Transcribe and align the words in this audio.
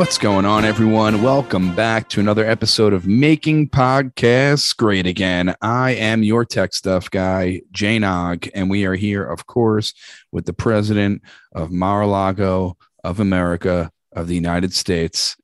What's 0.00 0.16
going 0.16 0.46
on, 0.46 0.64
everyone? 0.64 1.20
Welcome 1.20 1.74
back 1.76 2.08
to 2.08 2.20
another 2.20 2.46
episode 2.46 2.94
of 2.94 3.06
Making 3.06 3.68
Podcasts 3.68 4.74
Great 4.74 5.06
Again. 5.06 5.54
I 5.60 5.90
am 5.90 6.22
your 6.22 6.46
tech 6.46 6.72
stuff 6.72 7.10
guy, 7.10 7.60
Jay 7.70 7.98
Nog, 7.98 8.48
and 8.54 8.70
we 8.70 8.86
are 8.86 8.94
here, 8.94 9.22
of 9.22 9.46
course, 9.46 9.92
with 10.32 10.46
the 10.46 10.54
president 10.54 11.20
of 11.52 11.70
Mar-a-Lago 11.70 12.78
of 13.04 13.20
America 13.20 13.90
of 14.12 14.26
the 14.26 14.34
United 14.34 14.72
States. 14.72 15.36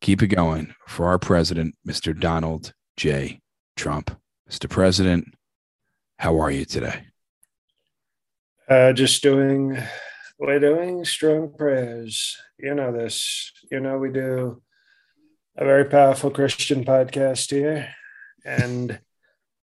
Keep 0.00 0.22
it 0.22 0.28
going 0.28 0.76
for 0.86 1.06
our 1.06 1.18
president, 1.18 1.74
Mr. 1.84 2.16
Donald 2.16 2.74
J. 2.96 3.40
Trump. 3.74 4.16
Mr. 4.48 4.70
President, 4.70 5.34
how 6.20 6.38
are 6.38 6.52
you 6.52 6.64
today? 6.64 7.06
Uh, 8.68 8.92
just 8.92 9.24
doing, 9.24 9.76
we're 10.42 10.58
doing 10.58 11.04
strong 11.04 11.52
prayers. 11.56 12.36
You 12.58 12.74
know 12.74 12.92
this. 12.92 13.52
You 13.70 13.78
know 13.78 13.98
we 13.98 14.10
do 14.10 14.60
a 15.56 15.64
very 15.64 15.84
powerful 15.84 16.30
Christian 16.30 16.84
podcast 16.84 17.50
here, 17.50 17.88
and 18.44 18.98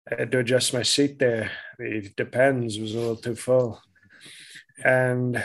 I 0.09 0.15
had 0.19 0.31
to 0.33 0.39
adjust 0.39 0.73
my 0.75 0.83
seat 0.83 1.17
there. 1.17 1.51
The 1.79 2.11
depends 2.15 2.77
was 2.77 2.93
a 2.93 2.99
little 2.99 3.15
too 3.15 3.35
full, 3.35 3.81
and 4.83 5.43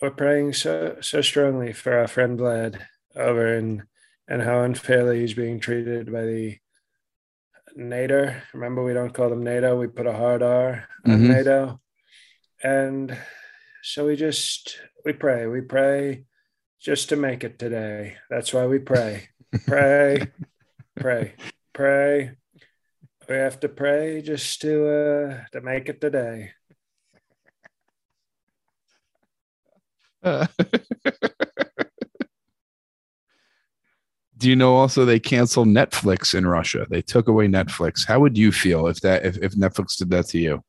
we're 0.00 0.10
praying 0.10 0.54
so 0.54 0.96
so 1.02 1.20
strongly 1.20 1.74
for 1.74 1.98
our 1.98 2.08
friend 2.08 2.38
Vlad 2.38 2.80
over 3.14 3.54
in 3.56 3.82
and 4.26 4.42
how 4.42 4.62
unfairly 4.62 5.20
he's 5.20 5.34
being 5.34 5.60
treated 5.60 6.10
by 6.10 6.22
the 6.22 6.56
NATO. 7.76 8.34
Remember, 8.54 8.82
we 8.82 8.94
don't 8.94 9.12
call 9.12 9.28
them 9.28 9.44
NATO. 9.44 9.78
We 9.78 9.86
put 9.86 10.06
a 10.06 10.12
hard 10.14 10.42
R 10.42 10.88
on 11.04 11.20
Mhm. 11.20 11.28
NATO. 11.28 11.80
And 12.62 13.16
so 13.86 14.04
we 14.06 14.16
just 14.16 14.80
we 15.04 15.12
pray. 15.12 15.46
We 15.46 15.60
pray 15.60 16.24
just 16.80 17.08
to 17.10 17.16
make 17.16 17.44
it 17.44 17.56
today. 17.56 18.16
That's 18.28 18.52
why 18.52 18.66
we 18.66 18.80
pray. 18.80 19.28
pray, 19.64 20.26
pray, 20.96 21.34
pray. 21.72 22.32
We 23.28 23.36
have 23.36 23.60
to 23.60 23.68
pray 23.68 24.22
just 24.22 24.60
to 24.62 24.88
uh 24.88 25.44
to 25.52 25.60
make 25.60 25.88
it 25.88 26.00
today. 26.00 26.50
Do 34.38 34.50
you 34.50 34.56
know 34.56 34.74
also 34.74 35.04
they 35.04 35.20
canceled 35.20 35.68
Netflix 35.68 36.34
in 36.34 36.44
Russia? 36.44 36.88
They 36.90 37.02
took 37.02 37.28
away 37.28 37.46
Netflix. 37.46 38.04
How 38.04 38.18
would 38.18 38.36
you 38.36 38.50
feel 38.50 38.88
if 38.88 39.00
that 39.02 39.24
if, 39.24 39.38
if 39.38 39.54
Netflix 39.54 39.96
did 39.96 40.10
that 40.10 40.26
to 40.30 40.40
you? 40.40 40.64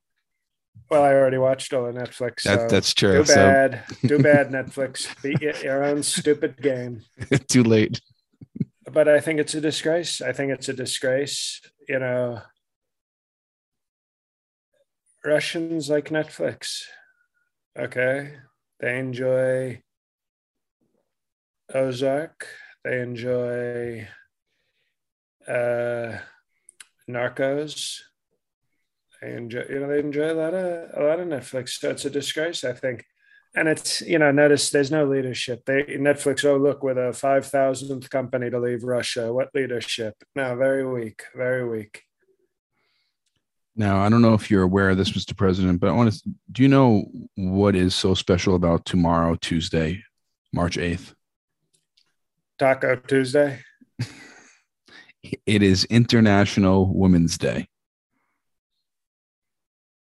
Well, 0.90 1.04
I 1.04 1.14
already 1.14 1.38
watched 1.38 1.74
all 1.74 1.86
of 1.86 1.96
Netflix. 1.96 2.44
That, 2.44 2.62
so 2.62 2.68
that's 2.70 2.94
true. 2.94 3.20
too 3.20 3.26
So 3.26 3.36
bad. 3.36 3.84
Too 4.08 4.20
bad, 4.20 4.50
Netflix. 4.52 5.22
Beat 5.22 5.42
your 5.64 5.84
own 5.84 6.02
stupid 6.04 6.62
game. 6.62 7.02
too 7.48 7.64
late. 7.64 8.00
but 8.92 9.08
I 9.10 9.20
think 9.20 9.40
it's 9.40 9.54
a 9.54 9.62
disgrace. 9.62 10.22
I 10.22 10.32
think 10.32 10.52
it's 10.52 10.70
a 10.70 10.74
disgrace. 10.74 11.62
You 11.90 12.00
know, 12.00 12.42
Russians 15.26 15.90
like 15.90 16.10
Netflix. 16.10 16.84
Okay. 17.78 18.34
They 18.80 18.98
enjoy 19.00 19.82
Ozark. 21.74 22.48
They 22.84 23.02
enjoy 23.02 24.08
uh, 25.48 26.18
Narcos. 27.10 28.00
They 29.22 29.34
enjoy, 29.34 29.66
you 29.70 29.80
know, 29.80 29.88
they 29.88 30.00
enjoy 30.00 30.32
a 30.32 30.34
lot 30.34 30.54
of 30.54 30.90
a 30.94 31.04
lot 31.04 31.20
of 31.20 31.28
Netflix. 31.28 31.70
So 31.80 31.90
it's 31.90 32.06
a 32.06 32.10
disgrace, 32.10 32.64
I 32.64 32.74
think 32.74 33.06
and 33.56 33.68
it's 33.68 34.02
you 34.02 34.20
know 34.20 34.32
notice 34.32 34.70
there's 34.70 34.92
no 34.92 35.06
leadership 35.06 35.64
they 35.66 35.84
netflix 35.84 36.46
oh 36.46 36.58
look 36.58 36.84
we're 36.84 36.94
the 36.94 37.12
5000th 37.12 38.10
company 38.10 38.50
to 38.50 38.60
leave 38.60 38.84
russia 38.84 39.34
what 39.34 39.50
leadership 39.54 40.16
no 40.36 40.56
very 40.56 40.86
weak 40.86 41.24
very 41.36 41.68
weak 41.68 42.04
Now, 43.80 44.00
I 44.04 44.10
don't 44.10 44.24
know 44.24 44.34
if 44.34 44.50
you're 44.50 44.64
aware 44.64 44.90
of 44.90 44.98
this, 44.98 45.12
Mr. 45.12 45.38
President, 45.38 45.80
but 45.80 45.90
I 45.90 45.94
want 45.94 46.12
to. 46.12 46.20
Do 46.52 46.64
you 46.64 46.68
know 46.68 47.06
what 47.36 47.76
is 47.76 47.94
so 47.94 48.16
special 48.16 48.56
about 48.56 48.86
tomorrow, 48.86 49.36
Tuesday, 49.36 50.02
March 50.52 50.78
8th? 50.78 51.14
taco 52.58 52.96
tuesday 52.96 53.62
It 55.46 55.62
is 55.62 55.86
International 55.86 56.92
Women's 56.92 57.38
Day. 57.38 57.68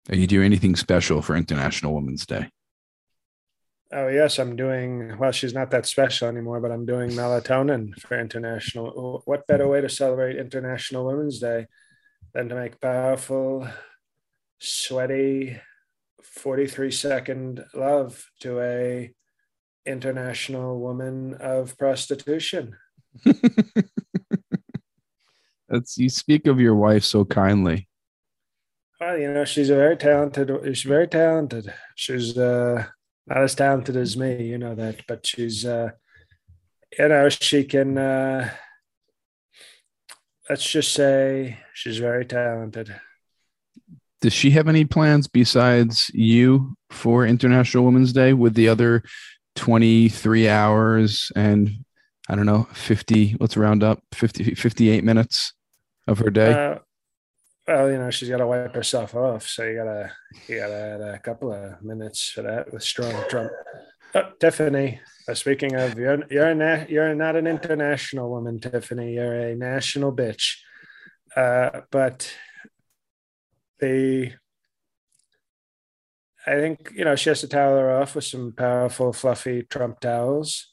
Are 0.08 0.16
you 0.16 0.26
doing 0.26 0.46
anything 0.46 0.76
special 0.76 1.22
for 1.22 1.36
International 1.36 1.94
Women's 1.94 2.26
Day? 2.26 2.48
oh 3.92 4.06
yes 4.06 4.38
i'm 4.38 4.54
doing 4.54 5.18
well 5.18 5.32
she's 5.32 5.52
not 5.52 5.72
that 5.72 5.84
special 5.84 6.28
anymore 6.28 6.60
but 6.60 6.70
i'm 6.70 6.86
doing 6.86 7.10
melatonin 7.10 7.92
for 8.00 8.16
international 8.18 9.20
what 9.24 9.46
better 9.48 9.66
way 9.66 9.80
to 9.80 9.88
celebrate 9.88 10.36
international 10.36 11.04
women's 11.04 11.40
day 11.40 11.66
than 12.32 12.48
to 12.48 12.54
make 12.54 12.80
powerful 12.80 13.66
sweaty 14.60 15.60
43 16.22 16.92
second 16.92 17.64
love 17.74 18.24
to 18.38 18.60
a 18.60 19.12
international 19.86 20.78
woman 20.78 21.34
of 21.40 21.76
prostitution 21.76 22.76
That's 25.70 25.96
you 25.98 26.08
speak 26.08 26.48
of 26.48 26.58
your 26.58 26.74
wife 26.74 27.04
so 27.04 27.24
kindly. 27.24 27.88
Well, 29.00 29.18
you 29.18 29.32
know, 29.32 29.46
she's 29.46 29.70
a 29.70 29.76
very 29.76 29.96
talented. 29.96 30.50
She's 30.64 30.82
very 30.82 31.08
talented. 31.08 31.72
She's 31.94 32.36
uh, 32.36 32.84
not 33.26 33.38
as 33.38 33.54
talented 33.54 33.96
as 33.96 34.16
me, 34.16 34.44
you 34.44 34.58
know 34.58 34.74
that, 34.74 35.06
but 35.08 35.26
she's, 35.26 35.64
uh, 35.64 35.90
you 36.98 37.08
know, 37.08 37.28
she 37.30 37.64
can. 37.64 37.96
Uh, 37.96 38.50
let's 40.50 40.68
just 40.68 40.92
say 40.92 41.58
she's 41.72 41.96
very 41.98 42.26
talented. 42.26 42.94
Does 44.20 44.34
she 44.34 44.50
have 44.50 44.68
any 44.68 44.84
plans 44.84 45.28
besides 45.28 46.10
you 46.12 46.74
for 46.90 47.24
International 47.24 47.86
Women's 47.86 48.12
Day 48.12 48.34
with 48.34 48.54
the 48.54 48.68
other 48.68 49.02
23 49.56 50.46
hours 50.46 51.32
and 51.34 51.70
I 52.28 52.36
don't 52.36 52.46
know, 52.46 52.68
50, 52.74 53.36
let's 53.40 53.56
round 53.56 53.82
up 53.82 54.02
50, 54.12 54.54
58 54.54 55.04
minutes 55.04 55.54
of 56.06 56.18
her 56.18 56.30
day? 56.30 56.52
Uh, 56.52 56.78
well, 57.66 57.90
you 57.90 57.98
know, 57.98 58.10
she's 58.10 58.28
got 58.28 58.38
to 58.38 58.46
wipe 58.46 58.74
herself 58.74 59.14
off, 59.14 59.46
so 59.46 59.64
you 59.64 59.76
gotta, 59.76 60.12
you 60.48 60.58
gotta 60.58 60.74
add 60.74 61.00
a 61.00 61.18
couple 61.18 61.52
of 61.52 61.82
minutes 61.82 62.30
for 62.30 62.42
that 62.42 62.72
with 62.72 62.82
strong 62.82 63.14
Trump. 63.28 63.52
Oh, 64.14 64.32
Tiffany, 64.40 65.00
uh, 65.28 65.34
speaking 65.34 65.76
of, 65.76 65.96
you're 65.96 66.24
you're 66.30 66.54
na- 66.54 66.84
you're 66.88 67.14
not 67.14 67.36
an 67.36 67.46
international 67.46 68.28
woman, 68.28 68.58
Tiffany. 68.58 69.14
You're 69.14 69.50
a 69.50 69.54
national 69.54 70.12
bitch. 70.12 70.56
Uh, 71.36 71.82
but 71.92 72.32
the, 73.78 74.32
I 76.44 76.54
think 76.54 76.90
you 76.92 77.04
know 77.04 77.14
she 77.14 77.28
has 77.28 77.40
to 77.42 77.48
towel 77.48 77.78
her 77.78 78.00
off 78.00 78.16
with 78.16 78.24
some 78.24 78.52
powerful, 78.52 79.12
fluffy 79.12 79.62
Trump 79.62 80.00
towels 80.00 80.66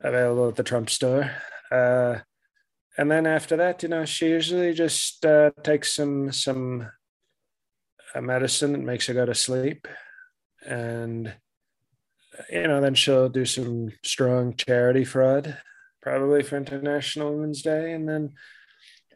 available 0.00 0.48
at 0.48 0.54
the 0.54 0.62
Trump 0.62 0.88
store. 0.88 1.32
Uh, 1.72 2.18
and 2.98 3.08
then 3.08 3.26
after 3.26 3.56
that, 3.56 3.84
you 3.84 3.88
know, 3.88 4.04
she 4.04 4.28
usually 4.28 4.74
just 4.74 5.24
uh, 5.24 5.52
takes 5.62 5.94
some 5.94 6.32
some 6.32 6.90
uh, 8.12 8.20
medicine 8.20 8.72
that 8.72 8.80
makes 8.80 9.06
her 9.06 9.14
go 9.14 9.24
to 9.24 9.36
sleep, 9.36 9.86
and 10.66 11.32
you 12.50 12.66
know, 12.66 12.80
then 12.80 12.94
she'll 12.94 13.28
do 13.28 13.44
some 13.44 13.92
strong 14.04 14.54
charity 14.54 15.04
fraud, 15.04 15.56
probably 16.02 16.42
for 16.42 16.56
International 16.56 17.32
Women's 17.32 17.62
Day, 17.62 17.92
and 17.92 18.08
then 18.08 18.32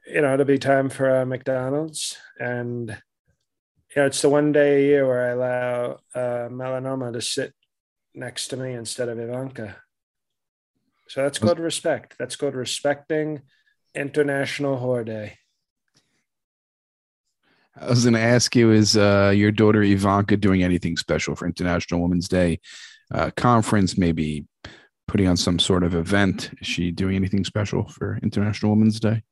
you 0.06 0.20
know 0.20 0.32
it'll 0.32 0.46
be 0.46 0.58
time 0.58 0.88
for 0.88 1.22
uh, 1.22 1.26
McDonald's, 1.26 2.16
and 2.38 2.88
you 2.88 4.02
know, 4.02 4.06
it's 4.06 4.22
the 4.22 4.28
one 4.28 4.52
day 4.52 4.76
a 4.76 4.86
year 4.86 5.08
where 5.08 5.26
I 5.26 5.30
allow 5.30 5.98
uh, 6.14 6.48
melanoma 6.48 7.12
to 7.12 7.20
sit 7.20 7.52
next 8.14 8.48
to 8.48 8.56
me 8.56 8.74
instead 8.74 9.08
of 9.08 9.18
Ivanka. 9.18 9.76
So 11.08 11.22
that's 11.24 11.40
called 11.40 11.58
respect. 11.58 12.14
That's 12.16 12.36
called 12.36 12.54
respecting 12.54 13.42
International 13.94 14.78
Whore 14.78 15.04
Day. 15.04 15.38
I 17.80 17.88
was 17.88 18.04
going 18.04 18.14
to 18.14 18.20
ask 18.20 18.54
you, 18.54 18.70
is 18.70 18.96
uh, 18.96 19.32
your 19.34 19.50
daughter 19.50 19.82
Ivanka 19.82 20.36
doing 20.36 20.62
anything 20.62 20.96
special 20.96 21.34
for 21.34 21.46
International 21.46 22.02
Women's 22.02 22.28
Day 22.28 22.60
uh, 23.12 23.30
conference? 23.34 23.96
Maybe 23.96 24.46
putting 25.08 25.28
on 25.28 25.36
some 25.36 25.58
sort 25.58 25.84
of 25.84 25.94
event? 25.94 26.50
Is 26.60 26.66
she 26.66 26.90
doing 26.90 27.16
anything 27.16 27.44
special 27.44 27.88
for 27.88 28.18
International 28.22 28.72
Women's 28.72 29.00
Day? 29.00 29.22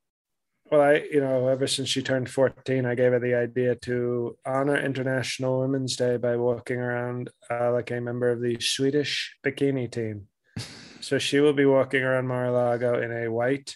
Well, 0.70 0.82
I, 0.82 1.02
you 1.10 1.20
know, 1.20 1.48
ever 1.48 1.66
since 1.66 1.88
she 1.88 2.00
turned 2.00 2.30
14, 2.30 2.86
I 2.86 2.94
gave 2.94 3.12
her 3.12 3.18
the 3.18 3.34
idea 3.34 3.74
to 3.76 4.36
honor 4.46 4.78
International 4.78 5.60
Women's 5.60 5.96
Day 5.96 6.16
by 6.16 6.36
walking 6.36 6.78
around 6.78 7.30
uh, 7.50 7.72
like 7.72 7.90
a 7.90 8.00
member 8.00 8.30
of 8.30 8.40
the 8.40 8.58
Swedish 8.60 9.36
bikini 9.44 9.90
team. 9.90 10.28
So 11.02 11.18
she 11.18 11.40
will 11.40 11.54
be 11.54 11.64
walking 11.64 12.02
around 12.02 12.28
Mar-a-Lago 12.28 13.00
in 13.00 13.10
a 13.10 13.30
white 13.30 13.74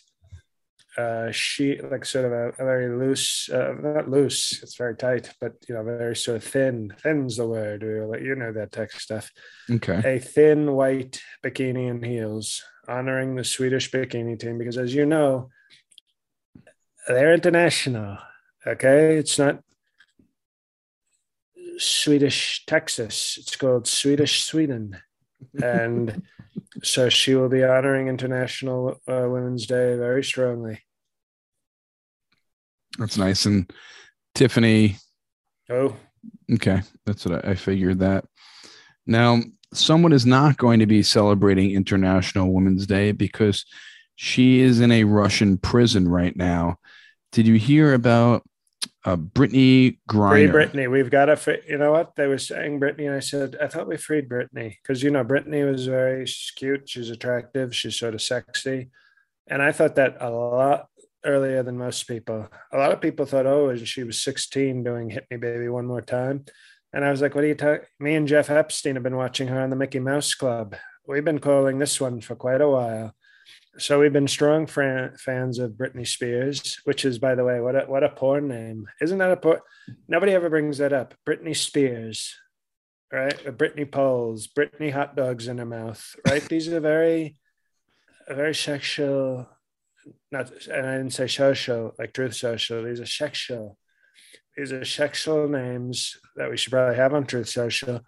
uh, 0.96 1.31
sheet, 1.31 1.91
like 1.91 2.05
sort 2.05 2.25
of 2.25 2.32
a, 2.32 2.49
a 2.50 2.64
very 2.64 2.96
loose, 2.96 3.49
uh, 3.49 3.75
not 3.81 4.08
loose, 4.08 4.62
it's 4.62 4.76
very 4.76 4.96
tight, 4.96 5.31
but 5.41 5.52
you 5.69 5.75
know, 5.75 5.82
very 5.82 6.14
sort 6.14 6.37
of 6.37 6.44
thin. 6.44 6.94
Thin's 7.02 7.37
the 7.37 7.46
word. 7.46 7.82
You 7.82 8.35
know 8.35 8.52
that 8.52 8.73
tech 8.73 8.93
stuff. 8.93 9.31
Okay. 9.70 10.02
A 10.05 10.19
thin 10.19 10.73
white 10.73 11.20
bikini 11.44 11.91
and 11.91 12.05
heels 12.05 12.62
honoring 12.88 13.35
the 13.35 13.44
Swedish 13.44 13.91
bikini 13.91 14.38
team 14.38 14.58
because, 14.58 14.79
as 14.79 14.94
you 14.94 15.06
know, 15.06 15.50
they're 17.08 17.35
international. 17.35 18.19
Okay, 18.67 19.17
it's 19.17 19.38
not 19.38 19.61
Swedish 21.79 22.64
Texas. 22.67 23.37
It's 23.38 23.56
called 23.56 23.87
Swedish 23.87 24.43
Sweden, 24.44 24.99
and 25.62 26.23
so 26.82 27.08
she 27.08 27.35
will 27.35 27.49
be 27.49 27.64
honoring 27.64 28.08
International 28.08 29.00
uh, 29.08 29.26
Women's 29.29 29.67
Day 29.67 29.97
very 29.97 30.25
strongly. 30.25 30.84
That's 32.99 33.19
nice. 33.19 33.46
And 33.46 33.70
Tiffany. 34.35 34.96
Oh, 35.70 35.96
okay. 36.52 36.82
That's 37.06 37.25
what 37.26 37.44
I, 37.44 37.50
I 37.50 37.55
figured 37.55 38.00
that. 38.00 38.25
Now, 39.06 39.41
someone 39.73 40.12
is 40.12 40.26
not 40.26 40.56
going 40.56 40.81
to 40.81 40.87
be 40.87 41.02
celebrating 41.02 41.70
International 41.73 42.52
Women's 42.52 42.87
Day 42.87 43.12
because 43.12 43.64
she 44.17 44.61
is 44.61 44.81
in 44.81 44.93
a 44.93 45.05
Russian 45.05 45.58
prison 45.58 46.08
right 46.08 46.37
now. 46.37 46.76
Did 47.32 47.46
you 47.46 47.56
hear 47.56 47.94
about 47.94 48.44
uh, 49.05 49.17
Brittney 49.17 49.99
Griner? 50.08 50.31
Free 50.31 50.47
Brittney. 50.47 50.90
We've 50.90 51.11
got 51.11 51.26
to, 51.26 51.61
you 51.69 51.79
know 51.79 51.93
what? 51.93 52.14
They 52.14 52.29
were 52.29 52.38
saying 52.38 52.79
Brittany, 52.79 53.06
and 53.06 53.17
I 53.17 53.20
said, 53.20 53.56
I 53.61 53.67
thought 53.67 53.88
we 53.88 53.97
freed 53.97 54.29
Brittany 54.29 54.79
because, 54.81 55.02
you 55.02 55.11
know, 55.11 55.25
Brittany 55.25 55.64
was 55.64 55.87
very 55.87 56.26
cute. 56.56 56.88
She's 56.88 57.11
attractive. 57.11 57.75
She's 57.75 57.99
sort 57.99 58.14
of 58.14 58.23
sexy. 58.23 58.90
And 59.47 59.61
I 59.61 59.73
thought 59.73 59.97
that 59.97 60.19
a 60.20 60.31
lot 60.31 60.88
earlier 61.25 61.62
than 61.62 61.79
most 61.79 62.05
people. 62.05 62.49
A 62.73 62.79
lot 62.79 62.93
of 62.93 63.00
people 63.00 63.26
thought, 63.26 63.47
oh, 63.47 63.71
and 63.71 63.87
she 63.87 64.05
was 64.05 64.23
16 64.23 64.85
doing 64.85 65.11
Hit 65.11 65.26
Me 65.31 65.37
Baby 65.37 65.69
One 65.69 65.87
More 65.87 66.03
Time. 66.03 66.44
And 66.93 67.05
I 67.05 67.11
was 67.11 67.21
like, 67.21 67.35
what 67.35 67.44
are 67.44 67.49
you 67.49 67.55
talking? 67.55 67.87
Me 67.99 68.15
and 68.15 68.29
Jeff 68.29 68.50
Epstein 68.50 68.94
have 68.94 69.03
been 69.03 69.17
watching 69.17 69.49
her 69.49 69.61
on 69.61 69.71
the 69.71 69.76
Mickey 69.76 69.99
Mouse 69.99 70.35
Club. 70.35 70.76
We've 71.06 71.25
been 71.25 71.41
calling 71.41 71.79
this 71.79 72.00
one 72.00 72.21
for 72.21 72.37
quite 72.37 72.61
a 72.61 72.69
while. 72.69 73.15
So 73.79 73.99
we've 73.99 74.12
been 74.12 74.29
strong 74.29 74.67
fran- 74.67 75.17
fans 75.17 75.59
of 75.59 75.73
Britney 75.73 76.06
Spears, 76.06 76.79
which 76.85 77.05
is, 77.05 77.19
by 77.19 77.35
the 77.35 77.44
way, 77.44 77.61
what 77.61 77.75
a, 77.75 77.81
what 77.81 78.05
a 78.05 78.09
porn 78.09 78.47
name. 78.47 78.87
Isn't 79.00 79.19
that 79.19 79.32
a 79.32 79.37
porn? 79.37 79.59
Nobody 80.06 80.32
ever 80.32 80.49
brings 80.49 80.79
that 80.79 80.93
up. 80.93 81.15
Britney 81.26 81.56
Spears, 81.56 82.37
right? 83.12 83.37
Britney 83.59 83.91
Poles, 83.91 84.47
Britney 84.47 84.93
hot 84.93 85.17
dogs 85.17 85.49
in 85.49 85.59
her 85.59 85.67
mouth, 85.67 86.15
right? 86.29 86.49
These 86.49 86.69
are 86.69 86.79
very, 86.79 87.37
very 88.29 88.55
sexual 88.55 89.49
not 90.31 90.51
and 90.69 90.87
I 90.87 90.97
didn't 90.97 91.12
say 91.12 91.27
social 91.27 91.95
like 91.99 92.12
Truth 92.12 92.35
Social. 92.35 92.85
These 92.85 93.01
are 93.01 93.06
sexual. 93.06 93.79
These 94.56 94.73
are 94.73 94.85
sexual 94.85 95.49
names 95.49 96.17
that 96.37 96.51
we 96.51 96.56
should 96.56 96.73
probably 96.73 96.97
have 96.97 97.15
on 97.15 97.27
Truth 97.27 97.49
Social. 97.49 98.01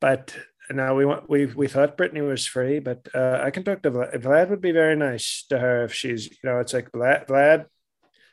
But 0.00 0.36
now 0.70 0.94
we 0.94 1.04
want 1.04 1.28
we 1.28 1.46
we 1.46 1.68
thought 1.68 1.96
Brittany 1.96 2.22
was 2.22 2.46
free, 2.46 2.78
but 2.78 3.08
uh, 3.14 3.40
I 3.42 3.50
can 3.50 3.64
talk 3.64 3.82
to 3.82 3.90
Vlad. 3.90 4.22
Vlad 4.22 4.50
would 4.50 4.60
be 4.60 4.72
very 4.72 4.96
nice 4.96 5.44
to 5.50 5.58
her 5.58 5.84
if 5.84 5.92
she's 5.92 6.26
you 6.26 6.44
know 6.44 6.58
it's 6.58 6.72
like 6.72 6.92
Vlad, 6.92 7.26
Vlad, 7.26 7.66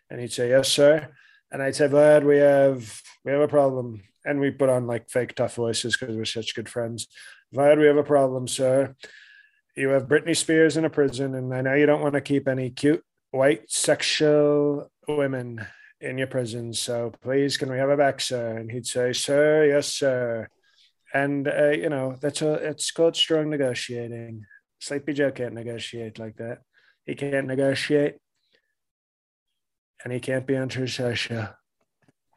and 0.10 0.20
he'd 0.20 0.34
say 0.34 0.50
yes 0.50 0.70
sir, 0.70 1.10
and 1.52 1.62
I'd 1.62 1.76
say 1.76 1.88
Vlad 1.88 2.24
we 2.24 2.38
have 2.38 3.02
we 3.26 3.32
have 3.32 3.42
a 3.42 3.48
problem, 3.48 4.02
and 4.26 4.40
we 4.40 4.52
put 4.52 4.70
on 4.70 4.88
like 4.88 5.10
fake 5.10 5.36
tough 5.36 5.56
voices 5.56 5.98
because 5.98 6.16
we're 6.16 6.26
such 6.26 6.56
good 6.56 6.70
friends. 6.70 7.08
Vlad, 7.54 7.80
we 7.80 7.86
have 7.88 7.98
a 7.98 8.04
problem, 8.04 8.48
sir 8.48 8.96
you 9.76 9.90
have 9.90 10.08
Britney 10.08 10.36
Spears 10.36 10.78
in 10.78 10.86
a 10.86 10.90
prison, 10.90 11.36
and 11.36 11.54
I 11.54 11.62
know 11.62 11.74
you 11.74 11.86
don't 11.86 12.02
want 12.02 12.14
to 12.16 12.22
keep 12.22 12.48
any 12.48 12.70
cute 12.70 13.04
white 13.32 13.72
sexual 13.72 14.92
women 15.08 15.66
in 16.00 16.18
your 16.18 16.28
prison. 16.28 16.74
So 16.74 17.12
please, 17.22 17.58
can 17.58 17.72
we 17.72 17.78
have 17.78 17.90
a 17.90 17.98
back, 17.98 18.20
sir? 18.22 18.58
And 18.58 18.72
he'd 18.72 18.86
say, 18.86 19.14
"Sir, 19.14 19.66
yes, 19.66 19.88
sir." 19.94 20.48
And 21.14 21.48
uh, 21.48 21.70
you 21.70 21.90
know 21.90 22.16
that's 22.20 22.42
a 22.42 22.54
it's 22.54 22.92
called 22.92 23.16
strong 23.16 23.50
negotiating. 23.50 24.46
Sleepy 24.80 25.14
Joe 25.14 25.32
can't 25.32 25.54
negotiate 25.54 26.20
like 26.20 26.38
that. 26.38 26.60
He 27.06 27.16
can't 27.16 27.48
negotiate, 27.48 28.16
and 30.04 30.12
he 30.12 30.20
can't 30.20 30.48
be 30.48 30.58
on 30.58 30.70
Trisha. 30.70 31.54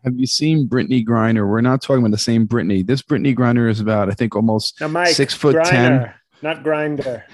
Have 0.04 0.16
you 0.16 0.26
seen 0.26 0.69
Brittney 0.69 1.04
Griner? 1.04 1.48
We're 1.48 1.62
not 1.62 1.81
talking 1.81 2.00
about 2.00 2.10
the 2.10 2.19
same 2.19 2.46
Brittney. 2.46 2.86
This 2.86 3.00
Brittney 3.00 3.34
Griner 3.34 3.70
is 3.70 3.81
about, 3.81 4.10
I 4.10 4.12
think, 4.12 4.36
almost 4.36 4.78
now, 4.81 4.88
Mike, 4.88 5.08
six 5.08 5.32
foot 5.32 5.56
Griner. 5.56 5.70
ten 5.70 6.14
not 6.44 6.62
grinder, 6.62 7.25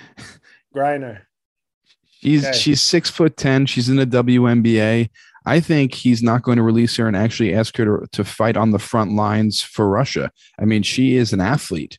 Griner. 0.75 1.23
She's 2.23 2.47
okay. 2.47 2.57
she's 2.57 2.81
six 2.81 3.11
foot 3.11 3.37
ten. 3.37 3.67
She's 3.67 3.89
in 3.89 3.97
the 3.97 4.07
WNBA. 4.07 5.11
I 5.45 5.61
think 5.61 5.95
he's 5.95 6.23
not 6.23 6.43
going 6.43 6.59
to 6.59 6.63
release 6.63 6.97
her 6.97 7.09
and 7.09 7.17
actually 7.17 7.55
ask 7.55 7.77
her 7.79 7.85
to, 7.85 8.07
to 8.13 8.25
fight 8.25 8.57
on 8.57 8.71
the 8.71 8.79
front 8.79 9.13
lines 9.13 9.63
for 9.63 9.89
Russia. 9.89 10.31
I 10.59 10.65
mean, 10.65 10.83
she 10.83 11.17
is 11.17 11.33
an 11.33 11.41
athlete. 11.41 11.99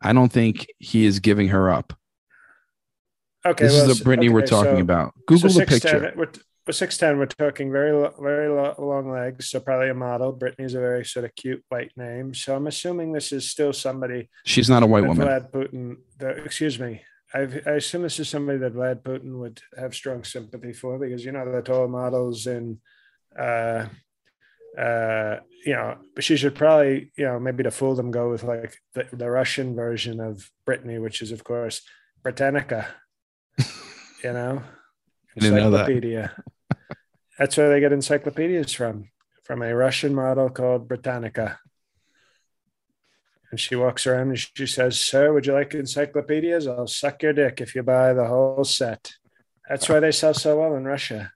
I 0.00 0.12
don't 0.12 0.32
think 0.32 0.66
he 0.78 1.04
is 1.04 1.20
giving 1.20 1.48
her 1.48 1.70
up. 1.70 1.92
Okay, 3.46 3.64
this 3.64 3.74
well, 3.74 3.90
is 3.90 3.98
the 3.98 4.04
Brittany 4.04 4.28
okay, 4.28 4.34
we're 4.34 4.46
talking 4.46 4.76
so, 4.76 4.80
about. 4.80 5.14
Google 5.26 5.50
so 5.50 5.60
the 5.60 5.66
picture. 5.66 6.12
We're, 6.16 6.30
we're 6.68 6.72
six 6.72 6.98
ten. 6.98 7.18
We're 7.18 7.26
talking 7.26 7.72
very 7.72 8.10
very 8.20 8.50
long 8.50 9.10
legs, 9.10 9.48
so 9.48 9.58
probably 9.58 9.88
a 9.88 9.94
model. 9.94 10.34
Brittney's 10.34 10.74
a 10.74 10.80
very 10.80 11.04
sort 11.04 11.24
of 11.24 11.34
cute 11.34 11.64
white 11.70 11.92
name, 11.96 12.34
so 12.34 12.54
I'm 12.54 12.66
assuming 12.66 13.12
this 13.12 13.32
is 13.32 13.50
still 13.50 13.72
somebody. 13.72 14.28
She's 14.44 14.68
not 14.68 14.82
a 14.82 14.86
white 14.86 15.06
woman. 15.06 15.26
Vlad 15.26 15.50
Putin. 15.50 15.96
The, 16.18 16.28
excuse 16.44 16.78
me. 16.78 17.02
I've, 17.32 17.66
i 17.66 17.72
assume 17.72 18.02
this 18.02 18.20
is 18.20 18.28
somebody 18.28 18.58
that 18.58 18.74
Vlad 18.74 19.02
Putin 19.02 19.38
would 19.38 19.60
have 19.78 19.94
strong 19.94 20.24
sympathy 20.24 20.74
for 20.74 20.98
because 20.98 21.24
you 21.24 21.32
know 21.32 21.50
the 21.50 21.62
tall 21.62 21.88
models 21.88 22.46
and 22.46 22.78
uh, 23.38 23.86
uh, 24.78 25.36
you 25.64 25.72
know, 25.72 25.96
but 26.14 26.22
she 26.22 26.36
should 26.36 26.54
probably, 26.54 27.10
you 27.16 27.24
know, 27.24 27.40
maybe 27.40 27.62
to 27.62 27.70
fool 27.70 27.94
them, 27.94 28.10
go 28.10 28.30
with 28.30 28.44
like 28.44 28.76
the, 28.94 29.06
the 29.12 29.30
Russian 29.30 29.74
version 29.74 30.20
of 30.20 30.50
Brittany, 30.66 30.98
which 30.98 31.22
is 31.22 31.32
of 31.32 31.44
course 31.44 31.80
Britannica. 32.22 32.88
you 34.22 34.32
know, 34.34 34.62
encyclopedia. 35.34 36.32
That's 37.38 37.56
where 37.56 37.68
they 37.70 37.80
get 37.80 37.92
encyclopedias 37.92 38.72
from, 38.72 39.10
from 39.44 39.62
a 39.62 39.74
Russian 39.74 40.14
model 40.14 40.50
called 40.50 40.88
Britannica. 40.88 41.60
And 43.50 43.58
she 43.58 43.76
walks 43.76 44.06
around 44.06 44.28
and 44.28 44.38
she 44.38 44.66
says, 44.66 45.00
Sir, 45.00 45.32
would 45.32 45.46
you 45.46 45.54
like 45.54 45.72
encyclopedias? 45.72 46.66
I'll 46.66 46.86
suck 46.86 47.22
your 47.22 47.32
dick 47.32 47.60
if 47.60 47.74
you 47.74 47.82
buy 47.82 48.12
the 48.12 48.26
whole 48.26 48.64
set. 48.64 49.12
That's 49.68 49.88
why 49.88 50.00
they 50.00 50.12
sell 50.12 50.34
so 50.34 50.58
well 50.58 50.74
in 50.74 50.84
Russia. 50.84 51.32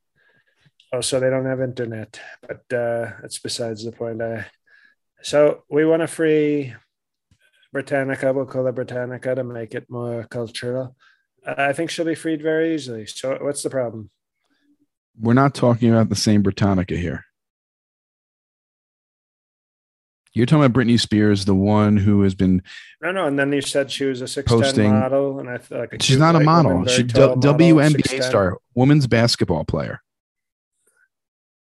Oh, 0.93 1.00
so 1.00 1.20
they 1.20 1.31
don't 1.31 1.46
have 1.46 1.62
internet, 1.62 2.20
but 2.43 2.76
uh, 2.76 3.12
that's 3.22 3.38
besides 3.38 3.84
the 3.84 3.93
point. 3.93 4.20
So 5.22 5.65
we 5.70 5.86
want 5.86 6.00
to 6.00 6.06
free 6.06 6.74
Britannica. 7.72 8.32
We'll 8.32 8.44
call 8.44 8.67
it 8.67 8.74
Britannica 8.74 9.34
to 9.34 9.44
make 9.44 9.74
it 9.74 9.88
more 9.88 10.24
cultural. 10.24 10.94
I 11.46 11.72
think 11.72 11.91
she'll 11.91 12.05
be 12.05 12.15
freed 12.15 12.43
very 12.43 12.74
easily. 12.74 13.06
So 13.06 13.38
what's 13.41 13.62
the 13.62 13.70
problem? 13.70 14.10
We're 15.19 15.34
not 15.34 15.54
talking 15.54 15.90
about 15.90 16.08
the 16.08 16.16
same 16.16 16.42
Britannica 16.42 16.96
here. 16.96 17.24
You're 20.34 20.46
talking 20.46 20.64
about 20.64 20.78
Britney 20.78 20.98
Spears, 20.98 21.44
the 21.44 21.54
one 21.54 21.98
who 21.98 22.22
has 22.22 22.34
been. 22.34 22.62
No, 23.02 23.12
no. 23.12 23.26
And 23.26 23.38
then 23.38 23.52
you 23.52 23.60
said 23.60 23.90
she 23.90 24.06
was 24.06 24.22
a 24.22 24.28
six 24.28 24.50
ten 24.50 24.90
model, 24.90 25.38
and 25.38 25.48
I 25.50 25.58
thought 25.58 25.78
like 25.92 26.02
she's 26.02 26.16
not 26.16 26.34
a 26.34 26.40
model. 26.40 26.86
She's 26.86 27.04
w- 27.12 27.34
WNBA 27.36 28.22
star, 28.22 28.56
women's 28.74 29.06
basketball 29.06 29.64
player. 29.64 30.00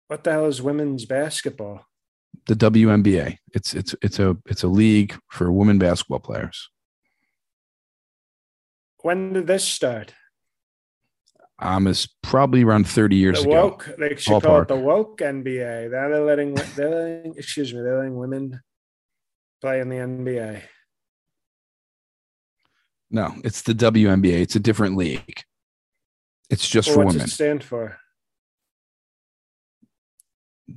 What 0.08 0.24
the 0.24 0.32
hell 0.32 0.46
is 0.46 0.62
women's 0.62 1.06
basketball? 1.06 1.88
The 2.46 2.54
WNBA. 2.54 3.38
It's 3.54 3.74
it's 3.74 3.96
it's 4.04 4.20
a 4.20 4.38
it's 4.46 4.62
a 4.62 4.68
league 4.68 5.16
for 5.32 5.52
women 5.52 5.80
basketball 5.80 6.20
players. 6.20 6.70
When 9.02 9.34
did 9.34 9.48
this 9.48 9.64
start? 9.64 10.14
Um, 11.64 11.88
is 11.88 12.08
probably 12.22 12.64
around 12.64 12.88
30 12.88 13.16
years 13.16 13.44
the 13.44 13.50
woke, 13.50 13.88
ago. 13.88 13.96
They 13.98 14.16
should 14.16 14.44
call 14.44 14.62
it 14.62 14.68
the 14.68 14.76
woke 14.76 15.20
NBA. 15.20 15.92
They're 15.92 16.24
letting, 16.24 16.56
they're 16.76 16.90
letting, 16.90 17.36
excuse 17.38 17.74
me, 17.74 17.82
they're 17.82 17.98
letting 17.98 18.18
women 18.18 18.62
play 19.62 19.80
in 19.80 19.90
the 19.90 19.96
NBA. 19.96 20.62
No, 23.10 23.34
it's 23.44 23.62
the 23.62 23.74
WNBA. 23.74 24.42
It's 24.42 24.56
a 24.56 24.60
different 24.60 24.98
league. 24.98 25.44
It's 26.50 26.68
just 26.68 26.90
well, 26.90 26.96
for 26.96 27.00
women. 27.00 27.16
What 27.16 27.22
does 27.22 27.32
it 27.32 27.36
stand 27.36 27.64
for? 27.64 27.98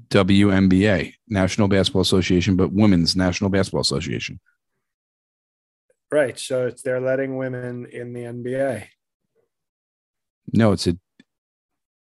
WNBA, 0.08 1.14
National 1.28 1.68
Basketball 1.68 2.02
Association, 2.02 2.56
but 2.56 2.72
Women's 2.72 3.16
National 3.16 3.50
Basketball 3.50 3.80
Association. 3.80 4.38
Right. 6.10 6.38
So 6.38 6.66
it's 6.66 6.82
they're 6.82 7.00
letting 7.00 7.36
women 7.36 7.86
in 7.86 8.12
the 8.12 8.20
NBA. 8.20 8.86
No, 10.52 10.72
it's 10.72 10.86
a 10.86 10.96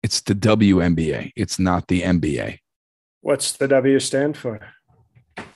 it's 0.02 0.20
the 0.22 0.34
WNBA. 0.34 1.32
It's 1.36 1.58
not 1.58 1.88
the 1.88 2.02
NBA. 2.02 2.58
What's 3.20 3.52
the 3.52 3.68
W 3.68 4.00
stand 4.00 4.36
for? 4.36 4.60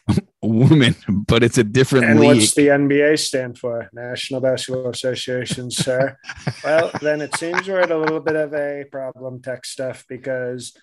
Women, 0.43 0.95
but 1.09 1.43
it's 1.43 1.57
a 1.57 1.65
different 1.65 2.05
and 2.05 2.21
league. 2.21 2.37
what's 2.37 2.55
the 2.55 2.67
NBA 2.67 3.19
stand 3.19 3.59
for? 3.59 3.89
National 3.95 4.43
Basketball 4.43 4.91
Association, 4.91 5.71
sir. 5.71 6.19
well, 6.63 6.91
then 7.01 7.23
it 7.23 7.35
seems 7.37 7.67
we're 7.67 7.81
at 7.81 7.91
a 7.91 7.97
little 7.97 8.21
bit 8.21 8.37
of 8.37 8.53
a 8.53 8.85
problem 8.93 9.41
tech 9.41 9.65
stuff 9.65 10.05
because 10.07 10.77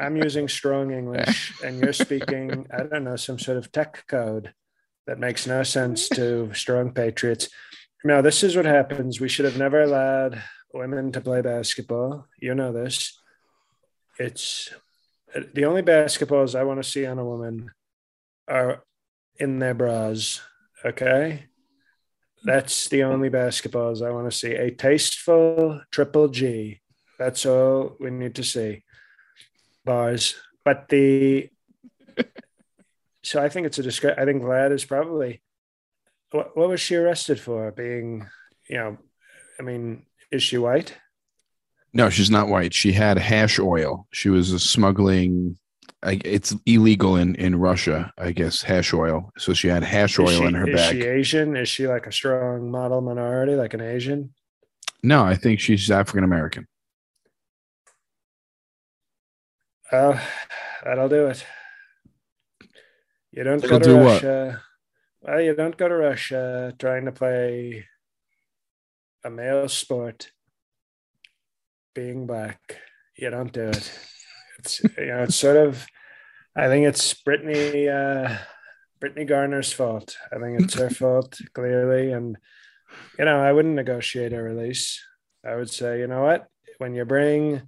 I'm 0.00 0.16
using 0.16 0.48
strong 0.48 0.90
English 0.90 1.52
and 1.64 1.80
you're 1.80 1.92
speaking, 1.92 2.66
I 2.76 2.82
don't 2.82 3.04
know, 3.04 3.14
some 3.14 3.38
sort 3.38 3.58
of 3.58 3.70
tech 3.70 4.04
code 4.08 4.52
that 5.06 5.20
makes 5.20 5.46
no 5.46 5.62
sense 5.62 6.08
to 6.08 6.52
strong 6.52 6.90
patriots. 6.90 7.48
No, 8.02 8.20
this 8.20 8.42
is 8.42 8.56
what 8.56 8.64
happens. 8.64 9.20
We 9.20 9.28
should 9.28 9.44
have 9.44 9.58
never 9.58 9.80
allowed 9.80 10.42
women 10.74 11.12
to 11.12 11.20
play 11.20 11.40
basketball. 11.40 12.26
You 12.40 12.54
know 12.54 12.72
this. 12.72 13.18
It's 14.18 14.70
the 15.54 15.64
only 15.64 15.82
basketballs 15.82 16.54
I 16.54 16.64
want 16.64 16.82
to 16.82 16.88
see 16.88 17.06
on 17.06 17.18
a 17.18 17.24
woman 17.24 17.70
are 18.48 18.84
in 19.38 19.58
their 19.58 19.74
bras. 19.74 20.40
Okay. 20.84 21.46
That's 22.44 22.88
the 22.88 23.04
only 23.04 23.30
basketballs 23.30 24.06
I 24.06 24.10
want 24.10 24.30
to 24.30 24.36
see. 24.36 24.52
A 24.52 24.70
tasteful 24.70 25.80
triple 25.90 26.28
G. 26.28 26.80
That's 27.18 27.46
all 27.46 27.96
we 27.98 28.10
need 28.10 28.34
to 28.34 28.44
see. 28.44 28.84
Bars. 29.84 30.34
But 30.64 30.88
the 30.88 31.48
so 33.22 33.42
I 33.42 33.48
think 33.48 33.66
it's 33.66 33.78
a 33.78 33.82
discreet. 33.82 34.18
I 34.18 34.26
think 34.26 34.42
Vlad 34.42 34.72
is 34.72 34.84
probably 34.84 35.42
what, 36.30 36.56
what 36.56 36.68
was 36.68 36.80
she 36.80 36.96
arrested 36.96 37.40
for? 37.40 37.70
Being, 37.72 38.26
you 38.68 38.76
know, 38.76 38.98
I 39.58 39.62
mean, 39.62 40.04
is 40.34 40.42
she 40.42 40.58
white? 40.58 40.96
No, 41.92 42.10
she's 42.10 42.30
not 42.30 42.48
white. 42.48 42.74
She 42.74 42.92
had 42.92 43.18
hash 43.18 43.58
oil. 43.58 44.06
She 44.12 44.28
was 44.28 44.62
smuggling. 44.62 45.56
It's 46.02 46.54
illegal 46.66 47.16
in 47.16 47.36
in 47.36 47.56
Russia, 47.56 48.12
I 48.18 48.32
guess, 48.32 48.62
hash 48.62 48.92
oil. 48.92 49.30
So 49.38 49.54
she 49.54 49.68
had 49.68 49.84
hash 49.84 50.18
oil 50.18 50.26
she, 50.26 50.44
in 50.44 50.54
her 50.54 50.68
is 50.68 50.74
bag. 50.74 50.96
Is 50.96 51.02
she 51.02 51.08
Asian? 51.08 51.56
Is 51.56 51.68
she 51.68 51.86
like 51.86 52.06
a 52.06 52.12
strong 52.12 52.70
model 52.70 53.00
minority, 53.00 53.54
like 53.54 53.74
an 53.74 53.80
Asian? 53.80 54.34
No, 55.02 55.24
I 55.24 55.36
think 55.36 55.60
she's 55.60 55.90
African 55.90 56.24
American. 56.24 56.66
Oh, 59.92 60.20
that'll 60.82 61.08
do 61.08 61.28
it. 61.28 61.46
You 63.30 63.44
don't 63.44 63.60
That'll 63.62 63.78
go 63.78 63.84
to 63.84 63.90
do 63.90 64.04
Russia. 64.04 64.62
Well, 65.22 65.40
you 65.40 65.54
don't 65.54 65.76
go 65.76 65.88
to 65.88 65.94
Russia 65.94 66.74
trying 66.78 67.04
to 67.04 67.12
play 67.12 67.86
a 69.24 69.30
male 69.30 69.68
sport 69.68 70.30
being 71.94 72.26
black. 72.26 72.78
You 73.16 73.30
don't 73.30 73.52
do 73.52 73.68
it. 73.68 73.92
It's 74.58 74.82
you 74.82 75.06
know, 75.06 75.22
it's 75.24 75.36
sort 75.36 75.56
of 75.56 75.86
I 76.56 76.68
think 76.68 76.86
it's 76.86 77.14
Brittany 77.14 77.88
uh 77.88 78.36
Brittany 79.00 79.24
Garner's 79.24 79.72
fault. 79.72 80.16
I 80.32 80.38
think 80.38 80.60
it's 80.60 80.74
her 80.74 80.90
fault, 80.90 81.38
clearly. 81.54 82.12
And 82.12 82.36
you 83.18 83.24
know, 83.24 83.40
I 83.40 83.52
wouldn't 83.52 83.74
negotiate 83.74 84.32
a 84.32 84.42
release. 84.42 85.02
I 85.44 85.56
would 85.56 85.70
say, 85.70 85.98
you 85.98 86.06
know 86.06 86.22
what? 86.22 86.46
When 86.78 86.94
you 86.94 87.04
bring 87.04 87.62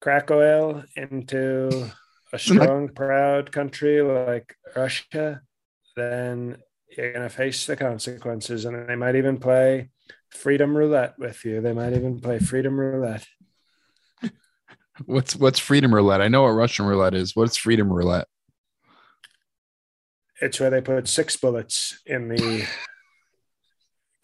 crack 0.00 0.30
oil 0.30 0.84
into 0.96 1.90
a 2.32 2.38
strong, 2.38 2.88
proud 2.88 3.52
country 3.52 4.02
like 4.02 4.56
Russia, 4.74 5.40
then 5.96 6.56
you're 6.96 7.12
going 7.12 7.28
to 7.28 7.34
face 7.34 7.66
the 7.66 7.76
consequences. 7.76 8.64
And 8.64 8.88
they 8.88 8.96
might 8.96 9.16
even 9.16 9.38
play 9.38 9.90
freedom 10.30 10.76
roulette 10.76 11.18
with 11.18 11.44
you. 11.44 11.60
They 11.60 11.72
might 11.72 11.92
even 11.92 12.20
play 12.20 12.38
freedom 12.38 12.78
roulette. 12.78 13.26
What's 15.06 15.34
what's 15.34 15.58
freedom 15.58 15.92
roulette? 15.92 16.20
I 16.20 16.28
know 16.28 16.42
what 16.42 16.50
Russian 16.50 16.86
roulette 16.86 17.14
is. 17.14 17.34
What's 17.34 17.56
freedom 17.56 17.92
roulette? 17.92 18.28
It's 20.40 20.60
where 20.60 20.70
they 20.70 20.80
put 20.80 21.08
six 21.08 21.36
bullets 21.36 22.00
in 22.06 22.28
the 22.28 22.64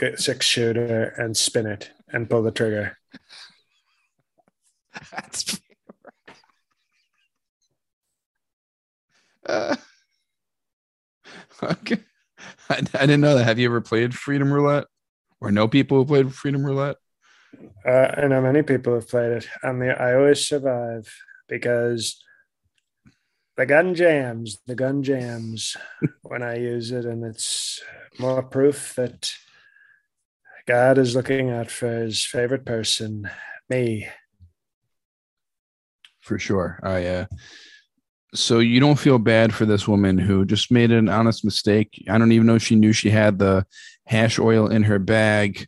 six 0.17 0.47
shooter 0.47 1.13
and 1.19 1.37
spin 1.37 1.67
it 1.67 1.91
and 2.13 2.31
pull 2.31 2.43
the 2.43 2.53
trigger. 2.53 2.97
That's 5.11 5.61
uh, 9.47 9.77
okay. 11.63 11.99
I, 12.69 12.77
I, 12.77 12.81
didn't 13.01 13.21
know 13.21 13.35
that. 13.35 13.45
Have 13.45 13.59
you 13.59 13.67
ever 13.67 13.81
played 13.81 14.15
Freedom 14.15 14.53
Roulette? 14.53 14.87
Or 15.41 15.51
know 15.51 15.69
people 15.69 15.99
who 15.99 16.05
played 16.05 16.35
Freedom 16.35 16.65
Roulette? 16.65 16.97
Uh, 17.87 18.15
I 18.17 18.27
know 18.27 18.41
many 18.41 18.63
people 18.63 18.95
have 18.95 19.09
played 19.09 19.33
it, 19.33 19.49
and 19.63 19.81
the, 19.81 20.01
I 20.01 20.15
always 20.15 20.47
survive 20.47 21.13
because 21.49 22.23
the 23.57 23.67
gun 23.67 23.95
jams. 23.95 24.59
The 24.67 24.75
gun 24.75 25.03
jams 25.03 25.77
when 26.23 26.43
I 26.43 26.59
use 26.59 26.93
it, 26.93 27.05
and 27.05 27.25
it's 27.25 27.83
more 28.19 28.43
proof 28.43 28.95
that 28.97 29.31
God 30.67 30.99
is 30.99 31.15
looking 31.15 31.51
out 31.51 31.71
for 31.71 31.91
His 31.91 32.25
favorite 32.25 32.65
person, 32.65 33.29
me. 33.69 34.09
For 36.21 36.39
sure. 36.39 36.79
I 36.83 37.07
uh, 37.07 37.27
so 38.35 38.61
you 38.61 38.81
don't 38.81 38.99
feel 38.99 39.19
bad 39.19 39.53
for 39.55 39.65
this 39.65 39.89
woman 39.89 40.19
who 40.19 40.45
just 40.45 40.71
made 40.71 40.91
an 40.91 41.09
honest 41.09 41.45
mistake. 41.45 42.05
I 42.09 42.19
don't 42.19 42.33
even 42.33 42.47
know 42.47 42.55
if 42.55 42.63
she 42.63 42.77
knew 42.77 42.93
she 42.93 43.11
had 43.11 43.39
the 43.39 43.67
hash 44.07 44.39
oil 44.39 44.69
in 44.69 44.85
her 44.85 44.99
bag, 44.99 45.67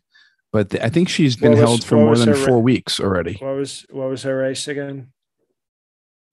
but 0.51 0.69
the, 0.69 0.83
I 0.83 0.89
think 0.89 1.09
she's 1.09 1.35
been 1.35 1.51
was, 1.51 1.59
held 1.59 1.83
for 1.83 1.95
more 1.95 2.15
than 2.15 2.33
four 2.33 2.55
ra- 2.55 2.59
weeks 2.59 2.99
already. 2.99 3.37
What 3.39 3.55
was 3.55 3.85
what 3.89 4.09
was 4.09 4.23
her 4.23 4.37
race 4.37 4.67
again? 4.67 5.11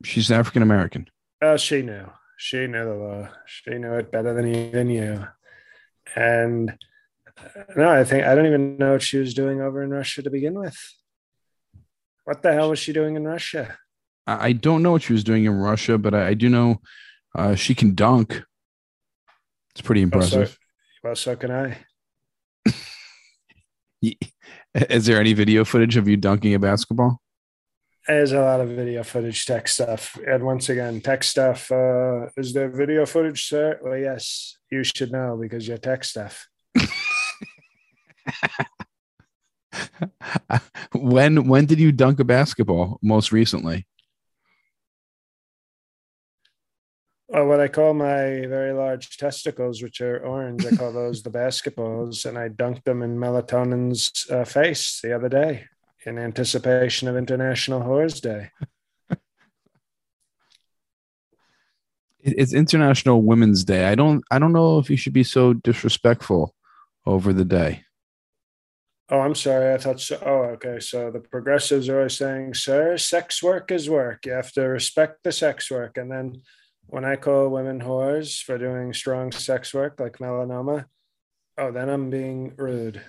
She's 0.04 0.30
African 0.30 0.62
American. 0.62 1.08
Oh, 1.42 1.56
she 1.56 1.82
knew. 1.82 2.06
She 2.37 2.66
knew 2.66 2.84
the 2.84 2.94
law. 2.94 3.28
She 3.46 3.70
knew 3.70 3.94
it 3.94 4.12
better 4.12 4.32
than 4.32 4.46
even 4.46 4.88
you. 4.88 5.26
And 6.14 6.78
uh, 7.38 7.64
no, 7.76 7.90
I 7.90 8.04
think 8.04 8.25
I 8.25 8.34
don't 8.34 8.46
even 8.46 8.78
know 8.78 8.92
what 8.92 9.02
she 9.02 9.18
was 9.18 9.34
doing 9.34 9.60
over 9.60 9.82
in 9.82 9.90
Russia 9.90 10.22
to 10.22 10.30
begin 10.30 10.54
with. 10.54 10.76
What 12.25 12.42
the 12.42 12.52
hell 12.52 12.70
was 12.70 12.78
she 12.78 12.92
doing 12.92 13.16
in 13.16 13.25
Russia? 13.25 13.76
I 14.40 14.52
don't 14.52 14.82
know 14.82 14.92
what 14.92 15.02
she 15.02 15.12
was 15.12 15.25
doing 15.25 15.44
in 15.44 15.54
Russia, 15.54 15.99
but 15.99 16.14
I, 16.14 16.28
I 16.28 16.34
do 16.34 16.49
know 16.49 16.80
uh, 17.34 17.54
she 17.54 17.75
can 17.75 17.94
dunk. 17.94 18.42
It's 19.72 19.80
pretty 19.82 20.02
impressive. 20.02 20.58
Well, 21.02 21.16
so, 21.16 21.30
well, 21.32 21.37
so 21.37 21.37
can 21.37 21.50
I. 21.50 21.78
Is 24.75 25.06
there 25.06 25.20
any 25.20 25.32
video 25.32 25.64
footage 25.64 25.96
of 25.96 26.06
you 26.08 26.16
dunking 26.16 26.54
a 26.54 26.58
basketball? 26.58 27.20
There's 28.06 28.32
a 28.32 28.40
lot 28.40 28.60
of 28.60 28.70
video 28.70 29.02
footage, 29.02 29.44
tech 29.46 29.68
stuff. 29.68 30.18
And 30.26 30.44
once 30.44 30.68
again, 30.68 31.00
tech 31.00 31.22
stuff. 31.22 31.70
Uh, 31.70 32.26
is 32.37 32.52
there 32.52 32.68
video 32.68 33.06
footage, 33.06 33.46
sir? 33.46 33.78
Well, 33.82 33.99
yes, 33.99 34.56
you 34.70 34.82
should 34.84 35.12
know 35.12 35.38
because 35.40 35.68
you're 35.68 35.78
tech 35.78 36.04
stuff. 36.04 36.49
when 40.94 41.46
when 41.49 41.66
did 41.66 41.78
you 41.78 41.92
dunk 41.92 42.20
a 42.20 42.25
basketball 42.25 42.99
most 43.02 43.32
recently? 43.32 43.87
Well, 47.32 47.46
what 47.46 47.60
I 47.60 47.68
call 47.68 47.94
my 47.94 48.44
very 48.46 48.72
large 48.72 49.16
testicles, 49.16 49.84
which 49.84 50.00
are 50.00 50.18
orange, 50.18 50.66
I 50.66 50.75
call 50.75 50.92
those 50.92 51.22
the 51.22 51.30
basketballs, 51.30 52.26
and 52.26 52.37
I 52.37 52.49
dunked 52.49 52.82
them 52.82 53.02
in 53.02 53.16
Melatonin's 53.16 54.28
uh, 54.28 54.42
face 54.42 55.00
the 55.00 55.14
other 55.14 55.28
day 55.28 55.66
in 56.04 56.18
anticipation 56.18 57.06
of 57.06 57.16
International 57.16 57.82
Whores 57.82 58.20
Day. 58.20 58.50
It's 62.18 62.52
International 62.52 63.22
Women's 63.22 63.62
Day. 63.62 63.87
I 63.87 63.94
don't. 63.94 64.25
I 64.32 64.40
don't 64.40 64.52
know 64.52 64.78
if 64.78 64.90
you 64.90 64.96
should 64.96 65.12
be 65.12 65.22
so 65.22 65.52
disrespectful 65.52 66.52
over 67.06 67.32
the 67.32 67.44
day. 67.44 67.84
Oh, 69.08 69.20
I'm 69.20 69.37
sorry. 69.37 69.72
I 69.72 69.78
thought 69.78 70.00
so. 70.00 70.20
Oh, 70.26 70.50
okay. 70.54 70.80
So 70.80 71.10
the 71.12 71.20
progressives 71.20 71.88
are 71.88 71.99
always 71.99 72.18
saying, 72.18 72.54
"Sir, 72.54 72.99
sex 72.99 73.40
work 73.40 73.70
is 73.70 73.88
work. 73.88 74.26
You 74.26 74.32
have 74.32 74.52
to 74.52 74.62
respect 74.62 75.22
the 75.22 75.32
sex 75.32 75.70
work," 75.70 75.96
and 75.96 76.10
then 76.10 76.42
when 76.90 77.04
I 77.04 77.14
call 77.14 77.49
women 77.49 77.80
whores 77.80 78.42
for 78.42 78.59
doing 78.59 78.92
strong 78.92 79.30
sex 79.30 79.73
work 79.73 80.00
like 80.00 80.18
melanoma, 80.18 80.87
oh, 81.56 81.70
then 81.70 81.88
I'm 81.88 82.11
being 82.11 82.52
rude. 82.56 83.00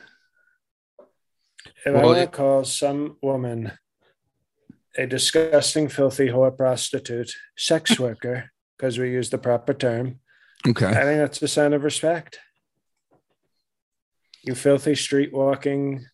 If 1.85 1.93
well, 1.93 2.03
I 2.03 2.05
want 2.05 2.19
to 2.19 2.27
call 2.27 2.63
some 2.63 3.17
woman 3.23 3.71
a 4.95 5.07
disgusting, 5.07 5.87
filthy 5.87 6.27
whore 6.27 6.55
prostitute, 6.55 7.31
sex 7.57 7.99
worker, 7.99 8.51
because 8.77 8.99
we 8.99 9.11
use 9.11 9.31
the 9.31 9.39
proper 9.39 9.73
term, 9.73 10.19
okay, 10.67 10.85
I 10.85 11.03
think 11.03 11.19
that's 11.19 11.41
a 11.41 11.47
sign 11.47 11.73
of 11.73 11.83
respect. 11.83 12.39
You 14.43 14.53
filthy 14.53 14.93
street 14.93 15.33
walking 15.33 16.05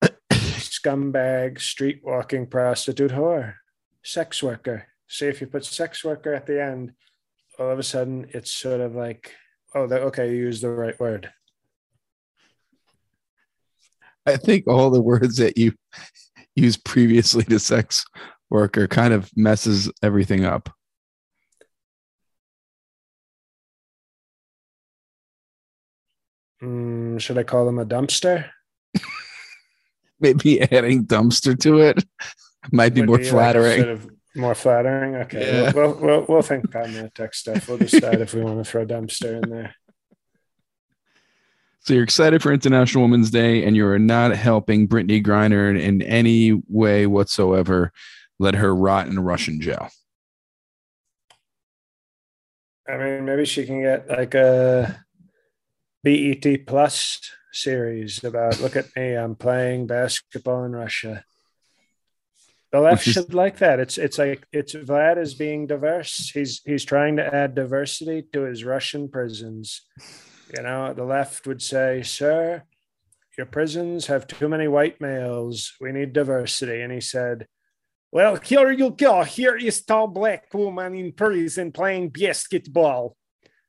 scumbag, 0.32 1.60
street 1.60 2.00
walking 2.02 2.46
prostitute 2.46 3.12
whore, 3.12 3.54
sex 4.02 4.42
worker. 4.42 4.86
See, 5.08 5.26
if 5.26 5.40
you 5.40 5.46
put 5.46 5.64
sex 5.64 6.04
worker 6.04 6.34
at 6.34 6.46
the 6.46 6.62
end, 6.62 6.92
all 7.58 7.70
of 7.70 7.78
a 7.78 7.82
sudden 7.82 8.26
it's 8.30 8.52
sort 8.52 8.80
of 8.80 8.94
like, 8.94 9.32
oh, 9.74 9.82
okay, 9.82 10.30
you 10.30 10.36
used 10.36 10.62
the 10.62 10.70
right 10.70 10.98
word. 10.98 11.30
I 14.26 14.36
think 14.36 14.66
all 14.66 14.90
the 14.90 15.00
words 15.00 15.36
that 15.36 15.56
you 15.56 15.72
used 16.56 16.84
previously 16.84 17.44
to 17.44 17.58
sex 17.58 18.04
worker 18.50 18.88
kind 18.88 19.14
of 19.14 19.30
messes 19.36 19.90
everything 20.02 20.44
up. 20.44 20.70
Mm, 26.62 27.20
should 27.20 27.38
I 27.38 27.42
call 27.42 27.66
them 27.66 27.78
a 27.78 27.86
dumpster? 27.86 28.48
Maybe 30.20 30.62
adding 30.62 31.04
dumpster 31.04 31.58
to 31.60 31.80
it 31.80 32.04
might 32.72 32.94
be 32.94 33.02
Would 33.02 33.06
more 33.06 33.18
be 33.18 33.24
flattering. 33.24 33.78
Like 33.78 33.86
sort 33.86 33.90
of 33.90 34.15
more 34.36 34.54
flattering. 34.54 35.16
Okay, 35.16 35.62
yeah. 35.62 35.72
we'll, 35.72 35.94
we'll, 35.94 36.26
we'll 36.28 36.42
think 36.42 36.74
on 36.74 36.92
the 36.92 37.10
tech 37.14 37.34
stuff. 37.34 37.68
We'll 37.68 37.78
decide 37.78 38.20
if 38.20 38.34
we 38.34 38.42
want 38.42 38.58
to 38.58 38.70
throw 38.70 38.82
a 38.82 38.86
dumpster 38.86 39.42
in 39.42 39.50
there. 39.50 39.74
So 41.80 41.94
you're 41.94 42.02
excited 42.02 42.42
for 42.42 42.52
International 42.52 43.04
Women's 43.04 43.30
Day, 43.30 43.64
and 43.64 43.76
you're 43.76 43.98
not 43.98 44.34
helping 44.34 44.88
Brittney 44.88 45.24
Griner 45.24 45.80
in 45.80 46.02
any 46.02 46.60
way 46.68 47.06
whatsoever. 47.06 47.92
Let 48.38 48.56
her 48.56 48.74
rot 48.74 49.06
in 49.06 49.20
Russian 49.20 49.60
jail. 49.60 49.88
I 52.88 52.96
mean, 52.96 53.24
maybe 53.24 53.44
she 53.44 53.66
can 53.66 53.82
get 53.82 54.08
like 54.08 54.34
a 54.34 55.04
BET 56.02 56.66
Plus 56.66 57.20
series 57.52 58.22
about 58.22 58.60
look 58.60 58.76
at 58.76 58.94
me, 58.96 59.14
I'm 59.14 59.34
playing 59.34 59.86
basketball 59.86 60.64
in 60.64 60.72
Russia. 60.72 61.24
The 62.76 62.82
left 62.82 63.06
is, 63.06 63.14
should 63.14 63.32
like 63.32 63.56
that. 63.58 63.80
It's 63.80 63.96
it's 63.96 64.18
like 64.18 64.46
it's 64.52 64.74
Vlad 64.74 65.16
is 65.16 65.32
being 65.32 65.66
diverse. 65.66 66.28
He's 66.28 66.60
he's 66.66 66.84
trying 66.84 67.16
to 67.16 67.34
add 67.34 67.54
diversity 67.54 68.26
to 68.34 68.42
his 68.42 68.64
Russian 68.64 69.08
prisons. 69.08 69.80
You 70.54 70.62
know, 70.62 70.92
the 70.92 71.04
left 71.04 71.46
would 71.46 71.62
say, 71.62 72.02
"Sir, 72.02 72.64
your 73.38 73.46
prisons 73.46 74.08
have 74.08 74.26
too 74.26 74.50
many 74.50 74.68
white 74.68 75.00
males. 75.00 75.72
We 75.80 75.90
need 75.90 76.12
diversity." 76.12 76.82
And 76.82 76.92
he 76.92 77.00
said, 77.00 77.46
"Well, 78.12 78.36
here 78.36 78.70
you 78.70 78.90
go. 78.90 79.22
Here 79.22 79.56
is 79.56 79.82
tall 79.82 80.08
black 80.08 80.52
woman 80.52 80.94
in 80.94 81.12
prison 81.12 81.72
playing 81.72 82.10
basketball." 82.10 83.16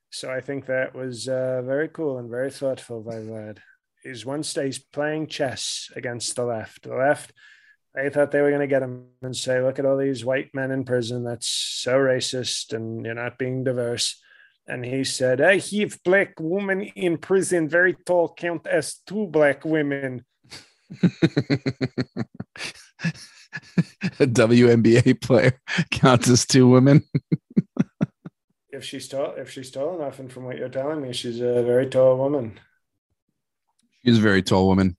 So 0.09 0.29
I 0.29 0.41
think 0.41 0.65
that 0.65 0.93
was 0.93 1.29
uh, 1.29 1.61
very 1.61 1.87
cool 1.87 2.17
and 2.17 2.29
very 2.29 2.51
thoughtful 2.51 3.03
by 3.03 3.15
Vlad. 3.15 3.59
He's 4.03 4.25
one 4.25 4.43
stays 4.43 4.79
playing 4.79 5.27
chess 5.27 5.89
against 5.95 6.35
the 6.35 6.43
left. 6.43 6.83
The 6.83 6.95
left, 6.95 7.31
they 7.97 8.09
thought 8.09 8.29
they 8.29 8.41
were 8.41 8.49
going 8.49 8.61
to 8.61 8.67
get 8.67 8.83
him 8.83 9.07
and 9.23 9.35
say, 9.35 9.59
"Look 9.59 9.79
at 9.79 9.85
all 9.85 9.97
these 9.97 10.23
white 10.23 10.53
men 10.53 10.69
in 10.69 10.83
prison. 10.83 11.23
That's 11.23 11.47
so 11.47 11.97
racist, 11.97 12.73
and 12.73 13.03
you're 13.03 13.15
not 13.15 13.39
being 13.39 13.63
diverse." 13.63 14.21
And 14.67 14.85
he 14.85 15.03
said, 15.03 15.41
"I 15.41 15.57
have 15.57 16.03
black 16.03 16.39
woman 16.39 16.81
in 16.81 17.17
prison, 17.17 17.67
very 17.67 17.95
tall, 18.05 18.33
count 18.33 18.67
as 18.67 19.01
two 19.07 19.25
black 19.25 19.65
women." 19.65 20.25
A 24.19 24.27
WNBA 24.27 25.19
player 25.19 25.59
counts 25.89 26.29
as 26.29 26.45
two 26.45 26.67
women. 26.67 27.01
if 28.71 28.83
she's 28.83 29.07
tall, 29.07 29.33
if 29.37 29.49
she's 29.49 29.71
tall 29.71 29.95
enough, 29.95 30.19
and 30.19 30.31
from 30.31 30.45
what 30.45 30.57
you're 30.57 30.69
telling 30.69 31.01
me, 31.01 31.13
she's 31.13 31.39
a 31.39 31.63
very 31.63 31.87
tall 31.87 32.17
woman. 32.17 32.59
She's 34.05 34.19
a 34.19 34.21
very 34.21 34.43
tall 34.43 34.67
woman. 34.67 34.95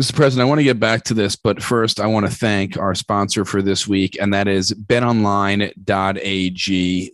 Mr. 0.00 0.14
President, 0.14 0.46
I 0.46 0.48
want 0.48 0.60
to 0.60 0.64
get 0.64 0.80
back 0.80 1.04
to 1.04 1.12
this, 1.12 1.36
but 1.36 1.62
first, 1.62 2.00
I 2.00 2.06
want 2.06 2.24
to 2.24 2.32
thank 2.32 2.78
our 2.78 2.94
sponsor 2.94 3.44
for 3.44 3.60
this 3.60 3.86
week, 3.86 4.16
and 4.18 4.32
that 4.32 4.48
is 4.48 4.72
betonline.ag. 4.72 5.72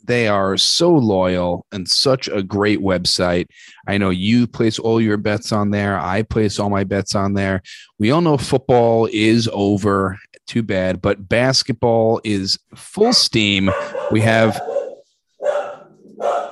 They 0.04 0.28
are 0.28 0.56
so 0.56 0.94
loyal 0.94 1.66
and 1.72 1.88
such 1.88 2.28
a 2.28 2.44
great 2.44 2.78
website. 2.78 3.48
I 3.88 3.98
know 3.98 4.10
you 4.10 4.46
place 4.46 4.78
all 4.78 5.00
your 5.00 5.16
bets 5.16 5.50
on 5.50 5.70
there. 5.70 5.98
I 5.98 6.22
place 6.22 6.60
all 6.60 6.70
my 6.70 6.84
bets 6.84 7.16
on 7.16 7.34
there. 7.34 7.60
We 7.98 8.12
all 8.12 8.20
know 8.20 8.38
football 8.38 9.08
is 9.12 9.50
over. 9.52 10.20
Too 10.46 10.62
bad, 10.62 11.02
but 11.02 11.28
basketball 11.28 12.20
is 12.22 12.56
full 12.76 13.12
steam. 13.12 13.68
We 14.12 14.20
have 14.20 14.62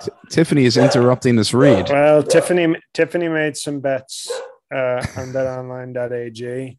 T- 0.02 0.10
Tiffany 0.30 0.64
is 0.64 0.76
interrupting 0.76 1.36
this 1.36 1.54
read. 1.54 1.90
Well, 1.90 2.24
Tiffany 2.24 2.74
Tiffany 2.92 3.28
made 3.28 3.56
some 3.56 3.78
bets 3.78 4.28
uh, 4.74 5.06
on 5.16 5.32
betonline.ag, 5.32 6.78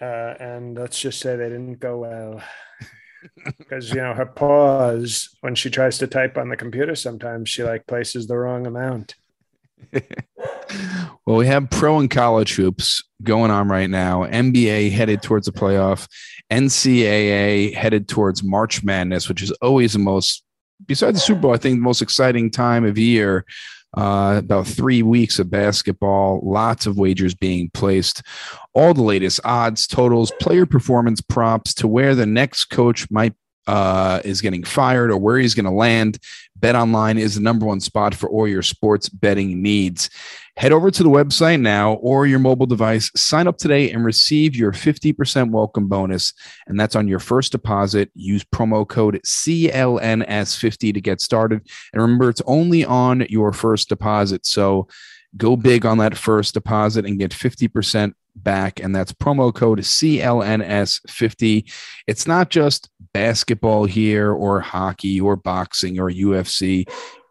uh, 0.00 0.04
and 0.04 0.76
let's 0.76 1.00
just 1.00 1.20
say 1.20 1.36
they 1.36 1.48
didn't 1.48 1.80
go 1.80 1.98
well. 1.98 2.42
Because 3.58 3.90
you 3.90 3.96
know 3.96 4.14
her 4.14 4.24
pause 4.24 5.28
when 5.42 5.54
she 5.54 5.68
tries 5.68 5.98
to 5.98 6.06
type 6.06 6.38
on 6.38 6.48
the 6.48 6.56
computer, 6.56 6.94
sometimes 6.94 7.50
she 7.50 7.62
like 7.62 7.86
places 7.86 8.26
the 8.26 8.38
wrong 8.38 8.66
amount. 8.66 9.14
well, 11.26 11.36
we 11.36 11.46
have 11.46 11.68
pro 11.68 11.98
and 11.98 12.10
college 12.10 12.54
hoops 12.54 13.04
going 13.22 13.50
on 13.50 13.68
right 13.68 13.90
now. 13.90 14.24
NBA 14.24 14.92
headed 14.92 15.20
towards 15.20 15.44
the 15.44 15.52
playoff. 15.52 16.08
NCAA 16.50 17.74
headed 17.74 18.08
towards 18.08 18.42
March 18.42 18.82
Madness, 18.82 19.28
which 19.28 19.42
is 19.42 19.50
always 19.60 19.92
the 19.92 19.98
most 19.98 20.42
besides 20.86 21.16
the 21.16 21.20
Super 21.20 21.40
Bowl, 21.40 21.54
I 21.54 21.58
think 21.58 21.76
the 21.76 21.82
most 21.82 22.02
exciting 22.02 22.50
time 22.50 22.84
of 22.84 22.98
year. 22.98 23.44
Uh, 23.96 24.36
about 24.38 24.66
three 24.66 25.02
weeks 25.02 25.40
of 25.40 25.50
basketball, 25.50 26.40
lots 26.44 26.86
of 26.86 26.96
wagers 26.96 27.34
being 27.34 27.68
placed, 27.74 28.22
all 28.72 28.94
the 28.94 29.02
latest 29.02 29.40
odds, 29.42 29.86
totals, 29.86 30.30
player 30.40 30.64
performance 30.64 31.20
props 31.20 31.74
to 31.74 31.88
where 31.88 32.14
the 32.14 32.26
next 32.26 32.66
coach 32.66 33.10
might 33.10 33.34
uh, 33.66 34.20
is 34.24 34.40
getting 34.40 34.64
fired 34.64 35.10
or 35.10 35.16
where 35.16 35.38
he's 35.38 35.54
going 35.54 35.64
to 35.64 35.70
land. 35.70 36.18
Bet 36.56 36.74
online 36.74 37.18
is 37.18 37.34
the 37.34 37.40
number 37.40 37.66
one 37.66 37.80
spot 37.80 38.14
for 38.14 38.28
all 38.28 38.48
your 38.48 38.62
sports 38.62 39.08
betting 39.08 39.62
needs. 39.62 40.10
Head 40.60 40.72
over 40.72 40.90
to 40.90 41.02
the 41.02 41.08
website 41.08 41.58
now 41.58 41.94
or 41.94 42.26
your 42.26 42.38
mobile 42.38 42.66
device, 42.66 43.10
sign 43.16 43.48
up 43.48 43.56
today 43.56 43.90
and 43.90 44.04
receive 44.04 44.54
your 44.54 44.72
50% 44.72 45.52
welcome 45.52 45.88
bonus. 45.88 46.34
And 46.66 46.78
that's 46.78 46.94
on 46.94 47.08
your 47.08 47.18
first 47.18 47.52
deposit. 47.52 48.10
Use 48.14 48.44
promo 48.44 48.86
code 48.86 49.22
CLNS50 49.24 50.92
to 50.92 51.00
get 51.00 51.22
started. 51.22 51.66
And 51.94 52.02
remember, 52.02 52.28
it's 52.28 52.42
only 52.44 52.84
on 52.84 53.24
your 53.30 53.54
first 53.54 53.88
deposit. 53.88 54.44
So 54.44 54.86
go 55.34 55.56
big 55.56 55.86
on 55.86 55.96
that 55.96 56.18
first 56.18 56.52
deposit 56.52 57.06
and 57.06 57.18
get 57.18 57.30
50% 57.30 58.12
back. 58.36 58.80
And 58.80 58.94
that's 58.94 59.14
promo 59.14 59.54
code 59.54 59.78
CLNS50. 59.78 61.72
It's 62.06 62.26
not 62.26 62.50
just 62.50 62.90
basketball 63.14 63.86
here 63.86 64.30
or 64.30 64.60
hockey 64.60 65.22
or 65.22 65.36
boxing 65.36 65.98
or 65.98 66.10
UFC. 66.10 66.86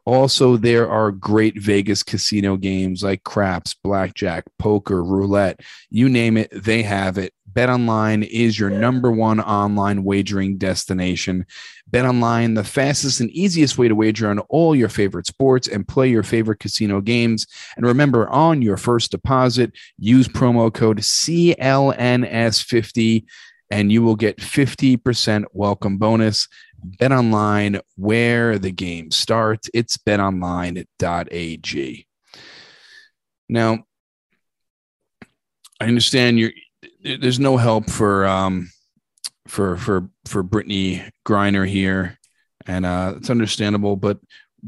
Also, 0.10 0.58
there 0.58 0.90
are 0.90 1.12
great 1.12 1.62
Vegas 1.62 2.02
casino 2.02 2.58
games 2.58 3.04
like 3.04 3.24
craps, 3.24 3.76
blackjack, 3.76 4.44
poker, 4.58 5.04
roulette, 5.04 5.60
you 5.92 6.10
name 6.10 6.36
it, 6.36 6.50
they 6.52 6.82
have 6.82 7.20
it. 7.20 7.32
BetOnline 7.54 8.28
is 8.28 8.58
your 8.58 8.72
number 8.72 9.12
one 9.12 9.40
online 9.40 10.04
wagering 10.04 10.58
destination. 10.58 11.46
BetOnline, 11.92 12.56
the 12.56 12.64
fastest 12.64 13.20
and 13.20 13.30
easiest 13.30 13.78
way 13.78 13.88
to 13.88 13.94
wager 13.94 14.32
on 14.32 14.40
all 14.50 14.76
your 14.76 14.90
favorite 14.90 15.28
sports 15.28 15.68
and 15.68 15.88
play 15.88 16.10
your 16.10 16.24
favorite 16.24 16.60
casino 16.60 17.02
games. 17.02 17.46
And 17.78 17.86
remember, 17.86 18.28
on 18.30 18.64
your 18.64 18.78
first 18.78 19.12
deposit, 19.12 19.74
use 20.00 20.28
promo 20.28 20.74
code 20.74 21.02
CLNS50 21.02 23.26
and 23.72 23.92
you 23.92 24.02
will 24.02 24.16
get 24.16 24.38
50% 24.38 25.46
welcome 25.54 25.98
bonus. 25.98 26.48
Bet 26.84 27.12
online 27.12 27.80
where 27.96 28.58
the 28.60 28.72
game 28.72 29.12
starts. 29.12 29.70
It's 29.74 29.98
betonline.ag. 29.98 30.86
Now, 33.50 33.84
I 35.82 35.86
understand 35.86 36.40
you're 36.40 36.52
there's 37.02 37.40
no 37.40 37.58
help 37.58 37.90
for 37.90 38.26
um 38.28 38.70
for 39.48 39.78
for 39.78 40.10
for 40.26 40.44
Brittney 40.44 41.10
Griner 41.28 41.68
here, 41.68 42.18
and 42.66 42.86
uh, 42.86 43.16
it's 43.18 43.30
understandable. 43.30 43.96
But 43.96 44.20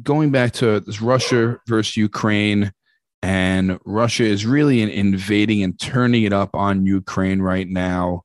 going 0.01 0.31
back 0.31 0.53
to 0.53 0.79
this 0.79 1.01
Russia 1.01 1.59
versus 1.67 1.97
Ukraine, 1.97 2.71
and 3.21 3.79
Russia 3.85 4.23
is 4.23 4.45
really 4.45 4.81
invading 4.81 5.63
and 5.63 5.79
turning 5.79 6.23
it 6.23 6.33
up 6.33 6.55
on 6.55 6.85
Ukraine 6.85 7.41
right 7.41 7.67
now. 7.67 8.23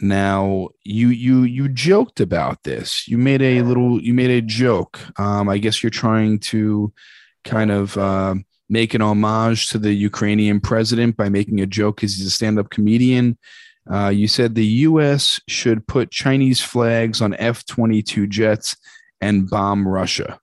Now 0.00 0.68
you 0.84 1.08
you 1.08 1.44
you 1.44 1.68
joked 1.68 2.20
about 2.20 2.62
this. 2.64 3.08
You 3.08 3.16
made 3.16 3.40
a 3.40 3.62
little 3.62 4.00
you 4.02 4.12
made 4.12 4.30
a 4.30 4.42
joke. 4.42 5.00
Um, 5.18 5.48
I 5.48 5.58
guess 5.58 5.82
you're 5.82 5.90
trying 5.90 6.38
to 6.40 6.92
kind 7.44 7.70
of 7.70 7.96
uh, 7.96 8.34
make 8.68 8.94
an 8.94 9.00
homage 9.00 9.68
to 9.68 9.78
the 9.78 9.92
Ukrainian 9.92 10.60
president 10.60 11.16
by 11.16 11.28
making 11.28 11.60
a 11.60 11.66
joke 11.66 11.96
because 11.96 12.16
he's 12.16 12.26
a 12.26 12.30
stand-up 12.30 12.70
comedian. 12.70 13.38
Uh, 13.90 14.08
you 14.08 14.26
said 14.26 14.54
the 14.54 14.66
U.S. 14.66 15.40
should 15.48 15.86
put 15.86 16.10
Chinese 16.10 16.60
flags 16.60 17.22
on 17.22 17.34
F-22 17.34 18.28
jets 18.28 18.76
and 19.20 19.48
bomb 19.48 19.86
Russia. 19.86 20.40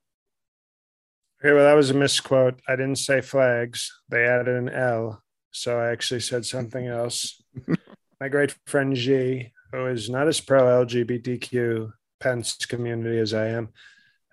Okay, 1.42 1.54
well, 1.54 1.66
that 1.66 1.76
was 1.76 1.90
a 1.90 1.94
misquote. 1.94 2.62
I 2.70 2.78
didn't 2.78 2.96
say 2.96 3.20
flags. 3.20 3.92
They 4.08 4.26
added 4.26 4.48
an 4.48 4.70
L, 4.70 5.22
so 5.52 5.78
I 5.78 5.92
actually 5.92 6.22
said 6.22 6.46
something 6.46 6.88
else. 6.88 7.44
my 8.24 8.30
great 8.30 8.56
friend 8.68 8.96
G, 8.96 9.52
who 9.74 9.86
is 9.88 10.10
not 10.10 10.30
as 10.30 10.40
pro 10.40 10.86
LGBTQ 10.86 11.92
Pence 12.22 12.66
community 12.66 13.18
as 13.18 13.34
I 13.34 13.48
am, 13.48 13.74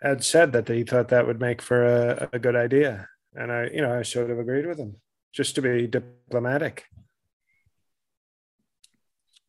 had 0.00 0.22
said 0.22 0.53
that 0.53 0.68
he 0.68 0.85
thought 0.85 1.09
that 1.09 1.26
would 1.26 1.40
make 1.40 1.61
for 1.61 1.85
a, 1.85 2.29
a 2.33 2.38
good 2.38 2.55
idea. 2.55 3.09
And 3.35 3.50
I, 3.50 3.64
you 3.64 3.81
know, 3.81 3.98
I 3.98 4.03
sort 4.03 4.31
of 4.31 4.38
agreed 4.38 4.64
with 4.64 4.79
him 4.79 4.94
just 5.33 5.57
to 5.57 5.62
be 5.62 5.88
diplomatic. 5.88 6.85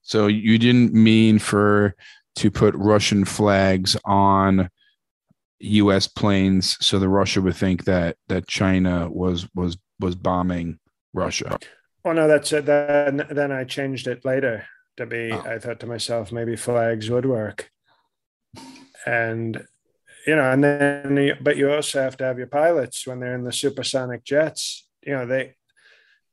So 0.01 0.25
you 0.25 0.57
didn't 0.57 0.91
mean 0.91 1.37
for 1.37 1.95
to 2.37 2.49
put 2.49 2.73
Russian 2.73 3.25
flags 3.25 3.95
on 4.05 4.71
U.S. 5.59 6.07
planes 6.07 6.83
so 6.83 6.97
the 6.97 7.09
Russia 7.09 7.43
would 7.43 7.55
think 7.55 7.85
that 7.85 8.17
that 8.27 8.47
China 8.47 9.07
was 9.07 9.47
was 9.53 9.77
was 9.99 10.15
bombing 10.15 10.79
Russia. 11.13 11.59
Well, 12.03 12.15
no, 12.15 12.27
that's 12.27 12.51
it. 12.51 12.65
Then, 12.65 13.25
then 13.29 13.51
I 13.51 13.63
changed 13.63 14.07
it 14.07 14.25
later 14.25 14.65
to 14.97 15.05
be. 15.05 15.31
Oh. 15.31 15.41
I 15.41 15.59
thought 15.59 15.79
to 15.81 15.87
myself, 15.87 16.31
maybe 16.31 16.55
flags 16.55 17.09
would 17.09 17.25
work, 17.25 17.69
and 19.05 19.65
you 20.25 20.35
know, 20.35 20.51
and 20.51 20.63
then, 20.63 21.37
but 21.41 21.57
you 21.57 21.71
also 21.71 22.01
have 22.01 22.17
to 22.17 22.23
have 22.23 22.37
your 22.37 22.47
pilots 22.47 23.05
when 23.07 23.19
they're 23.19 23.35
in 23.35 23.43
the 23.43 23.51
supersonic 23.51 24.23
jets. 24.23 24.87
You 25.03 25.13
know, 25.13 25.25
they 25.25 25.55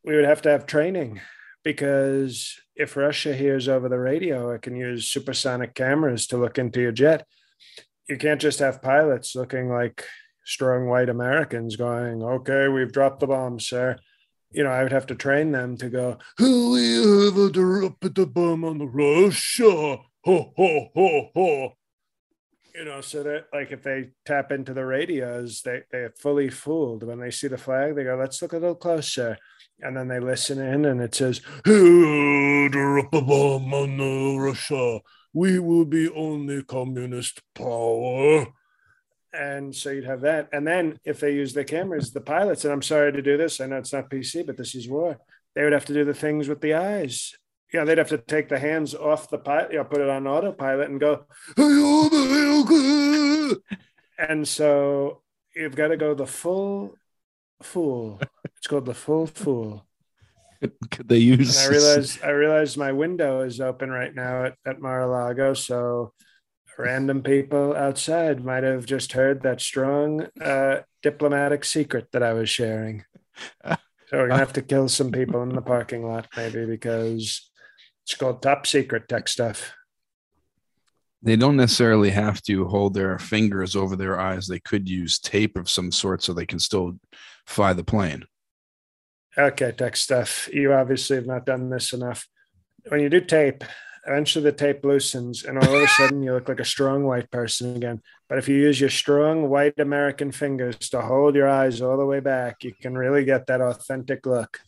we 0.05 0.17
would 0.17 0.25
have 0.25 0.43
to 0.43 0.51
have 0.51 0.67
training 0.67 1.21
because 1.65 2.59
if 2.77 2.97
Russia 2.97 3.35
hears 3.35 3.69
over 3.69 3.89
the 3.89 3.99
radio, 3.99 4.51
it 4.51 4.63
can 4.63 4.77
use 4.77 5.09
supersonic 5.09 5.75
cameras 5.75 6.27
to 6.29 6.39
look 6.39 6.59
into 6.59 6.81
your 6.81 6.93
jet. 6.93 7.27
You 8.09 8.17
can't 8.17 8.41
just 8.41 8.61
have 8.61 8.81
pilots 8.81 9.35
looking 9.35 9.69
like 9.69 10.05
strong 10.45 10.87
white 10.87 11.11
Americans 11.11 11.77
going, 11.77 12.23
okay, 12.23 12.69
we've 12.69 12.93
dropped 12.93 13.21
the 13.21 13.27
bomb, 13.27 13.61
sir. 13.61 13.99
You 14.51 14.65
know, 14.65 14.71
I 14.71 14.83
would 14.83 14.93
have 14.93 15.07
to 15.09 15.15
train 15.15 15.53
them 15.53 15.77
to 15.77 15.91
go, 15.91 16.19
we 16.39 16.45
have 16.45 17.35
the 18.15 18.31
bomb 18.33 18.65
on 18.65 18.79
the 18.79 18.87
Russia. 18.87 19.99
Ho, 20.25 20.53
ho, 20.57 20.89
ho, 20.95 21.31
ho. 21.35 21.73
You 22.75 22.85
know, 22.85 23.01
so 23.01 23.23
that 23.25 23.47
like 23.53 23.73
if 23.73 23.83
they 23.83 24.11
tap 24.25 24.53
into 24.53 24.73
the 24.73 24.87
radios, 24.87 25.63
they, 25.63 25.83
they're 25.91 26.15
fully 26.17 26.49
fooled. 26.49 27.03
When 27.03 27.19
they 27.19 27.31
see 27.31 27.49
the 27.49 27.59
flag, 27.59 27.95
they 27.95 28.05
go, 28.05 28.17
let's 28.17 28.41
look 28.41 28.53
a 28.53 28.59
little 28.59 28.75
closer 28.75 29.37
and 29.81 29.97
then 29.97 30.09
they 30.09 30.21
listen 30.21 30.59
in 30.59 30.85
and 30.85 31.01
it 31.01 31.15
says, 31.15 31.41
drop 31.65 33.15
a 33.15 33.21
bomb 33.21 33.75
on 33.75 33.97
the 33.97 34.37
Russia. 34.39 35.01
We 35.33 35.59
will 35.59 35.85
be 35.85 36.09
only 36.09 36.63
communist 36.63 37.43
power. 37.55 38.47
And 39.33 39.75
so 39.75 39.91
you'd 39.91 40.05
have 40.05 40.23
that. 40.23 40.49
And 40.53 40.67
then 40.67 40.99
if 41.05 41.21
they 41.21 41.35
use 41.35 41.53
the 41.53 41.65
cameras, 41.65 42.13
the 42.13 42.21
pilots, 42.21 42.65
and 42.65 42.73
I'm 42.73 42.83
sorry 42.83 43.13
to 43.13 43.23
do 43.23 43.37
this, 43.37 43.61
I 43.61 43.67
know 43.67 43.77
it's 43.77 43.93
not 43.93 44.11
PC, 44.11 44.47
but 44.47 44.57
this 44.57 44.75
is 44.75 44.89
war. 44.89 45.19
They 45.55 45.65
would 45.65 45.73
have 45.73 45.85
to 45.87 45.95
do 45.95 46.05
the 46.05 46.15
things 46.15 46.49
with 46.49 46.61
the 46.61 46.75
eyes. 46.75 47.35
Yeah, 47.73 47.85
they'd 47.85 47.99
have 47.99 48.09
to 48.09 48.19
take 48.19 48.49
the 48.49 48.59
hands 48.59 48.95
off 48.95 49.29
the 49.29 49.39
pilot, 49.39 49.73
you 49.73 49.79
know, 49.79 49.85
put 49.85 50.01
it 50.01 50.09
on 50.09 50.27
autopilot 50.27 50.89
and 50.89 50.99
go, 50.99 51.27
and 54.19 54.49
so 54.49 55.21
you've 55.55 55.77
got 55.77 55.89
to 55.89 55.99
go 55.99 56.15
the 56.15 56.27
full 56.27 56.95
fool. 57.63 58.21
It's 58.57 58.67
called 58.67 58.87
the 58.87 58.95
full 58.95 59.27
fool. 59.27 59.87
Could 60.91 61.09
they 61.09 61.19
use? 61.19 61.63
And 61.63 61.67
I 61.67 61.77
realize 61.77 62.19
I 62.23 62.31
realize 62.31 62.77
my 62.77 62.93
window 62.93 63.43
is 63.43 63.61
open 63.61 63.91
right 63.91 64.15
now 64.15 64.47
at, 64.47 64.55
at 64.67 64.81
Mar-a-Lago, 64.81 65.55
so 65.55 66.13
random 66.79 67.23
people 67.23 67.75
outside 67.75 68.45
might 68.45 68.63
have 68.63 68.87
just 68.87 69.13
heard 69.13 69.43
that 69.43 69.61
strong 69.61 70.27
uh, 70.41 70.83
diplomatic 71.03 71.65
secret 71.65 72.07
that 72.13 72.23
I 72.23 72.33
was 72.33 72.49
sharing. 72.49 73.05
So 73.65 73.77
we're 74.13 74.29
gonna 74.29 74.39
have 74.39 74.55
to 74.55 74.63
kill 74.63 74.89
some 74.89 75.13
people 75.13 75.43
in 75.43 75.51
the 75.51 75.61
parking 75.61 76.07
lot, 76.07 76.29
maybe 76.37 76.65
because 76.65 77.51
it's 78.05 78.15
called 78.15 78.41
top 78.41 78.67
secret 78.67 79.09
tech 79.09 79.29
stuff. 79.29 79.75
They 81.21 81.37
don't 81.37 81.57
necessarily 81.57 82.11
have 82.11 82.41
to 82.43 82.67
hold 82.67 82.95
their 82.95 83.19
fingers 83.19 83.77
over 83.77 83.97
their 83.97 84.19
eyes. 84.19 84.47
They 84.47 84.61
could 84.61 84.89
use 84.89 85.19
tape 85.19 85.59
of 85.59 85.69
some 85.69 85.91
sort 85.93 86.23
so 86.23 86.33
they 86.33 86.47
can 86.47 86.61
still 86.61 86.99
fly 87.45 87.73
the 87.73 87.85
plane. 87.85 88.25
Okay, 89.37 89.73
tech 89.73 89.97
stuff. 89.97 90.49
You 90.53 90.73
obviously 90.73 91.17
have 91.17 91.27
not 91.27 91.45
done 91.45 91.69
this 91.69 91.93
enough. 91.93 92.27
When 92.87 93.01
you 93.01 93.09
do 93.09 93.21
tape, 93.21 93.63
eventually 94.09 94.43
the 94.43 94.53
tape 94.53 94.85
loosens 94.85 95.45
and 95.45 95.59
all 95.59 95.75
of 95.75 95.83
a 95.83 95.89
sudden 95.99 96.23
you 96.23 96.33
look 96.33 96.49
like 96.49 96.61
a 96.61 96.65
strong 96.65 97.05
white 97.05 97.31
person 97.31 97.77
again. 97.77 98.01
But 98.29 98.39
if 98.39 98.49
you 98.49 98.57
use 98.57 98.81
your 98.81 98.91
strong 98.91 99.49
white 99.49 99.79
American 99.79 100.33
fingers 100.33 100.77
to 100.91 101.01
hold 101.01 101.35
your 101.35 101.49
eyes 101.49 101.81
all 101.81 101.97
the 101.97 102.07
way 102.07 102.21
back, 102.21 102.65
you 102.65 102.73
can 102.73 102.97
really 102.97 103.25
get 103.25 103.47
that 103.47 103.61
authentic 103.61 104.27
look. 104.27 104.61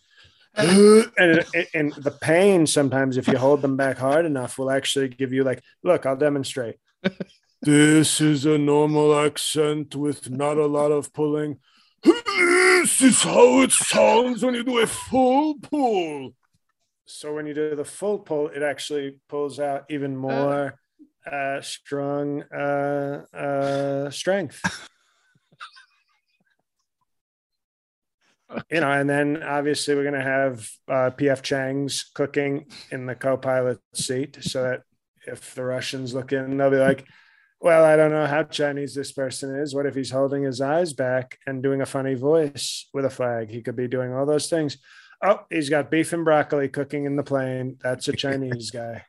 Uh, 0.56 1.02
and, 1.18 1.44
and 1.74 1.92
the 1.94 2.16
pain 2.20 2.66
sometimes, 2.66 3.16
if 3.16 3.28
you 3.28 3.38
hold 3.38 3.62
them 3.62 3.76
back 3.76 3.98
hard 3.98 4.26
enough, 4.26 4.58
will 4.58 4.70
actually 4.70 5.08
give 5.08 5.32
you 5.32 5.44
like, 5.44 5.62
look, 5.82 6.06
I'll 6.06 6.16
demonstrate. 6.16 6.76
this 7.62 8.20
is 8.20 8.44
a 8.46 8.58
normal 8.58 9.18
accent 9.18 9.94
with 9.96 10.30
not 10.30 10.58
a 10.58 10.66
lot 10.66 10.92
of 10.92 11.12
pulling. 11.12 11.58
This 12.80 13.02
is 13.02 13.22
how 13.22 13.60
it 13.60 13.72
sounds 13.72 14.42
when 14.42 14.54
you 14.54 14.64
do 14.64 14.78
a 14.78 14.86
full 14.86 15.56
pull. 15.60 16.32
So 17.12 17.34
when 17.34 17.46
you 17.46 17.54
do 17.54 17.74
the 17.74 17.84
full 17.84 18.18
pull, 18.20 18.48
it 18.48 18.62
actually 18.62 19.16
pulls 19.28 19.58
out 19.58 19.84
even 19.90 20.16
more 20.16 20.78
uh, 21.30 21.60
strong 21.60 22.42
uh, 22.44 23.24
uh, 23.34 24.10
strength. 24.10 24.62
you 28.70 28.80
know, 28.80 28.92
and 28.92 29.10
then 29.10 29.42
obviously 29.42 29.96
we're 29.96 30.04
going 30.04 30.14
to 30.14 30.22
have 30.22 30.68
uh, 30.88 31.10
PF 31.10 31.42
Chang's 31.42 32.08
cooking 32.14 32.66
in 32.92 33.06
the 33.06 33.16
co-pilot 33.16 33.80
seat, 33.92 34.38
so 34.40 34.62
that 34.62 34.82
if 35.26 35.54
the 35.54 35.64
Russians 35.64 36.14
look 36.14 36.32
in, 36.32 36.56
they'll 36.56 36.70
be 36.70 36.76
like, 36.76 37.04
"Well, 37.60 37.84
I 37.84 37.96
don't 37.96 38.12
know 38.12 38.26
how 38.26 38.44
Chinese 38.44 38.94
this 38.94 39.10
person 39.10 39.56
is. 39.56 39.74
What 39.74 39.86
if 39.86 39.96
he's 39.96 40.12
holding 40.12 40.44
his 40.44 40.60
eyes 40.60 40.92
back 40.92 41.38
and 41.46 41.60
doing 41.62 41.80
a 41.80 41.86
funny 41.86 42.14
voice 42.14 42.88
with 42.94 43.04
a 43.04 43.10
flag? 43.10 43.50
He 43.50 43.62
could 43.62 43.76
be 43.76 43.88
doing 43.88 44.14
all 44.14 44.26
those 44.26 44.48
things." 44.48 44.78
Oh, 45.22 45.40
he's 45.50 45.68
got 45.68 45.90
beef 45.90 46.12
and 46.12 46.24
broccoli 46.24 46.68
cooking 46.68 47.04
in 47.04 47.16
the 47.16 47.22
plane. 47.22 47.76
That's 47.82 48.08
a 48.08 48.12
Chinese 48.16 48.70
guy. 48.70 49.04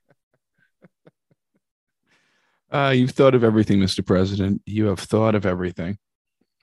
Uh, 2.71 2.93
you've 2.95 3.12
thought 3.12 3.36
of 3.36 3.43
everything, 3.43 3.80
Mr. 3.80 4.06
President. 4.06 4.62
You 4.65 4.88
have 4.88 5.00
thought 5.00 5.36
of 5.36 5.45
everything. 5.45 5.97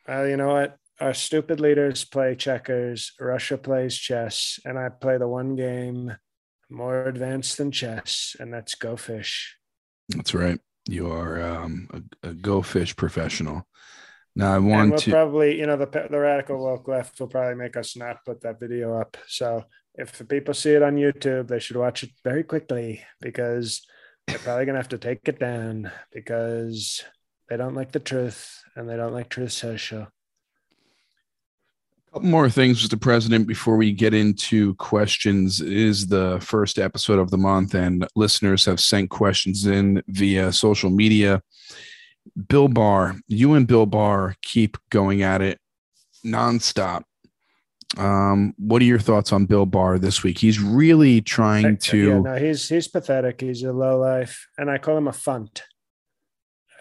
Uh, 0.08 0.22
you 0.22 0.36
know 0.36 0.48
what? 0.54 0.78
our 1.00 1.14
stupid 1.14 1.60
leaders 1.60 2.04
play 2.04 2.34
checkers, 2.34 3.12
Russia 3.20 3.56
plays 3.56 3.96
chess, 3.96 4.58
and 4.64 4.78
I 4.78 4.88
play 4.88 5.18
the 5.18 5.28
one 5.28 5.54
game 5.54 6.16
more 6.70 7.04
advanced 7.04 7.58
than 7.58 7.70
chess, 7.70 8.36
and 8.38 8.52
that's 8.52 8.74
Go 8.74 8.96
Fish. 8.96 9.56
That's 10.08 10.34
right. 10.34 10.58
You 10.88 11.10
are 11.10 11.42
um, 11.42 11.88
a, 11.92 12.28
a 12.28 12.34
Go 12.34 12.62
Fish 12.62 12.96
professional. 12.96 13.66
Now 14.38 14.54
I 14.54 14.58
want 14.58 14.90
we'll 14.90 15.00
to 15.00 15.10
probably, 15.10 15.58
you 15.58 15.66
know, 15.66 15.76
the 15.76 16.06
the 16.08 16.18
radical 16.18 16.58
woke 16.58 16.86
left 16.86 17.18
will 17.18 17.26
probably 17.26 17.56
make 17.56 17.76
us 17.76 17.96
not 17.96 18.24
put 18.24 18.40
that 18.42 18.60
video 18.60 18.96
up. 18.96 19.16
So 19.26 19.64
if 19.96 20.16
the 20.16 20.24
people 20.24 20.54
see 20.54 20.70
it 20.70 20.82
on 20.82 20.94
YouTube, 20.94 21.48
they 21.48 21.58
should 21.58 21.76
watch 21.76 22.04
it 22.04 22.10
very 22.22 22.44
quickly 22.44 23.02
because 23.20 23.84
they're 24.28 24.38
probably 24.38 24.64
gonna 24.64 24.78
have 24.78 24.90
to 24.90 24.98
take 24.98 25.26
it 25.26 25.40
down 25.40 25.90
because 26.12 27.02
they 27.48 27.56
don't 27.56 27.74
like 27.74 27.90
the 27.90 27.98
truth 27.98 28.62
and 28.76 28.88
they 28.88 28.96
don't 28.96 29.12
like 29.12 29.28
Truth 29.28 29.50
Social 29.50 30.02
A 30.02 30.08
couple 32.12 32.28
more 32.28 32.48
things, 32.48 32.86
Mr. 32.86 33.00
President, 33.00 33.48
before 33.48 33.76
we 33.76 33.90
get 33.90 34.14
into 34.14 34.74
questions. 34.74 35.60
It 35.60 35.72
is 35.72 36.06
the 36.06 36.38
first 36.40 36.78
episode 36.78 37.18
of 37.18 37.32
the 37.32 37.38
month, 37.38 37.74
and 37.74 38.06
listeners 38.14 38.64
have 38.66 38.78
sent 38.78 39.10
questions 39.10 39.66
in 39.66 40.00
via 40.06 40.52
social 40.52 40.90
media. 40.90 41.42
Bill 42.48 42.68
Barr, 42.68 43.16
you 43.26 43.54
and 43.54 43.66
Bill 43.66 43.86
Barr 43.86 44.36
keep 44.42 44.76
going 44.90 45.22
at 45.22 45.42
it 45.42 45.58
nonstop. 46.24 47.04
Um, 47.96 48.54
what 48.58 48.82
are 48.82 48.86
your 48.86 48.98
thoughts 48.98 49.32
on 49.32 49.46
Bill 49.46 49.66
Barr 49.66 49.98
this 49.98 50.22
week? 50.22 50.38
He's 50.38 50.60
really 50.60 51.20
trying 51.20 51.78
to. 51.78 51.96
Yeah, 51.96 52.18
no, 52.18 52.36
he's 52.36 52.68
he's 52.68 52.88
pathetic. 52.88 53.40
He's 53.40 53.62
a 53.62 53.72
low 53.72 53.98
life, 53.98 54.46
and 54.58 54.70
I 54.70 54.78
call 54.78 54.98
him 54.98 55.08
a 55.08 55.12
funt. 55.12 55.62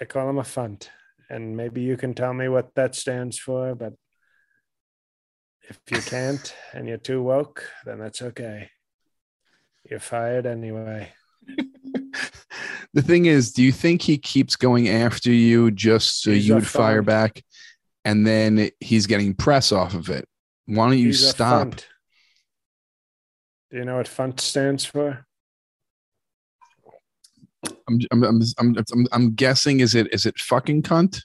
I 0.02 0.06
call 0.06 0.30
him 0.30 0.38
a 0.38 0.44
funt, 0.44 0.90
and 1.30 1.56
maybe 1.56 1.82
you 1.82 1.98
can 1.98 2.14
tell 2.14 2.34
me 2.34 2.50
what 2.50 2.76
that 2.76 2.94
stands 2.94 3.40
for, 3.40 3.74
but 3.74 3.94
if 5.70 5.80
you 5.90 6.02
can't 6.02 6.56
and 6.74 6.88
you're 6.88 6.98
too 6.98 7.22
woke, 7.22 7.64
then 7.86 8.00
that's 8.00 8.22
okay. 8.22 8.70
You're 9.90 10.00
fired 10.00 10.46
anyway. 10.46 11.14
the 12.98 13.04
thing 13.04 13.28
is, 13.28 13.52
do 13.52 13.62
you 13.62 13.72
think 13.72 14.02
he 14.02 14.18
keeps 14.18 14.56
going 14.56 14.90
after 14.90 15.32
you 15.32 15.70
just 15.70 16.24
so 16.24 16.32
he's 16.32 16.48
you 16.48 16.56
would 16.56 16.66
fire 16.66 17.04
back 17.04 17.44
and 18.04 18.26
then 18.26 18.72
he's 18.80 19.06
getting 19.06 19.36
press 19.36 19.72
off 19.72 19.94
of 19.94 20.10
it? 20.10 20.28
Why 20.66 20.90
don't 20.90 20.98
you 20.98 21.08
he's 21.08 21.30
stop? 21.30 21.76
Do 23.70 23.78
you 23.78 23.86
know 23.86 23.98
what 23.98 24.08
FUNT 24.08 24.40
stands 24.40 24.84
for? 24.84 25.28
I'm, 27.88 28.00
I'm, 28.12 28.24
I'm, 28.24 28.44
I'm, 28.58 29.08
I'm 29.12 29.36
guessing 29.36 29.80
is 29.80 29.94
it 29.94 30.12
is 30.12 30.26
it 30.26 30.40
fucking 30.40 30.82
cunt? 30.82 31.22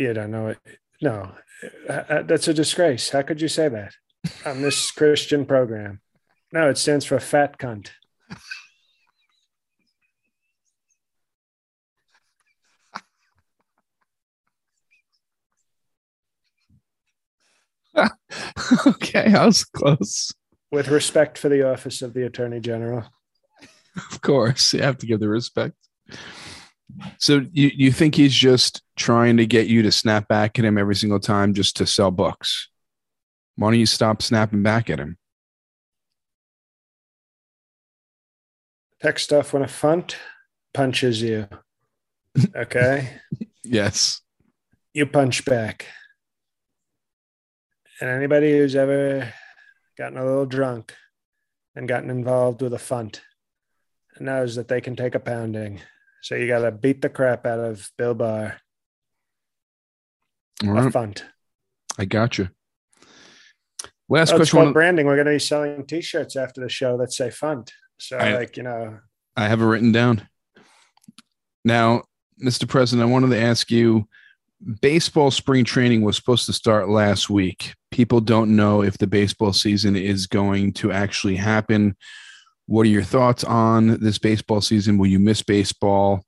You 0.00 0.14
don't 0.14 0.32
know 0.32 0.48
it. 0.48 0.58
No, 1.00 1.30
uh, 1.88 1.92
uh, 1.92 2.22
that's 2.22 2.48
a 2.48 2.54
disgrace. 2.54 3.10
How 3.10 3.22
could 3.22 3.40
you 3.40 3.48
say 3.48 3.68
that 3.68 3.94
on 4.44 4.62
this 4.62 4.90
Christian 4.96 5.46
program? 5.46 6.00
No, 6.52 6.68
it 6.68 6.76
stands 6.76 7.04
for 7.04 7.20
fat 7.20 7.56
cunt. 7.56 7.90
okay, 18.86 19.34
I 19.34 19.46
was 19.46 19.64
close. 19.64 20.32
With 20.70 20.88
respect 20.88 21.36
for 21.36 21.48
the 21.48 21.70
office 21.70 22.02
of 22.02 22.14
the 22.14 22.24
Attorney 22.24 22.60
General. 22.60 23.04
Of 23.96 24.22
course, 24.22 24.72
you 24.72 24.82
have 24.82 24.98
to 24.98 25.06
give 25.06 25.20
the 25.20 25.28
respect. 25.28 25.74
So 27.18 27.44
you, 27.52 27.70
you 27.74 27.92
think 27.92 28.14
he's 28.14 28.34
just 28.34 28.82
trying 28.96 29.36
to 29.38 29.46
get 29.46 29.66
you 29.66 29.82
to 29.82 29.92
snap 29.92 30.28
back 30.28 30.58
at 30.58 30.64
him 30.64 30.78
every 30.78 30.94
single 30.94 31.20
time 31.20 31.54
just 31.54 31.76
to 31.76 31.86
sell 31.86 32.10
books? 32.10 32.68
Why 33.56 33.70
don't 33.70 33.80
you 33.80 33.86
stop 33.86 34.22
snapping 34.22 34.62
back 34.62 34.88
at 34.88 34.98
him? 34.98 35.18
Tech 39.00 39.18
stuff 39.18 39.52
when 39.52 39.62
a 39.62 39.66
funt 39.66 40.14
punches 40.72 41.20
you. 41.20 41.48
Okay. 42.54 43.10
yes. 43.64 44.20
You 44.94 45.06
punch 45.06 45.44
back. 45.44 45.86
And 48.02 48.10
anybody 48.10 48.50
who's 48.50 48.74
ever 48.74 49.32
gotten 49.96 50.18
a 50.18 50.24
little 50.26 50.44
drunk, 50.44 50.92
and 51.76 51.86
gotten 51.86 52.10
involved 52.10 52.60
with 52.60 52.74
a 52.74 52.78
funt 52.78 53.20
knows 54.18 54.56
that 54.56 54.66
they 54.66 54.80
can 54.80 54.96
take 54.96 55.14
a 55.14 55.20
pounding. 55.20 55.80
So 56.20 56.34
you 56.34 56.48
got 56.48 56.62
to 56.62 56.72
beat 56.72 57.00
the 57.00 57.08
crap 57.08 57.46
out 57.46 57.60
of 57.60 57.88
Bill 57.96 58.14
Barr. 58.14 58.56
All 60.64 60.76
A 60.76 60.90
funt. 60.90 61.22
I 61.96 62.04
got 62.04 62.38
you. 62.38 62.48
Last 64.08 64.32
Oh, 64.32 64.36
question. 64.36 64.58
called 64.58 64.74
branding. 64.74 65.06
We're 65.06 65.14
going 65.14 65.26
to 65.26 65.32
be 65.34 65.38
selling 65.38 65.86
T-shirts 65.86 66.34
after 66.34 66.60
the 66.60 66.68
show 66.68 66.98
that 66.98 67.12
say 67.12 67.28
"funt." 67.28 67.70
So, 68.00 68.18
I- 68.18 68.34
like 68.34 68.56
you 68.56 68.64
know, 68.64 68.98
I 69.36 69.46
have 69.46 69.62
it 69.62 69.66
written 69.66 69.92
down. 69.92 70.28
Now, 71.64 72.02
Mr. 72.42 72.68
President, 72.68 73.08
I 73.08 73.12
wanted 73.12 73.30
to 73.30 73.40
ask 73.40 73.70
you 73.70 74.08
baseball 74.80 75.30
spring 75.30 75.64
training 75.64 76.02
was 76.02 76.16
supposed 76.16 76.46
to 76.46 76.52
start 76.52 76.88
last 76.88 77.28
week. 77.28 77.74
People 77.90 78.20
don't 78.20 78.54
know 78.54 78.82
if 78.82 78.98
the 78.98 79.06
baseball 79.06 79.52
season 79.52 79.96
is 79.96 80.26
going 80.26 80.72
to 80.74 80.92
actually 80.92 81.36
happen. 81.36 81.96
What 82.66 82.82
are 82.82 82.90
your 82.90 83.02
thoughts 83.02 83.44
on 83.44 83.98
this 84.00 84.18
baseball 84.18 84.60
season? 84.60 84.98
Will 84.98 85.08
you 85.08 85.18
miss 85.18 85.42
baseball? 85.42 86.24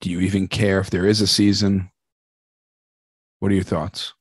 Do 0.00 0.10
you 0.10 0.20
even 0.20 0.46
care 0.48 0.78
if 0.80 0.90
there 0.90 1.06
is 1.06 1.20
a 1.20 1.26
season? 1.26 1.90
What 3.40 3.50
are 3.50 3.54
your 3.54 3.64
thoughts? 3.64 4.14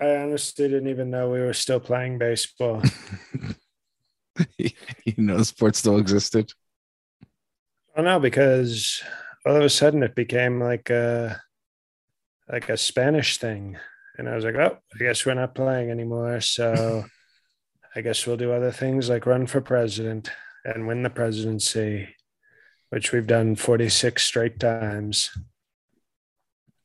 I 0.00 0.16
honestly 0.16 0.68
didn't 0.68 0.88
even 0.88 1.10
know 1.10 1.30
we 1.30 1.40
were 1.40 1.54
still 1.54 1.80
playing 1.80 2.18
baseball. 2.18 2.82
you 4.58 4.70
know, 5.16 5.38
the 5.38 5.44
sport 5.44 5.76
still 5.76 5.98
existed. 5.98 6.52
oh 7.96 8.02
no, 8.02 8.18
because 8.18 9.02
all 9.46 9.56
of 9.56 9.62
a 9.62 9.70
sudden 9.70 10.02
it 10.02 10.14
became 10.14 10.60
like 10.60 10.90
a 10.90 11.40
like 12.48 12.68
a 12.68 12.76
Spanish 12.76 13.38
thing, 13.38 13.76
and 14.18 14.28
I 14.28 14.34
was 14.34 14.44
like, 14.44 14.54
oh, 14.56 14.78
I 14.94 14.98
guess 14.98 15.24
we're 15.24 15.34
not 15.34 15.54
playing 15.54 15.90
anymore. 15.90 16.40
So, 16.40 17.04
I 17.96 18.00
guess 18.00 18.26
we'll 18.26 18.36
do 18.36 18.52
other 18.52 18.72
things 18.72 19.08
like 19.08 19.26
run 19.26 19.46
for 19.46 19.60
president 19.60 20.30
and 20.64 20.86
win 20.86 21.02
the 21.02 21.10
presidency, 21.10 22.14
which 22.90 23.12
we've 23.12 23.26
done 23.26 23.56
forty 23.56 23.88
six 23.88 24.24
straight 24.24 24.58
times. 24.58 25.30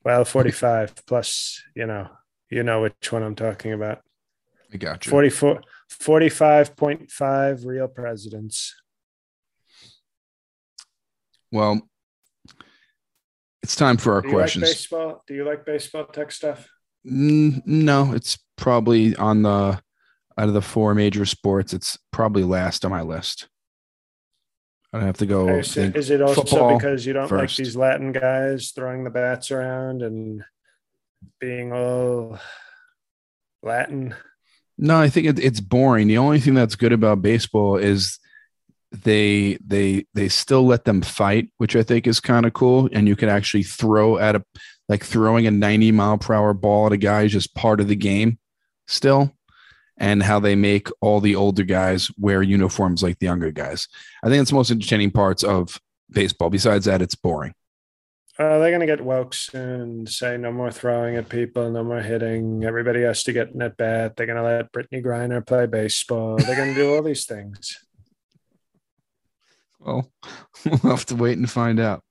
Well, 0.04 0.26
forty 0.26 0.52
five 0.52 0.94
plus, 1.06 1.62
you 1.76 1.86
know, 1.86 2.10
you 2.50 2.64
know 2.64 2.82
which 2.82 3.12
one 3.12 3.24
I'm 3.24 3.36
talking 3.36 3.74
about. 3.74 4.02
I 4.74 4.78
got 4.78 5.06
you. 5.06 5.10
44 5.10 5.62
45.5 5.90 7.66
real 7.66 7.88
presidents. 7.88 8.76
Well, 11.52 11.82
it's 13.70 13.76
time 13.76 13.98
for 13.98 14.14
our 14.14 14.22
Do 14.22 14.30
you 14.30 14.34
like 14.34 14.40
questions. 14.42 14.64
baseball? 14.66 15.24
Do 15.28 15.36
you 15.36 15.44
like 15.46 15.64
baseball 15.64 16.06
tech 16.06 16.32
stuff? 16.32 16.68
Mm, 17.08 17.62
no, 17.68 18.14
it's 18.14 18.40
probably 18.56 19.16
on 19.16 19.44
the 19.44 19.80
out 20.40 20.48
of 20.48 20.56
the 20.56 20.62
four 20.64 20.96
major 20.96 21.24
sports. 21.24 21.72
It's 21.72 21.96
probably 22.12 22.42
last 22.44 22.84
on 22.84 22.90
my 22.90 23.04
list. 23.04 23.48
I'd 24.92 25.04
have 25.04 25.18
to 25.20 25.28
go. 25.28 25.50
Is 25.50 25.78
it- 25.78 25.96
is 25.96 26.10
it 26.10 26.20
also 26.20 26.78
because 26.78 27.06
you 27.06 27.14
don't 27.14 27.30
like 27.32 27.56
these 27.56 27.76
Latin 27.76 28.12
guys 28.12 28.72
throwing 28.72 29.04
the 29.04 29.12
bats 29.12 29.52
around 29.52 30.02
and 30.02 30.44
being 31.40 31.72
all 31.72 32.40
Latin? 33.62 34.16
No, 34.80 35.00
I 35.00 35.10
think 35.10 35.28
it, 35.28 35.38
it's 35.38 35.60
boring. 35.60 36.08
The 36.08 36.18
only 36.18 36.40
thing 36.40 36.56
that's 36.56 36.76
good 36.76 36.92
about 36.92 37.22
baseball 37.22 37.76
is 37.78 38.18
they 38.92 39.58
they 39.66 40.06
they 40.14 40.30
still 40.30 40.66
let 40.66 40.86
them 40.86 41.02
fight, 41.02 41.52
which 41.58 41.76
I 41.76 41.84
think 41.84 42.08
is 42.08 42.20
kind 42.20 42.46
of 42.46 42.54
cool. 42.54 42.90
And 42.92 43.08
you 43.08 43.16
can 43.16 43.30
actually 43.30 43.64
throw 43.64 44.18
at 44.18 44.36
a 44.36 44.44
like 44.88 45.04
throwing 45.04 45.46
a 45.46 45.52
90 45.52 45.92
mile 45.92 46.18
per 46.18 46.34
hour 46.34 46.54
ball 46.54 46.88
at 46.88 46.92
a 46.92 46.98
guy 46.98 47.24
is 47.24 47.32
just 47.32 47.54
part 47.56 47.80
of 47.80 47.88
the 47.88 47.96
game 47.96 48.40
still. 48.88 49.34
And 50.02 50.24
how 50.24 50.40
they 50.40 50.56
make 50.56 50.88
all 51.02 51.20
the 51.20 51.36
older 51.36 51.64
guys 51.64 52.10
wear 52.18 52.42
uniforms 52.42 53.04
like 53.04 53.20
the 53.20 53.26
younger 53.26 53.52
guys. 53.52 53.90
I 54.24 54.30
think 54.30 54.42
it's 54.42 54.50
the 54.50 54.56
most 54.56 54.72
entertaining 54.72 55.12
parts 55.12 55.44
of 55.44 55.78
baseball. 56.10 56.50
Besides 56.50 56.86
that, 56.86 57.02
it's 57.02 57.16
boring. 57.16 57.54
Uh, 58.40 58.60
they're 58.60 58.70
going 58.70 58.80
to 58.80 58.86
get 58.86 59.04
woke 59.04 59.34
soon 59.34 59.82
and 59.82 60.10
say 60.10 60.38
no 60.38 60.54
more 60.54 60.72
throwing 60.72 61.18
at 61.18 61.28
people, 61.28 61.70
no 61.70 61.84
more 61.84 62.00
hitting. 62.00 62.64
Everybody 62.64 63.02
has 63.02 63.24
to 63.24 63.34
get 63.34 63.50
in 63.50 63.62
at 63.62 63.76
bat. 63.76 64.16
They're 64.16 64.26
going 64.26 64.38
to 64.38 64.44
let 64.44 64.72
Brittney 64.72 65.04
Griner 65.04 65.46
play 65.46 65.66
baseball. 65.66 66.38
They're 66.38 66.56
going 66.56 66.74
to 66.74 66.82
do 66.82 66.96
all 66.96 67.04
these 67.04 67.26
things. 67.26 67.78
Well, 69.80 70.12
we'll 70.66 70.78
have 70.78 71.06
to 71.08 71.16
wait 71.16 71.38
and 71.38 71.50
find 71.50 71.80
out. 71.80 72.04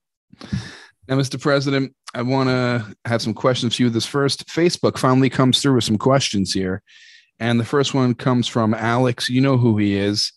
Now, 1.08 1.16
Mr. 1.16 1.40
President, 1.40 1.94
I 2.14 2.22
want 2.22 2.48
to 2.48 2.96
have 3.04 3.22
some 3.22 3.34
questions 3.34 3.76
for 3.76 3.82
you. 3.82 3.90
This 3.90 4.06
first, 4.06 4.46
Facebook 4.46 4.98
finally 4.98 5.30
comes 5.30 5.60
through 5.60 5.74
with 5.74 5.84
some 5.84 5.98
questions 5.98 6.52
here. 6.52 6.82
And 7.38 7.60
the 7.60 7.64
first 7.64 7.94
one 7.94 8.14
comes 8.14 8.48
from 8.48 8.74
Alex. 8.74 9.28
You 9.28 9.40
know 9.40 9.56
who 9.56 9.78
he 9.78 9.96
is. 9.96 10.32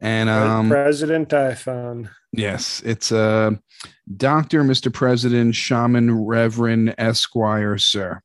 And 0.00 0.28
um, 0.28 0.68
President 0.68 1.30
iPhone. 1.30 2.10
yes, 2.32 2.82
it's 2.84 3.10
uh, 3.10 3.52
Dr. 4.16 4.62
Mr. 4.62 4.92
President, 4.92 5.54
Shaman, 5.54 6.24
Reverend, 6.24 6.94
Esquire, 6.98 7.78
Sir. 7.78 8.20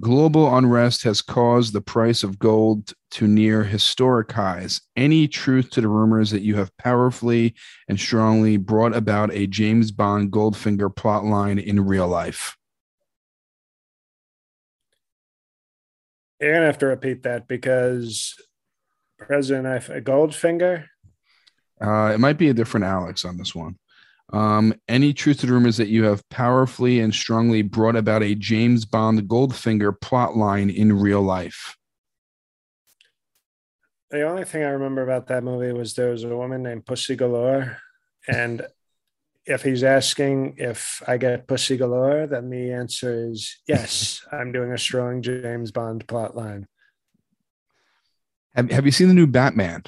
Global 0.00 0.54
unrest 0.54 1.02
has 1.04 1.22
caused 1.22 1.72
the 1.72 1.80
price 1.80 2.22
of 2.22 2.38
gold 2.38 2.92
to 3.10 3.26
near 3.26 3.64
historic 3.64 4.30
highs. 4.32 4.80
Any 4.96 5.28
truth 5.28 5.70
to 5.70 5.80
the 5.80 5.88
rumors 5.88 6.30
that 6.30 6.42
you 6.42 6.56
have 6.56 6.76
powerfully 6.76 7.54
and 7.88 7.98
strongly 7.98 8.56
brought 8.56 8.94
about 8.94 9.32
a 9.32 9.46
James 9.46 9.90
Bond 9.90 10.30
Goldfinger 10.30 10.94
plotline 10.94 11.62
in 11.62 11.86
real 11.86 12.08
life? 12.08 12.56
You're 16.40 16.52
gonna 16.52 16.66
have 16.66 16.78
to 16.78 16.86
repeat 16.86 17.24
that 17.24 17.48
because 17.48 18.34
President 19.18 19.66
iPhone 19.66 20.04
Goldfinger. 20.04 20.84
Uh, 21.80 22.12
it 22.14 22.20
might 22.20 22.38
be 22.38 22.48
a 22.48 22.54
different 22.54 22.84
Alex 22.84 23.24
on 23.24 23.36
this 23.36 23.54
one. 23.54 23.76
Um, 24.32 24.74
any 24.88 25.14
truth 25.14 25.40
to 25.40 25.46
the 25.46 25.52
rumors 25.52 25.78
that 25.78 25.88
you 25.88 26.04
have 26.04 26.28
powerfully 26.28 27.00
and 27.00 27.14
strongly 27.14 27.62
brought 27.62 27.96
about 27.96 28.22
a 28.22 28.34
James 28.34 28.84
Bond 28.84 29.22
Goldfinger 29.22 29.98
plotline 29.98 30.74
in 30.74 30.92
real 30.92 31.22
life? 31.22 31.77
The 34.10 34.22
only 34.22 34.44
thing 34.44 34.62
I 34.62 34.70
remember 34.70 35.02
about 35.02 35.26
that 35.26 35.44
movie 35.44 35.72
was 35.72 35.94
there 35.94 36.10
was 36.10 36.24
a 36.24 36.34
woman 36.34 36.62
named 36.62 36.86
Pussy 36.86 37.14
Galore, 37.14 37.78
and 38.26 38.66
if 39.44 39.62
he's 39.62 39.82
asking 39.82 40.54
if 40.58 41.02
I 41.06 41.16
get 41.16 41.46
Pussy 41.46 41.76
Galore, 41.76 42.26
then 42.26 42.50
the 42.50 42.72
answer 42.72 43.30
is 43.30 43.58
yes. 43.66 44.24
I'm 44.32 44.52
doing 44.52 44.72
a 44.72 44.78
strong 44.78 45.22
James 45.22 45.72
Bond 45.72 46.06
plotline. 46.06 46.64
Have, 48.54 48.70
have 48.70 48.86
you 48.86 48.92
seen 48.92 49.08
the 49.08 49.14
new 49.14 49.26
Batman? 49.26 49.84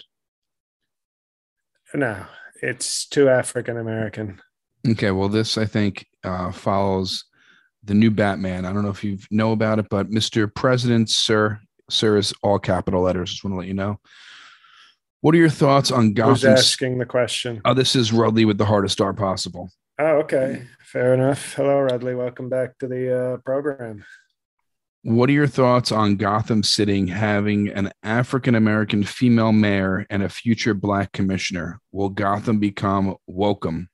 No, 1.95 2.25
it's 2.63 3.07
too 3.07 3.29
African 3.29 3.77
American. 3.77 4.41
Okay, 4.89 5.11
well, 5.11 5.29
this 5.29 5.59
I 5.59 5.67
think 5.67 6.07
uh, 6.25 6.53
follows 6.53 7.25
the 7.85 7.95
new 7.95 8.11
Batman. 8.11 8.65
I 8.65 8.73
don't 8.73 8.83
know 8.83 8.91
if 8.91 9.05
you 9.05 9.19
know 9.31 9.53
about 9.53 9.79
it, 9.79 9.89
but 9.91 10.11
Mr. 10.11 10.53
President, 10.55 11.11
Sir, 11.11 11.61
Sir 11.93 12.17
is 12.17 12.33
all 12.43 12.59
capital 12.59 13.03
letters. 13.03 13.31
Just 13.31 13.45
want 13.45 13.55
to 13.55 13.59
let 13.59 13.69
you 13.69 13.75
know. 13.75 13.99
What 15.21 15.35
are 15.35 15.39
your 15.39 15.51
thoughts 15.51 15.91
on 15.91 16.07
Who's 16.07 16.15
Gotham? 16.15 16.53
asking 16.53 16.99
the 16.99 17.07
question? 17.07 17.61
Oh, 17.65 17.75
this 17.75 17.95
is 17.95 18.13
Rudley 18.13 18.45
with 18.45 18.59
the 18.59 18.65
hardest 18.65 18.93
star 18.93 19.13
possible. 19.13 19.71
Oh, 19.99 20.21
okay, 20.21 20.67
fair 20.81 21.13
enough. 21.13 21.55
Hello, 21.55 21.81
Rudley. 21.81 22.15
Welcome 22.15 22.49
back 22.49 22.79
to 22.79 22.89
the 22.89 23.35
uh, 23.35 23.37
program. 23.39 24.03
What 25.03 25.29
are 25.29 25.33
your 25.33 25.47
thoughts 25.47 25.93
on 25.93 26.17
Gotham 26.17 26.63
sitting 26.63 27.07
having 27.07 27.69
an 27.69 27.91
African 28.03 28.55
American 28.55 29.03
female 29.03 29.53
mayor 29.53 30.07
and 30.11 30.23
a 30.23 30.29
future 30.29 30.75
black 30.75 31.13
commissioner? 31.13 31.81
Will 31.93 32.11
Gotham 32.11 32.59
become 32.59 33.17
welcome? 33.27 33.89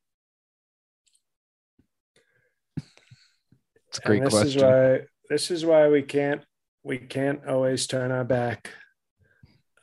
It's 3.88 3.98
a 3.98 4.00
great 4.02 4.18
and 4.18 4.26
this 4.26 4.34
question. 4.34 4.58
is 4.58 4.62
why 4.62 5.00
this 5.28 5.50
is 5.50 5.64
why 5.64 5.88
we 5.88 6.02
can't 6.02 6.44
we 6.86 6.98
can't 6.98 7.44
always 7.46 7.86
turn 7.88 8.12
our 8.12 8.22
back 8.24 8.70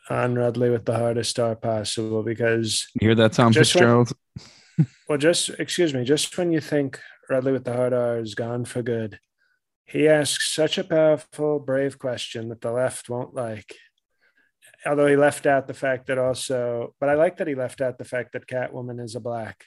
on 0.09 0.35
Rudley 0.35 0.69
with 0.69 0.85
the 0.85 0.97
hardest 0.97 1.31
star 1.31 1.53
possible 1.55 2.23
because 2.23 2.87
You 2.99 3.07
hear 3.09 3.15
that, 3.15 3.33
Tom 3.33 3.51
Just 3.51 3.75
when- 3.75 3.81
Fitzgerald? 3.83 4.11
well 5.07 5.19
just 5.19 5.49
excuse 5.59 5.93
me 5.93 6.03
just 6.03 6.35
when 6.37 6.51
you 6.51 6.59
think 6.59 6.99
Rudley 7.29 7.51
with 7.51 7.63
the 7.63 7.73
hard 7.73 7.93
R 7.93 8.17
is 8.19 8.33
gone 8.33 8.65
for 8.65 8.81
good 8.81 9.19
he 9.85 10.07
asks 10.07 10.55
such 10.55 10.77
a 10.77 10.83
powerful 10.83 11.59
brave 11.59 11.99
question 11.99 12.49
that 12.49 12.61
the 12.61 12.71
left 12.71 13.09
won't 13.09 13.35
like. 13.35 13.75
Although 14.85 15.07
he 15.07 15.17
left 15.17 15.45
out 15.45 15.67
the 15.67 15.73
fact 15.73 16.07
that 16.07 16.17
also 16.17 16.95
but 16.99 17.09
I 17.09 17.15
like 17.15 17.37
that 17.37 17.47
he 17.47 17.55
left 17.55 17.81
out 17.81 17.97
the 17.97 18.05
fact 18.05 18.31
that 18.33 18.47
Catwoman 18.47 19.03
is 19.03 19.15
a 19.15 19.19
black. 19.19 19.65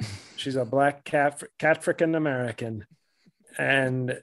She's 0.36 0.56
a 0.56 0.64
black 0.64 1.04
cat 1.04 1.42
Catfrican 1.58 2.16
American. 2.16 2.84
And 3.56 4.20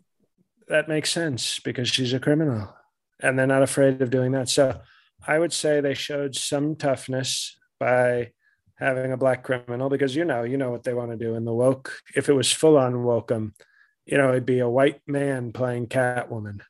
that 0.68 0.88
makes 0.88 1.12
sense 1.12 1.60
because 1.60 1.90
she's 1.90 2.14
a 2.14 2.20
criminal 2.20 2.74
and 3.20 3.38
they're 3.38 3.48
not 3.48 3.64
afraid 3.64 4.02
of 4.02 4.10
doing 4.10 4.32
that 4.32 4.50
so 4.50 4.80
i 5.28 5.38
would 5.38 5.54
say 5.54 5.80
they 5.80 5.94
showed 5.94 6.36
some 6.36 6.76
toughness 6.76 7.58
by 7.80 8.32
having 8.76 9.12
a 9.12 9.18
black 9.18 9.44
criminal 9.44 9.90
because 9.90 10.16
you 10.16 10.26
know 10.26 10.44
you 10.44 10.58
know 10.58 10.72
what 10.72 10.84
they 10.84 10.94
want 10.94 11.12
to 11.12 11.18
do 11.18 11.36
in 11.36 11.46
the 11.46 11.54
woke 11.54 12.02
if 12.16 12.30
it 12.30 12.34
was 12.34 12.52
full 12.52 12.78
on 12.78 12.94
wokem 12.94 13.52
you 14.06 14.18
know 14.18 14.30
it'd 14.30 14.46
be 14.46 14.60
a 14.60 14.70
white 14.70 15.02
man 15.08 15.52
playing 15.52 15.88
catwoman 15.88 16.62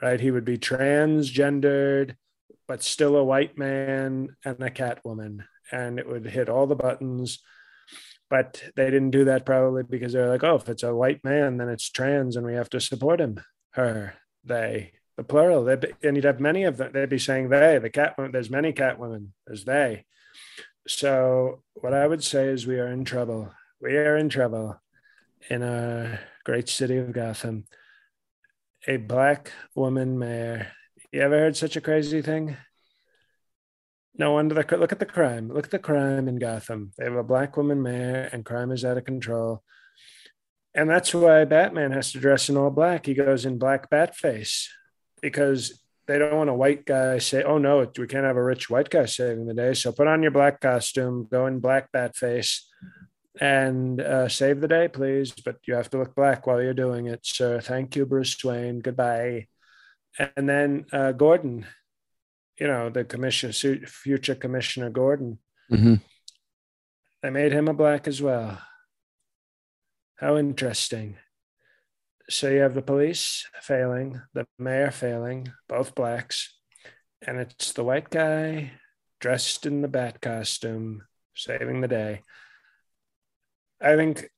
right 0.00 0.20
he 0.20 0.30
would 0.30 0.44
be 0.44 0.58
transgendered 0.58 2.14
but 2.70 2.84
still 2.84 3.16
a 3.16 3.24
white 3.24 3.58
man 3.58 4.28
and 4.44 4.62
a 4.62 4.70
cat 4.70 5.04
woman. 5.04 5.42
And 5.72 5.98
it 5.98 6.08
would 6.08 6.24
hit 6.24 6.48
all 6.48 6.68
the 6.68 6.76
buttons. 6.76 7.40
But 8.30 8.62
they 8.76 8.84
didn't 8.84 9.10
do 9.10 9.24
that 9.24 9.44
probably 9.44 9.82
because 9.82 10.12
they're 10.12 10.28
like, 10.28 10.44
oh, 10.44 10.54
if 10.54 10.68
it's 10.68 10.84
a 10.84 10.94
white 10.94 11.24
man, 11.24 11.56
then 11.56 11.68
it's 11.68 11.90
trans 11.90 12.36
and 12.36 12.46
we 12.46 12.54
have 12.54 12.70
to 12.70 12.80
support 12.80 13.20
him, 13.20 13.40
her, 13.72 14.14
they, 14.44 14.92
the 15.16 15.24
plural. 15.24 15.64
They'd 15.64 15.80
be, 15.80 15.88
and 16.04 16.16
you'd 16.16 16.24
have 16.24 16.38
many 16.38 16.62
of 16.62 16.76
them. 16.76 16.92
They'd 16.92 17.08
be 17.08 17.18
saying 17.18 17.48
they, 17.48 17.78
the 17.78 17.90
cat 17.90 18.14
there's 18.30 18.48
many 18.48 18.72
cat 18.72 19.00
women, 19.00 19.32
there's 19.46 19.64
they. 19.64 20.04
So 20.86 21.62
what 21.74 21.92
I 21.92 22.06
would 22.06 22.22
say 22.22 22.46
is 22.46 22.66
we 22.66 22.78
are 22.78 22.88
in 22.88 23.04
trouble. 23.04 23.52
We 23.80 23.96
are 23.96 24.16
in 24.16 24.28
trouble 24.28 24.80
in 25.48 25.62
our 25.62 26.20
great 26.44 26.68
city 26.68 26.98
of 26.98 27.12
Gotham. 27.12 27.64
A 28.86 28.96
black 28.96 29.52
woman 29.74 30.18
mayor. 30.18 30.68
You 31.12 31.22
ever 31.22 31.38
heard 31.38 31.56
such 31.56 31.76
a 31.76 31.80
crazy 31.80 32.22
thing? 32.22 32.56
No 34.20 34.32
wonder 34.32 34.54
the 34.54 34.76
look 34.76 34.92
at 34.92 34.98
the 34.98 35.06
crime. 35.06 35.48
Look 35.48 35.64
at 35.64 35.70
the 35.70 35.78
crime 35.78 36.28
in 36.28 36.38
Gotham. 36.38 36.92
They 36.98 37.04
have 37.04 37.14
a 37.14 37.22
black 37.22 37.56
woman 37.56 37.80
mayor, 37.80 38.28
and 38.30 38.44
crime 38.44 38.70
is 38.70 38.84
out 38.84 38.98
of 38.98 39.06
control. 39.06 39.62
And 40.74 40.90
that's 40.90 41.14
why 41.14 41.46
Batman 41.46 41.92
has 41.92 42.12
to 42.12 42.20
dress 42.20 42.50
in 42.50 42.58
all 42.58 42.68
black. 42.68 43.06
He 43.06 43.14
goes 43.14 43.46
in 43.46 43.58
black 43.58 43.88
bat 43.88 44.14
face 44.14 44.68
because 45.22 45.82
they 46.06 46.18
don't 46.18 46.36
want 46.36 46.50
a 46.50 46.54
white 46.54 46.84
guy 46.84 47.16
say, 47.16 47.42
"Oh 47.42 47.56
no, 47.56 47.90
we 47.98 48.06
can't 48.06 48.26
have 48.26 48.36
a 48.36 48.44
rich 48.44 48.68
white 48.68 48.90
guy 48.90 49.06
saving 49.06 49.46
the 49.46 49.54
day." 49.54 49.72
So 49.72 49.90
put 49.90 50.06
on 50.06 50.20
your 50.20 50.32
black 50.32 50.60
costume, 50.60 51.26
go 51.30 51.46
in 51.46 51.60
black 51.60 51.90
bat 51.90 52.14
face, 52.14 52.68
and 53.40 54.02
uh, 54.02 54.28
save 54.28 54.60
the 54.60 54.68
day, 54.68 54.88
please. 54.88 55.32
But 55.32 55.56
you 55.66 55.72
have 55.76 55.88
to 55.92 55.98
look 55.98 56.14
black 56.14 56.46
while 56.46 56.60
you're 56.60 56.74
doing 56.74 57.06
it, 57.06 57.20
sir. 57.24 57.62
Thank 57.62 57.96
you, 57.96 58.04
Bruce 58.04 58.44
Wayne. 58.44 58.80
Goodbye. 58.80 59.46
And 60.36 60.46
then 60.46 60.84
uh, 60.92 61.12
Gordon, 61.12 61.64
you 62.60 62.66
know, 62.66 62.90
the 62.90 63.04
commission, 63.04 63.52
future 63.52 64.34
Commissioner 64.34 64.90
Gordon. 64.90 65.38
Mm-hmm. 65.72 65.94
They 67.22 67.30
made 67.30 67.52
him 67.52 67.68
a 67.68 67.74
black 67.74 68.06
as 68.06 68.20
well. 68.20 68.60
How 70.16 70.36
interesting. 70.36 71.16
So 72.28 72.50
you 72.50 72.60
have 72.60 72.74
the 72.74 72.82
police 72.82 73.46
failing, 73.62 74.20
the 74.34 74.46
mayor 74.58 74.90
failing, 74.90 75.52
both 75.68 75.94
blacks, 75.94 76.54
and 77.26 77.38
it's 77.38 77.72
the 77.72 77.82
white 77.82 78.10
guy 78.10 78.72
dressed 79.20 79.66
in 79.66 79.80
the 79.80 79.88
bat 79.88 80.20
costume 80.20 81.02
saving 81.34 81.80
the 81.80 81.88
day. 81.88 82.20
I 83.80 83.96
think 83.96 84.28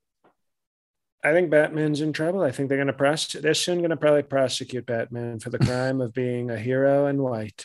I 1.25 1.33
think 1.33 1.51
Batman's 1.51 2.01
in 2.01 2.13
trouble. 2.13 2.43
I 2.43 2.51
think 2.51 2.69
they're 2.69 2.79
going 2.79 2.87
to 2.87 2.93
prosecute. 2.93 3.43
They're 3.43 3.55
soon 3.55 3.79
going 3.79 3.91
to 3.91 3.97
probably 3.97 4.23
prosecute 4.23 4.87
Batman 4.87 5.41
for 5.41 5.51
the 5.51 5.59
crime 5.67 6.01
of 6.01 6.15
being 6.15 6.51
a 6.51 6.59
hero 6.59 7.07
and 7.07 7.21
white. 7.21 7.65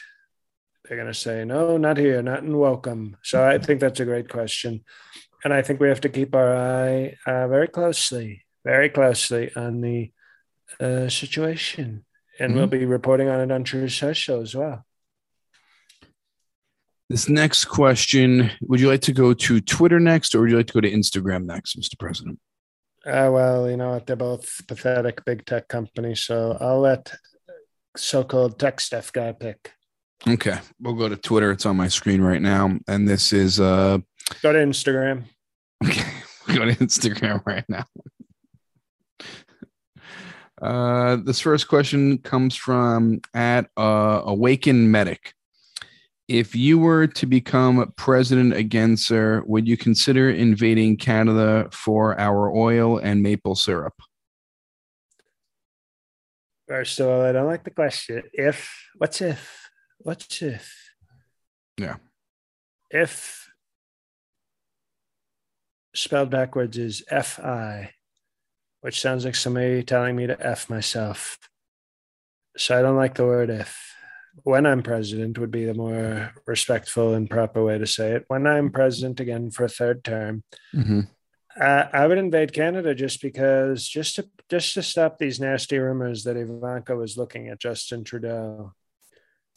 They're 0.88 0.98
going 0.98 1.12
to 1.12 1.14
say, 1.14 1.44
no, 1.44 1.78
not 1.78 1.98
here, 1.98 2.22
not 2.22 2.44
in 2.44 2.58
welcome. 2.58 3.18
So 3.24 3.46
I 3.46 3.58
think 3.58 3.80
that's 3.80 4.00
a 4.00 4.06
great 4.06 4.30
question. 4.30 4.84
And 5.44 5.54
I 5.54 5.62
think 5.62 5.80
we 5.80 5.90
have 5.90 6.02
to 6.02 6.10
keep 6.10 6.34
our 6.34 6.56
eye 6.56 7.18
uh, 7.26 7.48
very 7.48 7.68
closely, 7.68 8.46
very 8.64 8.90
closely 8.90 9.52
on 9.56 9.82
the 9.82 10.12
uh, 10.80 11.10
situation. 11.10 12.06
And 12.40 12.52
mm-hmm. 12.52 12.58
we'll 12.60 12.68
be 12.68 12.86
reporting 12.86 13.28
on 13.28 13.42
it 13.42 13.52
on 13.52 13.64
Truth 13.64 13.92
Social 13.94 14.42
as 14.42 14.56
well. 14.56 14.86
This 17.10 17.30
next 17.30 17.66
question 17.66 18.52
Would 18.62 18.82
you 18.82 18.90
like 18.90 19.02
to 19.02 19.14
go 19.14 19.34
to 19.34 19.62
Twitter 19.62 20.00
next, 20.00 20.36
or 20.36 20.42
would 20.42 20.52
you 20.52 20.58
like 20.58 20.68
to 20.68 20.74
go 20.74 20.82
to 20.82 20.92
Instagram 20.92 21.46
next, 21.46 21.80
Mr. 21.80 21.98
President? 21.98 22.40
Uh, 23.06 23.30
well, 23.32 23.70
you 23.70 23.78
know 23.78 23.92
what? 23.92 24.06
They're 24.06 24.18
both 24.18 24.68
pathetic 24.68 25.24
big 25.24 25.46
tech 25.46 25.70
companies. 25.70 26.22
So 26.22 26.58
I'll 26.60 26.82
let 26.82 27.14
so 27.96 28.24
called 28.24 28.60
tech 28.60 28.82
stuff 28.82 29.14
guy 29.14 29.32
pick. 29.32 29.72
Okay. 30.26 30.58
We'll 30.80 30.96
go 30.96 31.10
to 31.10 31.18
Twitter. 31.18 31.52
It's 31.52 31.66
on 31.66 31.78
my 31.78 31.88
screen 31.88 32.22
right 32.22 32.42
now. 32.42 32.78
And 32.88 33.08
this 33.08 33.34
is 33.34 33.60
uh 33.60 34.00
go 34.42 34.54
to 34.54 34.60
Instagram. 34.60 35.24
Okay. 35.86 36.10
go 36.48 36.66
to 36.66 36.76
Instagram 36.76 37.46
right 37.46 37.66
now. 37.68 37.86
Uh, 40.62 41.18
this 41.18 41.40
first 41.40 41.68
question 41.68 42.18
comes 42.18 42.56
from 42.56 43.22
at 43.34 43.70
uh, 43.78 44.22
Awaken 44.26 44.90
Medic. 44.90 45.34
If 46.28 46.56
you 46.56 46.80
were 46.80 47.08
to 47.08 47.26
become 47.26 47.94
president 47.96 48.54
again, 48.54 48.98
sir, 48.98 49.44
would 49.46 49.68
you 49.68 49.78
consider 49.78 50.30
invading 50.30 50.98
Canada 50.98 51.70
for 51.72 52.20
our 52.20 52.52
oil 52.52 52.98
and 52.98 53.22
maple 53.22 53.56
syrup? 53.56 53.94
First 56.68 57.00
of 57.00 57.08
all, 57.08 57.22
I 57.22 57.32
don't 57.32 57.46
like 57.46 57.64
the 57.64 57.72
question. 57.72 58.24
If, 58.34 58.70
what's 58.98 59.22
if? 59.22 59.67
What's 60.00 60.42
if? 60.42 60.94
Yeah. 61.78 61.96
If 62.90 63.50
spelled 65.94 66.30
backwards 66.30 66.78
is 66.78 67.04
F 67.10 67.40
I 67.40 67.92
which 68.82 69.02
sounds 69.02 69.26
like 69.26 69.36
somebody 69.36 69.84
telling 69.84 70.16
me 70.16 70.28
to 70.28 70.46
F 70.46 70.70
myself. 70.70 71.38
So 72.56 72.78
I 72.78 72.82
don't 72.82 72.96
like 72.96 73.16
the 73.16 73.26
word 73.26 73.50
if. 73.50 73.94
When 74.44 74.68
I'm 74.68 74.84
president 74.84 75.40
would 75.40 75.50
be 75.50 75.66
the 75.66 75.74
more 75.74 76.32
respectful 76.46 77.16
and 77.16 77.30
proper 77.30 77.64
way 77.64 77.80
to 77.80 77.88
say 77.88 78.12
it. 78.12 78.26
When 78.28 78.46
I'm 78.46 78.72
president 78.72 79.20
again 79.20 79.50
for 79.50 79.66
a 79.66 79.70
third 79.70 80.04
term, 80.04 80.44
mm-hmm. 80.76 81.02
uh, 81.60 81.84
I 81.92 82.06
would 82.06 82.20
invade 82.20 82.54
Canada 82.54 82.94
just 82.94 83.20
because, 83.22 83.88
just 83.88 84.16
to 84.16 84.30
just 84.48 84.76
to 84.76 84.84
stop 84.84 85.18
these 85.18 85.40
nasty 85.40 85.80
rumors 85.80 86.24
that 86.24 86.38
Ivanka 86.38 86.96
was 86.96 87.18
looking 87.18 87.50
at 87.50 87.60
Justin 87.60 88.04
Trudeau 88.04 88.74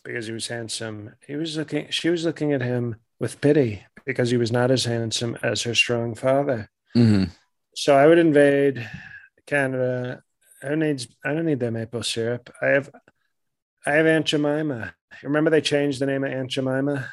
because 0.04 0.26
he 0.26 0.32
was 0.32 0.48
handsome. 0.48 1.14
He 1.26 1.36
was 1.36 1.56
looking. 1.56 1.88
She 1.90 2.08
was 2.08 2.24
looking 2.24 2.52
at 2.52 2.62
him 2.62 2.96
with 3.18 3.40
pity 3.40 3.84
because 4.06 4.30
he 4.30 4.36
was 4.36 4.50
not 4.50 4.70
as 4.70 4.84
handsome 4.84 5.36
as 5.42 5.62
her 5.62 5.74
strong 5.74 6.14
father. 6.14 6.70
Mm-hmm. 6.96 7.24
So 7.74 7.96
I 7.96 8.06
would 8.06 8.18
invade 8.18 8.88
Canada. 9.46 10.22
I 10.62 10.68
don't 10.68 10.80
need 10.80 11.06
I 11.24 11.32
don't 11.32 11.46
need 11.46 11.60
their 11.60 11.70
maple 11.70 12.02
syrup. 12.02 12.50
I 12.60 12.66
have 12.66 12.90
I 13.86 13.92
have 13.92 14.06
Aunt 14.06 14.26
Jemima. 14.26 14.94
Remember 15.22 15.50
they 15.50 15.60
changed 15.60 16.00
the 16.00 16.06
name 16.06 16.24
of 16.24 16.32
Aunt 16.32 16.50
Jemima? 16.50 17.10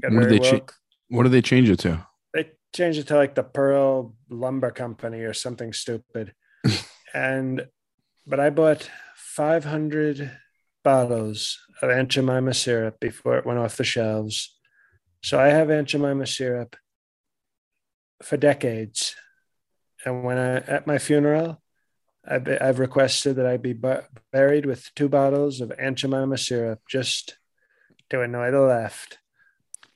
Got 0.00 0.12
what 0.12 0.28
did 0.28 0.30
they 0.30 0.38
change? 0.38 0.62
What 1.08 1.22
did 1.24 1.32
they 1.32 1.42
change 1.42 1.70
it 1.70 1.78
to? 1.80 2.06
They 2.32 2.50
changed 2.74 2.98
it 2.98 3.08
to 3.08 3.16
like 3.16 3.34
the 3.34 3.42
Pearl 3.42 4.14
Lumber 4.30 4.70
Company 4.70 5.20
or 5.20 5.34
something 5.34 5.72
stupid. 5.72 6.32
and 7.14 7.66
but 8.26 8.40
I 8.40 8.50
bought 8.50 8.88
500 9.16 10.30
bottles 10.82 11.58
of 11.80 11.90
Aunt 11.90 12.08
Jemima 12.08 12.54
syrup 12.54 13.00
before 13.00 13.38
it 13.38 13.46
went 13.46 13.58
off 13.58 13.76
the 13.76 13.84
shelves. 13.84 14.56
So 15.22 15.38
I 15.38 15.48
have 15.48 15.70
Aunt 15.70 15.88
Jemima 15.88 16.26
syrup 16.26 16.76
for 18.22 18.36
decades. 18.36 19.14
And 20.04 20.24
when 20.24 20.38
I 20.38 20.56
at 20.56 20.86
my 20.86 20.98
funeral, 20.98 21.62
I've, 22.26 22.48
I've 22.60 22.78
requested 22.78 23.36
that 23.36 23.46
I 23.46 23.56
be 23.56 23.74
buried 24.32 24.66
with 24.66 24.90
two 24.94 25.08
bottles 25.08 25.60
of 25.60 25.72
Aunt 25.78 25.98
Jemima 25.98 26.38
syrup 26.38 26.80
just 26.88 27.36
to 28.10 28.20
annoy 28.20 28.50
the 28.50 28.60
left. 28.60 29.18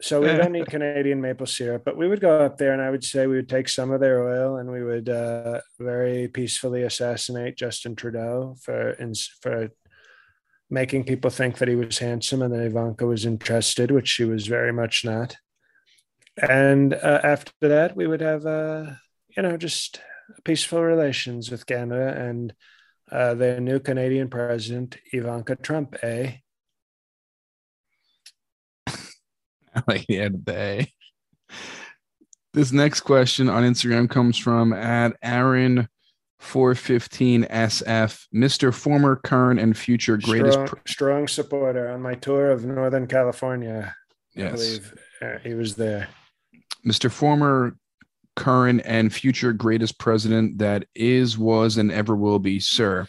So 0.01 0.20
we 0.20 0.29
don't 0.29 0.53
need 0.53 0.66
Canadian 0.70 1.20
maple 1.20 1.46
syrup, 1.46 1.83
but 1.85 1.96
we 1.96 2.09
would 2.09 2.20
go 2.20 2.40
up 2.40 2.59
there 2.59 2.72
and 2.72 2.83
I 2.83 2.90
would 2.90 3.05
say 3.05 3.27
we 3.27 3.37
would 3.37 3.49
take 3.49 3.68
some 3.68 3.90
of 3.90 4.01
their 4.01 4.27
oil 4.27 4.57
and 4.57 4.70
we 4.70 4.83
would 4.83 5.09
uh, 5.09 5.61
very 5.79 6.29
peacefully 6.29 6.83
assassinate 6.83 7.57
Justin 7.57 7.96
Trudeau 7.96 8.57
for 8.61 8.96
for 9.40 9.70
making 10.68 11.05
people 11.05 11.31
think 11.31 11.59
that 11.59 11.68
he 11.68 11.76
was 11.76 11.98
handsome 11.98 12.42
and 12.42 12.52
that 12.52 12.64
Ivanka 12.64 13.07
was 13.07 13.24
interested, 13.24 13.90
which 13.90 14.09
she 14.09 14.24
was 14.24 14.47
very 14.47 14.72
much 14.72 15.05
not. 15.05 15.36
And 16.36 16.93
uh, 16.95 17.20
after 17.22 17.53
that, 17.62 17.97
we 17.97 18.07
would 18.07 18.20
have 18.20 18.45
uh, 18.45 18.86
you 19.36 19.43
know, 19.43 19.57
just 19.57 20.01
peaceful 20.45 20.82
relations 20.82 21.51
with 21.51 21.66
Canada 21.66 22.18
and 22.18 22.55
uh, 23.12 23.34
their 23.34 23.61
new 23.61 23.78
Canadian 23.78 24.28
president, 24.28 24.97
Ivanka 25.12 25.57
Trump, 25.57 25.97
eh? 26.03 26.32
like 29.86 30.07
the 30.09 30.20
end 30.20 30.34
of 30.36 30.45
the. 30.47 30.86
This 32.55 32.72
next 32.72 33.01
question 33.01 33.51
on 33.51 33.62
Instagram 33.64 34.09
comes 34.09 34.38
from 34.38 34.72
at 34.72 35.14
Aaron 35.22 35.88
415SF, 36.43 38.26
Mr. 38.34 38.74
Former, 38.74 39.16
current, 39.16 39.59
and 39.61 39.76
future 39.76 40.16
greatest. 40.16 40.53
Strong, 40.53 40.80
strong 40.87 41.28
supporter 41.28 41.89
on 41.91 42.03
my 42.03 42.14
tour 42.14 42.51
of 42.51 42.64
Northern 42.64 43.07
California. 43.07 43.95
Yes. 44.34 44.53
I 44.53 44.57
believe 44.57 44.95
uh, 45.22 45.39
he 45.43 45.55
was 45.55 45.76
there. 45.76 46.09
Mr. 46.87 47.11
Former, 47.11 47.76
current 48.37 48.82
and 48.84 49.12
future 49.12 49.53
greatest 49.53 49.99
president 49.99 50.59
that 50.59 50.87
is, 50.95 51.37
was, 51.37 51.78
and 51.78 51.91
ever 51.91 52.14
will 52.14 52.39
be, 52.39 52.61
sir. 52.61 53.09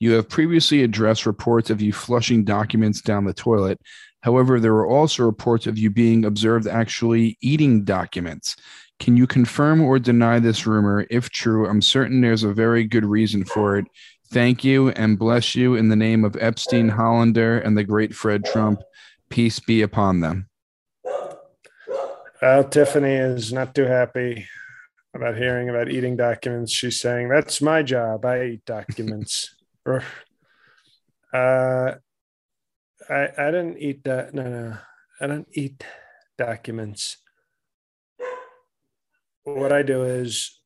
You 0.00 0.12
have 0.12 0.28
previously 0.28 0.82
addressed 0.82 1.26
reports 1.26 1.70
of 1.70 1.80
you 1.80 1.92
flushing 1.92 2.44
documents 2.44 3.00
down 3.00 3.24
the 3.24 3.34
toilet. 3.34 3.80
However, 4.22 4.58
there 4.58 4.72
were 4.72 4.88
also 4.88 5.24
reports 5.24 5.66
of 5.66 5.78
you 5.78 5.90
being 5.90 6.24
observed 6.24 6.66
actually 6.66 7.36
eating 7.40 7.84
documents. 7.84 8.56
Can 9.00 9.16
you 9.16 9.26
confirm 9.26 9.80
or 9.80 9.98
deny 9.98 10.38
this 10.38 10.66
rumor? 10.66 11.06
If 11.10 11.30
true, 11.30 11.68
I'm 11.68 11.82
certain 11.82 12.20
there's 12.20 12.44
a 12.44 12.52
very 12.52 12.84
good 12.84 13.04
reason 13.04 13.44
for 13.44 13.76
it. 13.76 13.86
Thank 14.30 14.64
you 14.64 14.90
and 14.90 15.18
bless 15.18 15.54
you 15.54 15.74
in 15.74 15.88
the 15.88 15.96
name 15.96 16.24
of 16.24 16.36
Epstein, 16.40 16.88
Hollander, 16.88 17.58
and 17.58 17.76
the 17.76 17.84
great 17.84 18.14
Fred 18.14 18.44
Trump. 18.44 18.80
Peace 19.28 19.60
be 19.60 19.82
upon 19.82 20.20
them. 20.20 20.48
Well, 22.40 22.64
Tiffany 22.64 23.14
is 23.14 23.52
not 23.52 23.74
too 23.74 23.84
happy 23.84 24.46
about 25.14 25.36
hearing 25.36 25.68
about 25.70 25.90
eating 25.90 26.16
documents. 26.16 26.72
She's 26.72 27.00
saying, 27.00 27.28
That's 27.28 27.62
my 27.62 27.82
job. 27.82 28.24
I 28.24 28.44
eat 28.44 28.64
documents. 28.64 29.54
uh, 29.86 30.00
I, 31.32 31.92
I 33.08 33.50
didn't 33.50 33.78
eat 33.78 34.04
that. 34.04 34.34
No, 34.34 34.42
no, 34.42 34.76
I 35.20 35.26
don't 35.26 35.48
eat 35.52 35.84
documents. 36.38 37.18
What 39.44 39.72
I 39.72 39.82
do 39.82 40.02
is 40.04 40.58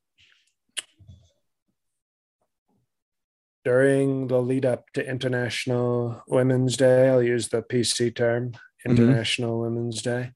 during 3.65 4.29
the 4.29 4.41
lead 4.41 4.65
up 4.65 4.91
to 4.95 5.07
International 5.07 6.23
Women's 6.29 6.77
Day, 6.77 7.09
I'll 7.09 7.23
use 7.23 7.49
the 7.49 7.61
PC 7.61 8.15
term, 8.15 8.53
mm-hmm. 8.53 8.91
International 8.91 9.55
mm-hmm. 9.55 9.75
Women's 9.75 10.01
Day. 10.01 10.31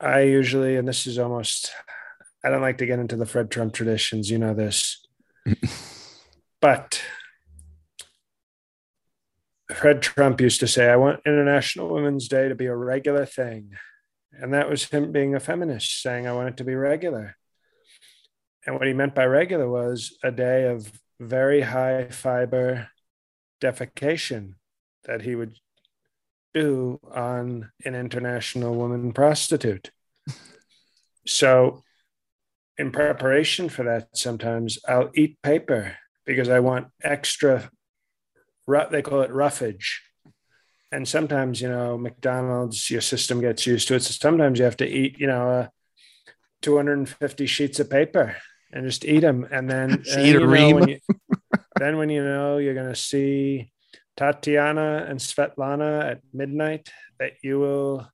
I 0.00 0.22
usually, 0.22 0.76
and 0.76 0.88
this 0.88 1.06
is 1.06 1.18
almost, 1.18 1.70
I 2.44 2.50
don't 2.50 2.62
like 2.62 2.78
to 2.78 2.86
get 2.86 2.98
into 2.98 3.16
the 3.16 3.26
Fred 3.26 3.50
Trump 3.50 3.72
traditions, 3.72 4.30
you 4.30 4.38
know 4.38 4.54
this. 4.54 5.06
but 6.60 7.02
Fred 9.72 10.02
Trump 10.02 10.40
used 10.40 10.60
to 10.60 10.66
say, 10.66 10.90
I 10.90 10.96
want 10.96 11.20
International 11.24 11.88
Women's 11.88 12.28
Day 12.28 12.48
to 12.48 12.54
be 12.54 12.66
a 12.66 12.74
regular 12.74 13.24
thing. 13.24 13.72
And 14.32 14.54
that 14.54 14.70
was 14.70 14.84
him 14.84 15.12
being 15.12 15.34
a 15.34 15.40
feminist, 15.40 16.02
saying, 16.02 16.26
I 16.26 16.32
want 16.32 16.48
it 16.48 16.56
to 16.58 16.64
be 16.64 16.74
regular. 16.74 17.36
And 18.66 18.76
what 18.76 18.86
he 18.86 18.92
meant 18.92 19.14
by 19.14 19.24
regular 19.24 19.68
was 19.68 20.16
a 20.22 20.30
day 20.30 20.66
of 20.68 20.92
very 21.18 21.62
high 21.62 22.08
fiber 22.08 22.88
defecation 23.60 24.54
that 25.04 25.22
he 25.22 25.34
would 25.34 25.56
do 26.54 27.00
on 27.12 27.70
an 27.84 27.94
international 27.94 28.74
woman 28.74 29.12
prostitute. 29.12 29.90
So, 31.26 31.84
in 32.78 32.90
preparation 32.90 33.68
for 33.68 33.84
that, 33.84 34.16
sometimes 34.16 34.78
I'll 34.88 35.10
eat 35.14 35.40
paper 35.42 35.98
because 36.24 36.48
I 36.48 36.60
want 36.60 36.88
extra, 37.02 37.70
they 38.90 39.02
call 39.02 39.20
it 39.20 39.30
roughage. 39.30 40.02
And 40.92 41.06
sometimes, 41.06 41.60
you 41.60 41.68
know, 41.68 41.96
McDonald's, 41.96 42.90
your 42.90 43.00
system 43.00 43.40
gets 43.40 43.66
used 43.66 43.88
to 43.88 43.94
it. 43.94 44.02
So 44.02 44.12
sometimes 44.12 44.58
you 44.58 44.64
have 44.64 44.76
to 44.78 44.86
eat, 44.86 45.18
you 45.18 45.26
know, 45.26 45.48
uh, 45.48 45.68
250 46.62 47.46
sheets 47.46 47.80
of 47.80 47.88
paper 47.88 48.36
and 48.72 48.86
just 48.86 49.04
eat 49.04 49.20
them. 49.20 49.46
And 49.50 49.70
then, 49.70 50.02
and, 50.12 50.26
eat 50.26 50.36
a 50.36 50.46
ream. 50.46 50.74
When 50.76 50.88
you, 50.88 50.98
then 51.78 51.96
when 51.96 52.10
you 52.10 52.24
know 52.24 52.58
you're 52.58 52.74
going 52.74 52.92
to 52.92 52.96
see 52.96 53.72
Tatiana 54.16 55.06
and 55.08 55.20
Svetlana 55.20 56.10
at 56.10 56.20
midnight, 56.32 56.90
that 57.18 57.34
you 57.42 57.60
will, 57.60 58.08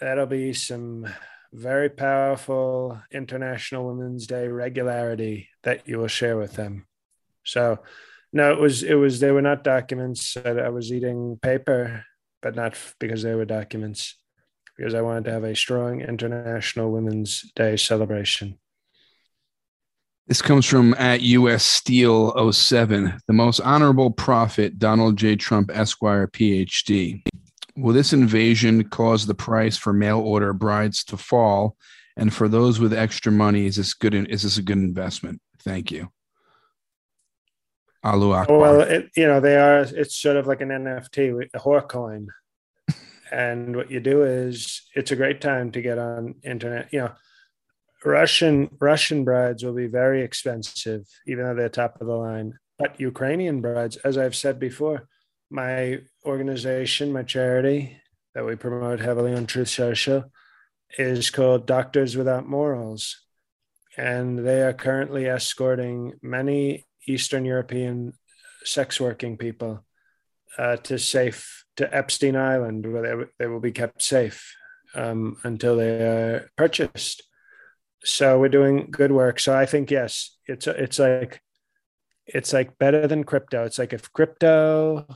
that'll 0.00 0.26
be 0.26 0.52
some 0.52 1.06
very 1.52 1.88
powerful 1.88 3.00
International 3.10 3.86
Women's 3.86 4.26
Day 4.26 4.48
regularity 4.48 5.48
that 5.62 5.88
you 5.88 5.98
will 5.98 6.08
share 6.08 6.36
with 6.36 6.54
them. 6.54 6.86
So, 7.44 7.78
no, 8.32 8.52
it 8.52 8.60
was, 8.60 8.82
it 8.82 8.94
was, 8.94 9.20
they 9.20 9.30
were 9.30 9.42
not 9.42 9.64
documents. 9.64 10.36
I 10.36 10.68
was 10.68 10.92
eating 10.92 11.38
paper, 11.40 12.04
but 12.42 12.54
not 12.54 12.76
because 13.00 13.22
they 13.22 13.34
were 13.34 13.44
documents, 13.44 14.16
because 14.76 14.94
I 14.94 15.00
wanted 15.00 15.24
to 15.24 15.32
have 15.32 15.44
a 15.44 15.56
strong 15.56 16.00
International 16.00 16.90
Women's 16.90 17.50
Day 17.56 17.76
celebration. 17.76 18.58
This 20.26 20.42
comes 20.42 20.66
from 20.66 20.92
at 20.98 21.22
US 21.22 21.64
Steel 21.64 22.52
07. 22.52 23.18
The 23.26 23.32
most 23.32 23.60
honorable 23.60 24.10
prophet, 24.10 24.78
Donald 24.78 25.16
J. 25.16 25.36
Trump, 25.36 25.70
Esquire, 25.72 26.26
PhD. 26.26 27.22
Will 27.76 27.94
this 27.94 28.12
invasion 28.12 28.84
cause 28.90 29.24
the 29.24 29.34
price 29.34 29.78
for 29.78 29.94
mail 29.94 30.20
order 30.20 30.52
brides 30.52 31.02
to 31.04 31.16
fall? 31.16 31.76
And 32.18 32.34
for 32.34 32.46
those 32.46 32.78
with 32.78 32.92
extra 32.92 33.32
money, 33.32 33.64
is 33.66 33.76
this 33.76 33.94
good? 33.94 34.14
Is 34.14 34.42
this 34.42 34.58
a 34.58 34.62
good 34.62 34.76
investment? 34.76 35.40
Thank 35.60 35.90
you. 35.90 36.10
Alu 38.04 38.32
Akbar. 38.32 38.58
Well, 38.58 38.80
it, 38.80 39.10
you 39.16 39.26
know, 39.26 39.40
they 39.40 39.56
are, 39.56 39.80
it's 39.80 40.16
sort 40.16 40.36
of 40.36 40.46
like 40.46 40.60
an 40.60 40.68
NFT, 40.68 41.48
a 41.52 41.58
whore 41.58 41.86
coin. 41.88 42.28
and 43.32 43.74
what 43.76 43.90
you 43.90 44.00
do 44.00 44.22
is 44.22 44.82
it's 44.94 45.10
a 45.10 45.16
great 45.16 45.40
time 45.40 45.72
to 45.72 45.82
get 45.82 45.98
on 45.98 46.36
internet. 46.44 46.92
You 46.92 47.00
know, 47.00 47.12
Russian 48.04 48.70
Russian 48.80 49.24
brides 49.24 49.64
will 49.64 49.74
be 49.74 49.88
very 49.88 50.22
expensive, 50.22 51.06
even 51.26 51.44
though 51.44 51.54
they're 51.54 51.68
top 51.68 52.00
of 52.00 52.06
the 52.06 52.14
line. 52.14 52.54
But 52.78 53.00
Ukrainian 53.00 53.60
brides, 53.60 53.96
as 53.96 54.16
I've 54.16 54.36
said 54.36 54.60
before, 54.60 55.08
my 55.50 56.00
organization, 56.24 57.12
my 57.12 57.24
charity 57.24 58.00
that 58.34 58.46
we 58.46 58.54
promote 58.54 59.00
heavily 59.00 59.34
on 59.34 59.46
Truth 59.46 59.70
Social, 59.70 60.30
is 60.96 61.30
called 61.30 61.66
Doctors 61.66 62.16
Without 62.16 62.48
Morals, 62.48 63.20
and 63.96 64.46
they 64.46 64.62
are 64.62 64.72
currently 64.72 65.26
escorting 65.26 66.14
many 66.22 66.84
Eastern 67.08 67.44
European 67.44 68.12
sex 68.64 69.00
working 69.00 69.36
people 69.36 69.84
uh, 70.58 70.76
to 70.76 70.98
safe 70.98 71.64
to 71.76 71.94
Epstein 71.94 72.36
Island, 72.36 72.92
where 72.92 73.02
they, 73.02 73.24
they 73.38 73.46
will 73.46 73.60
be 73.60 73.72
kept 73.72 74.02
safe 74.02 74.54
um, 74.94 75.36
until 75.44 75.76
they 75.76 75.90
are 75.90 76.50
purchased 76.56 77.22
so 78.04 78.38
we're 78.38 78.48
doing 78.48 78.88
good 78.90 79.12
work. 79.12 79.40
So 79.40 79.56
I 79.56 79.66
think 79.66 79.90
yes, 79.90 80.36
it's 80.46 80.66
it's 80.66 80.98
like 80.98 81.42
it's 82.26 82.52
like 82.52 82.78
better 82.78 83.06
than 83.06 83.24
crypto. 83.24 83.64
It's 83.64 83.78
like 83.78 83.92
if 83.92 84.12
crypto 84.12 85.06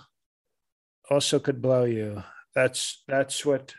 also 1.11 1.39
could 1.39 1.63
blow 1.63 1.85
you. 1.85 2.23
That's 2.55 3.03
that's 3.09 3.47
what 3.47 3.75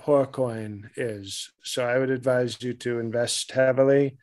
Horcoin 0.00 0.90
is. 0.96 1.50
So 1.62 1.86
I 1.86 1.98
would 1.98 2.10
advise 2.10 2.62
you 2.62 2.74
to 2.74 2.98
invest 2.98 3.52
heavily 3.52 4.18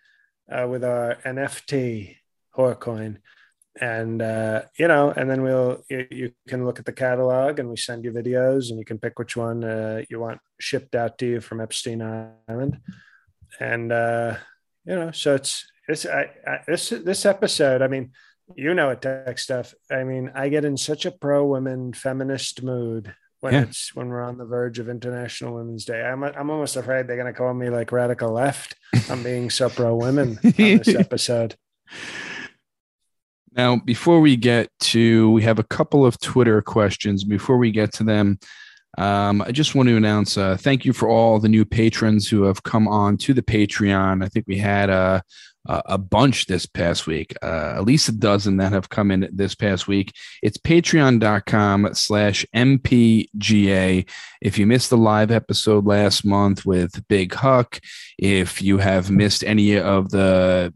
uh, 0.51 0.67
with 0.67 0.83
our 0.83 1.15
NFT 1.25 2.17
Horcoin, 2.55 3.17
and 3.79 4.21
uh, 4.21 4.63
you 4.77 4.87
know, 4.87 5.11
and 5.15 5.29
then 5.29 5.41
we'll 5.41 5.83
you, 5.89 6.07
you, 6.11 6.31
can 6.47 6.65
look 6.65 6.79
at 6.79 6.85
the 6.85 6.91
catalog 6.91 7.59
and 7.59 7.69
we 7.69 7.77
send 7.77 8.03
you 8.03 8.11
videos 8.11 8.69
and 8.69 8.79
you 8.79 8.85
can 8.85 8.99
pick 8.99 9.19
which 9.19 9.37
one 9.37 9.63
uh, 9.63 10.01
you 10.09 10.19
want 10.19 10.39
shipped 10.59 10.95
out 10.95 11.17
to 11.19 11.25
you 11.25 11.41
from 11.41 11.61
Epstein 11.61 12.01
Island 12.47 12.79
and 13.59 13.91
uh, 13.91 14.35
you 14.85 14.95
know, 14.95 15.11
so 15.11 15.35
it's 15.35 15.65
it's 15.87 16.05
I, 16.05 16.29
I, 16.45 16.59
this 16.67 16.89
this 16.89 17.25
episode. 17.25 17.81
I 17.81 17.87
mean, 17.87 18.11
you 18.55 18.73
know 18.73 18.89
it, 18.89 19.01
tech 19.01 19.39
stuff. 19.39 19.73
I 19.91 20.03
mean, 20.03 20.31
I 20.35 20.49
get 20.49 20.65
in 20.65 20.77
such 20.77 21.05
a 21.05 21.11
pro 21.11 21.45
women 21.45 21.93
feminist 21.93 22.63
mood 22.63 23.13
when 23.41 23.53
yeah. 23.53 23.61
it's 23.61 23.95
when 23.95 24.09
we're 24.09 24.23
on 24.23 24.37
the 24.37 24.45
verge 24.45 24.79
of 24.79 24.89
International 24.89 25.55
Women's 25.55 25.85
Day. 25.85 26.01
I'm 26.01 26.23
I'm 26.23 26.49
almost 26.49 26.75
afraid 26.75 27.07
they're 27.07 27.17
going 27.17 27.31
to 27.31 27.37
call 27.37 27.53
me 27.53 27.69
like 27.69 27.91
radical 27.91 28.31
left. 28.31 28.75
I'm 29.09 29.23
being 29.23 29.49
so 29.49 29.69
pro 29.69 29.95
women 29.95 30.39
on 30.43 30.51
this 30.55 30.87
episode. 30.95 31.55
Now, 33.55 33.77
before 33.77 34.19
we 34.19 34.35
get 34.35 34.69
to, 34.79 35.31
we 35.31 35.41
have 35.43 35.59
a 35.59 35.63
couple 35.63 36.05
of 36.05 36.19
Twitter 36.19 36.61
questions. 36.61 37.23
Before 37.23 37.57
we 37.57 37.71
get 37.71 37.93
to 37.93 38.03
them, 38.03 38.39
um, 38.97 39.41
I 39.41 39.51
just 39.51 39.75
want 39.75 39.89
to 39.89 39.97
announce 39.97 40.37
uh, 40.37 40.57
thank 40.57 40.85
you 40.85 40.93
for 40.93 41.07
all 41.09 41.39
the 41.39 41.49
new 41.49 41.65
patrons 41.65 42.27
who 42.27 42.43
have 42.43 42.63
come 42.63 42.87
on 42.87 43.17
to 43.17 43.33
the 43.33 43.41
Patreon. 43.41 44.23
I 44.23 44.27
think 44.27 44.45
we 44.47 44.57
had 44.57 44.89
a, 44.89 45.23
a 45.65 45.97
bunch 45.97 46.47
this 46.47 46.65
past 46.65 47.05
week, 47.05 47.33
uh, 47.43 47.73
at 47.75 47.85
least 47.85 48.09
a 48.09 48.11
dozen 48.11 48.57
that 48.57 48.71
have 48.71 48.89
come 48.89 49.11
in 49.11 49.29
this 49.31 49.55
past 49.55 49.87
week. 49.87 50.13
It's 50.41 50.57
patreon.com 50.57 51.89
slash 51.93 52.45
MPGA. 52.55 54.09
If 54.41 54.57
you 54.57 54.65
missed 54.65 54.89
the 54.89 54.97
live 54.97 55.31
episode 55.31 55.85
last 55.85 56.25
month 56.25 56.65
with 56.65 57.07
Big 57.07 57.33
Huck, 57.33 57.79
if 58.17 58.61
you 58.61 58.79
have 58.79 59.11
missed 59.11 59.43
any 59.43 59.77
of 59.77 60.09
the 60.09 60.73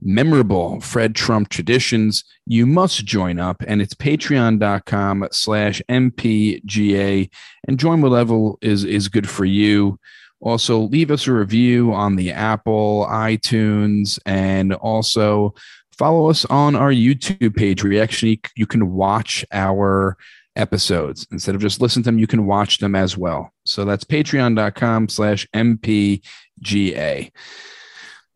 memorable 0.00 0.80
Fred 0.80 1.14
Trump 1.14 1.48
traditions, 1.48 2.24
you 2.46 2.66
must 2.66 3.04
join 3.04 3.38
up. 3.38 3.62
And 3.66 3.82
it's 3.82 3.94
patreon.com 3.94 5.28
slash 5.32 5.82
MPGA. 5.88 7.30
And 7.66 7.78
join 7.78 8.00
what 8.00 8.12
level 8.12 8.58
is, 8.62 8.84
is 8.84 9.08
good 9.08 9.28
for 9.28 9.44
you. 9.44 9.98
Also, 10.40 10.78
leave 10.78 11.10
us 11.10 11.26
a 11.26 11.32
review 11.32 11.92
on 11.92 12.14
the 12.14 12.30
Apple, 12.30 13.06
iTunes, 13.10 14.20
and 14.24 14.72
also 14.74 15.52
follow 15.98 16.30
us 16.30 16.44
on 16.44 16.76
our 16.76 16.92
YouTube 16.92 17.56
page 17.56 17.82
where 17.82 17.92
you 17.92 18.00
actually 18.00 18.40
you 18.54 18.66
can 18.66 18.92
watch 18.92 19.44
our 19.52 20.16
episodes 20.54 21.26
instead 21.30 21.54
of 21.54 21.60
just 21.60 21.80
listen 21.80 22.02
to 22.02 22.08
them 22.08 22.18
you 22.18 22.26
can 22.26 22.44
watch 22.44 22.78
them 22.78 22.96
as 22.96 23.16
well 23.16 23.52
so 23.64 23.84
that's 23.84 24.02
patreon.com 24.02 25.08
slash 25.08 25.46
mpga 25.54 27.30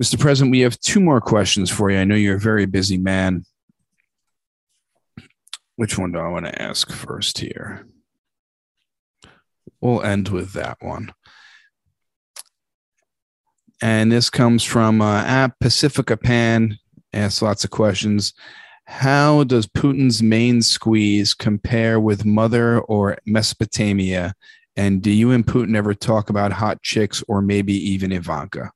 Mr. 0.00 0.18
President, 0.18 0.50
we 0.52 0.60
have 0.60 0.78
two 0.80 1.00
more 1.00 1.20
questions 1.20 1.70
for 1.70 1.90
you. 1.90 1.98
I 1.98 2.04
know 2.04 2.14
you're 2.14 2.36
a 2.36 2.40
very 2.40 2.66
busy 2.66 2.98
man. 2.98 3.44
Which 5.76 5.98
one 5.98 6.12
do 6.12 6.18
I 6.18 6.28
want 6.28 6.46
to 6.46 6.62
ask 6.62 6.90
first 6.92 7.38
here? 7.38 7.86
We'll 9.80 10.02
end 10.02 10.28
with 10.28 10.52
that 10.52 10.78
one. 10.80 11.12
and 13.82 14.12
this 14.12 14.30
comes 14.30 14.62
from 14.62 15.02
uh, 15.02 15.22
at 15.24 15.58
Pacifica 15.58 16.16
Pan. 16.16 16.78
Asks 17.12 17.42
lots 17.42 17.64
of 17.64 17.70
questions. 17.70 18.32
How 18.86 19.44
does 19.44 19.66
Putin's 19.66 20.22
main 20.22 20.62
squeeze 20.62 21.34
compare 21.34 21.98
with 22.00 22.24
Mother 22.24 22.80
or 22.80 23.18
Mesopotamia? 23.26 24.34
And 24.76 25.02
do 25.02 25.10
you 25.10 25.32
and 25.32 25.44
Putin 25.44 25.76
ever 25.76 25.94
talk 25.94 26.30
about 26.30 26.52
hot 26.52 26.80
chicks 26.82 27.22
or 27.28 27.42
maybe 27.42 27.74
even 27.74 28.12
Ivanka? 28.12 28.70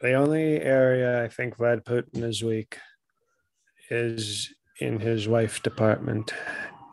The 0.00 0.12
only 0.12 0.60
area 0.60 1.24
I 1.24 1.28
think 1.28 1.56
Vlad 1.56 1.84
Putin 1.84 2.22
is 2.22 2.42
weak 2.42 2.78
is 3.88 4.52
in 4.78 5.00
his 5.00 5.26
wife 5.26 5.62
department. 5.62 6.34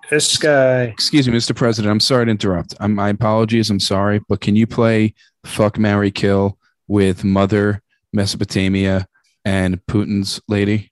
This 0.09 0.37
guy. 0.37 0.83
Excuse 0.83 1.27
me, 1.27 1.37
Mr. 1.37 1.55
President. 1.55 1.91
I'm 1.91 1.99
sorry 1.99 2.25
to 2.25 2.31
interrupt. 2.31 2.75
I'm, 2.79 2.95
my 2.95 3.09
apologies. 3.09 3.69
I'm 3.69 3.79
sorry, 3.79 4.21
but 4.29 4.41
can 4.41 4.55
you 4.55 4.67
play 4.67 5.15
"Fuck, 5.45 5.77
Marry, 5.77 6.11
Kill" 6.11 6.57
with 6.87 7.23
Mother 7.23 7.81
Mesopotamia 8.13 9.07
and 9.43 9.85
Putin's 9.85 10.41
lady? 10.47 10.91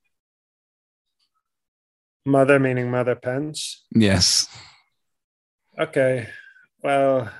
Mother 2.25 2.59
meaning 2.59 2.91
Mother 2.91 3.15
Pence. 3.15 3.85
Yes. 3.93 4.47
Okay. 5.79 6.27
Well, 6.83 7.31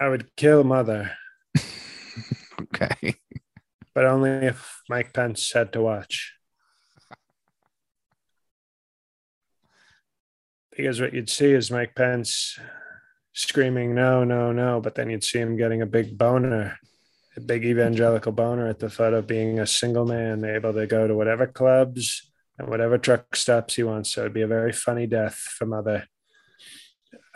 I 0.00 0.08
would 0.08 0.34
kill 0.34 0.64
Mother. 0.64 1.12
okay. 2.62 3.16
But 3.94 4.06
only 4.06 4.30
if 4.30 4.80
Mike 4.88 5.12
Pence 5.12 5.52
had 5.52 5.74
to 5.74 5.82
watch. 5.82 6.34
Because 10.74 11.02
what 11.02 11.12
you'd 11.12 11.28
see 11.28 11.52
is 11.52 11.70
Mike 11.70 11.94
Pence 11.94 12.58
screaming, 13.34 13.94
no, 13.94 14.24
no, 14.24 14.52
no. 14.52 14.80
But 14.80 14.94
then 14.94 15.10
you'd 15.10 15.24
see 15.24 15.38
him 15.38 15.58
getting 15.58 15.82
a 15.82 15.86
big 15.86 16.16
boner, 16.16 16.78
a 17.36 17.40
big 17.40 17.66
evangelical 17.66 18.32
boner 18.32 18.68
at 18.68 18.78
the 18.78 18.88
thought 18.88 19.12
of 19.12 19.26
being 19.26 19.58
a 19.60 19.66
single 19.66 20.06
man, 20.06 20.46
able 20.46 20.72
to 20.72 20.86
go 20.86 21.06
to 21.06 21.14
whatever 21.14 21.46
clubs 21.46 22.30
and 22.58 22.68
whatever 22.68 22.96
truck 22.96 23.36
stops 23.36 23.74
he 23.74 23.82
wants. 23.82 24.14
So 24.14 24.22
it'd 24.22 24.32
be 24.32 24.40
a 24.40 24.46
very 24.46 24.72
funny 24.72 25.06
death 25.06 25.34
for 25.34 25.66
Mother. 25.66 26.06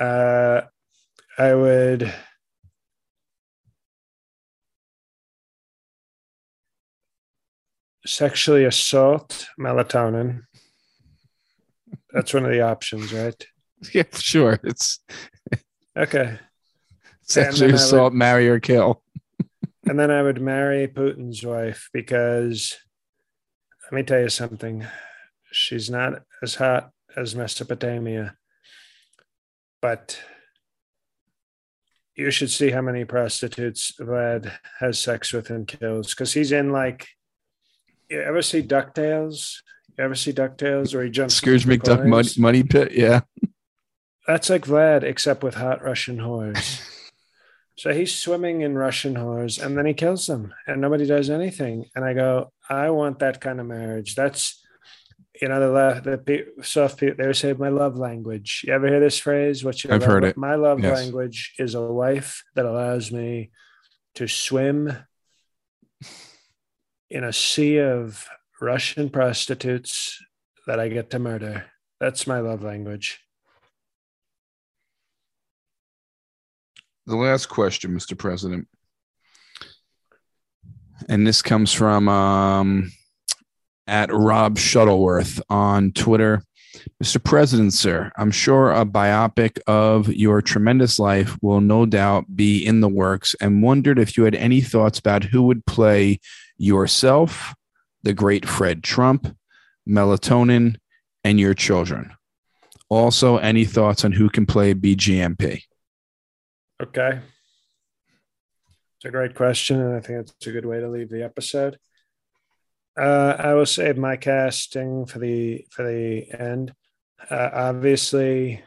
Uh, 0.00 0.62
I 1.36 1.54
would 1.54 2.14
sexually 8.06 8.64
assault 8.64 9.46
melatonin. 9.58 10.42
That's 12.12 12.34
one 12.34 12.44
of 12.44 12.50
the 12.50 12.62
options, 12.62 13.12
right? 13.12 13.46
Yeah, 13.92 14.04
sure. 14.14 14.58
It's 14.64 15.00
okay. 15.94 16.38
Sexually 17.22 17.74
assault, 17.74 18.12
would, 18.12 18.18
marry 18.18 18.48
or 18.48 18.58
kill. 18.58 19.02
and 19.86 19.98
then 19.98 20.10
I 20.10 20.22
would 20.22 20.40
marry 20.40 20.88
Putin's 20.88 21.44
wife 21.44 21.90
because 21.92 22.78
let 23.82 23.92
me 23.92 24.02
tell 24.02 24.20
you 24.20 24.30
something. 24.30 24.86
She's 25.52 25.90
not 25.90 26.22
as 26.42 26.54
hot 26.54 26.92
as 27.14 27.36
Mesopotamia, 27.36 28.36
but 29.82 30.18
you 32.16 32.30
should 32.30 32.50
see 32.50 32.70
how 32.70 32.80
many 32.80 33.04
prostitutes 33.04 33.92
Vlad 34.00 34.50
has 34.78 34.98
sex 34.98 35.32
with 35.34 35.50
and 35.50 35.68
kills 35.68 36.14
because 36.14 36.32
he's 36.32 36.52
in 36.52 36.70
like 36.70 37.08
you 38.14 38.22
ever 38.22 38.42
see 38.42 38.62
DuckTales? 38.62 39.56
You 39.98 40.04
ever 40.04 40.14
see 40.14 40.32
DuckTales 40.32 40.94
where 40.94 41.04
he 41.04 41.10
jumps? 41.10 41.34
Scrooge 41.34 41.66
McDuck 41.66 42.06
money, 42.06 42.28
money 42.38 42.62
pit. 42.62 42.92
Yeah. 42.92 43.20
That's 44.26 44.48
like 44.48 44.64
Vlad, 44.64 45.02
except 45.02 45.42
with 45.42 45.54
hot 45.54 45.82
Russian 45.82 46.18
whores. 46.18 46.82
so 47.76 47.92
he's 47.92 48.14
swimming 48.14 48.62
in 48.62 48.76
Russian 48.76 49.14
whores 49.14 49.62
and 49.62 49.76
then 49.76 49.86
he 49.86 49.94
kills 49.94 50.26
them 50.26 50.54
and 50.66 50.80
nobody 50.80 51.06
does 51.06 51.28
anything. 51.28 51.86
And 51.94 52.04
I 52.04 52.14
go, 52.14 52.52
I 52.68 52.90
want 52.90 53.18
that 53.18 53.40
kind 53.40 53.60
of 53.60 53.66
marriage. 53.66 54.14
That's, 54.14 54.62
you 55.40 55.48
know, 55.48 55.60
the, 55.60 56.22
the 56.24 56.64
soft 56.64 56.98
people, 56.98 57.16
they 57.22 57.32
say 57.32 57.52
my 57.52 57.68
love 57.68 57.96
language. 57.96 58.64
You 58.66 58.72
ever 58.72 58.88
hear 58.88 59.00
this 59.00 59.18
phrase? 59.18 59.62
What's 59.64 59.84
your 59.84 59.92
I've 59.92 60.00
love? 60.00 60.10
heard 60.10 60.24
it. 60.24 60.36
My 60.36 60.54
love 60.54 60.80
yes. 60.80 60.96
language 60.96 61.54
is 61.58 61.74
a 61.74 61.82
wife 61.82 62.44
that 62.54 62.64
allows 62.64 63.12
me 63.12 63.50
to 64.14 64.26
swim 64.26 64.96
in 67.14 67.22
a 67.22 67.32
sea 67.32 67.78
of 67.78 68.26
Russian 68.60 69.08
prostitutes 69.08 70.20
that 70.66 70.80
I 70.80 70.88
get 70.88 71.10
to 71.10 71.20
murder. 71.20 71.66
That's 72.00 72.26
my 72.26 72.40
love 72.40 72.64
language. 72.64 73.20
The 77.06 77.14
last 77.14 77.46
question, 77.46 77.92
Mr. 77.92 78.18
President. 78.18 78.66
And 81.08 81.24
this 81.24 81.40
comes 81.40 81.72
from 81.72 82.08
um, 82.08 82.90
at 83.86 84.12
Rob 84.12 84.58
Shuttleworth 84.58 85.40
on 85.48 85.92
Twitter. 85.92 86.42
Mr. 87.00 87.22
President, 87.22 87.72
sir, 87.72 88.10
I'm 88.16 88.32
sure 88.32 88.72
a 88.72 88.84
biopic 88.84 89.60
of 89.68 90.12
your 90.12 90.42
tremendous 90.42 90.98
life 90.98 91.36
will 91.40 91.60
no 91.60 91.86
doubt 91.86 92.34
be 92.34 92.66
in 92.66 92.80
the 92.80 92.88
works 92.88 93.36
and 93.40 93.62
wondered 93.62 94.00
if 94.00 94.16
you 94.16 94.24
had 94.24 94.34
any 94.34 94.60
thoughts 94.60 94.98
about 94.98 95.22
who 95.22 95.42
would 95.42 95.64
play 95.66 96.18
yourself, 96.56 97.54
the 98.02 98.12
great 98.12 98.46
Fred 98.46 98.82
Trump, 98.82 99.36
melatonin, 99.88 100.76
and 101.22 101.40
your 101.40 101.54
children. 101.54 102.12
Also, 102.88 103.38
any 103.38 103.64
thoughts 103.64 104.04
on 104.04 104.12
who 104.12 104.28
can 104.28 104.46
play 104.46 104.74
BGMP? 104.74 105.62
Okay. 106.82 107.20
It's 108.96 109.04
a 109.04 109.10
great 109.10 109.34
question, 109.34 109.80
and 109.80 109.94
I 109.94 110.00
think 110.00 110.20
it's 110.20 110.46
a 110.46 110.52
good 110.52 110.66
way 110.66 110.80
to 110.80 110.88
leave 110.88 111.10
the 111.10 111.24
episode. 111.24 111.78
Uh, 112.96 113.36
I 113.38 113.54
will 113.54 113.66
save 113.66 113.96
my 113.96 114.16
casting 114.16 115.06
for 115.06 115.18
the 115.18 115.66
for 115.70 115.82
the 115.82 116.26
end. 116.38 116.72
Uh, 117.28 117.50
obviously, 117.52 118.62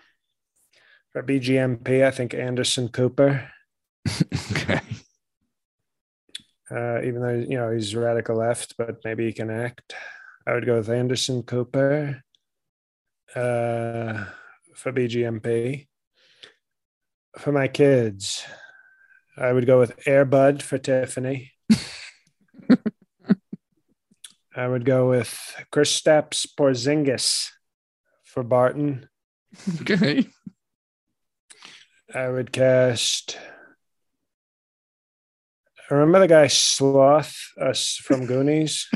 for 1.13 1.23
BGMP, 1.23 2.03
I 2.03 2.11
think 2.11 2.33
Anderson 2.33 2.89
Cooper. 2.89 3.49
okay 4.51 4.81
uh, 6.71 7.01
even 7.03 7.21
though 7.21 7.33
you 7.33 7.57
know 7.57 7.71
he's 7.71 7.95
radical 7.95 8.37
left, 8.37 8.75
but 8.77 8.97
maybe 9.05 9.25
he 9.25 9.33
can 9.33 9.49
act. 9.49 9.93
I 10.45 10.53
would 10.53 10.65
go 10.65 10.77
with 10.77 10.89
Anderson 10.89 11.43
Cooper 11.43 12.23
uh, 13.35 14.25
for 14.75 14.91
BGMP. 14.91 15.87
For 17.37 17.51
my 17.51 17.67
kids, 17.67 18.43
I 19.37 19.51
would 19.51 19.67
go 19.67 19.79
with 19.79 19.99
Air 20.07 20.25
Bud 20.25 20.63
for 20.63 20.77
Tiffany. 20.77 21.51
I 24.55 24.67
would 24.67 24.85
go 24.85 25.09
with 25.09 25.55
Kristaps 25.71 26.47
Porzingis 26.57 27.49
for 28.23 28.43
Barton. 28.43 29.07
Okay. 29.81 30.27
I 32.13 32.29
would 32.29 32.51
cast 32.51 33.37
Remember 35.89 36.19
the 36.19 36.27
guy 36.27 36.47
Sloth 36.47 37.53
us 37.59 37.95
from 37.95 38.25
Goonies? 38.25 38.89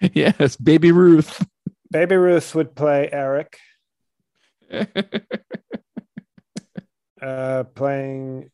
yes, 0.00 0.56
Baby 0.56 0.90
Ruth. 0.90 1.46
Baby 1.92 2.16
Ruth 2.16 2.52
would 2.54 2.74
play 2.74 3.08
Eric. 3.12 3.58
uh, 7.22 7.62
playing 7.74 8.50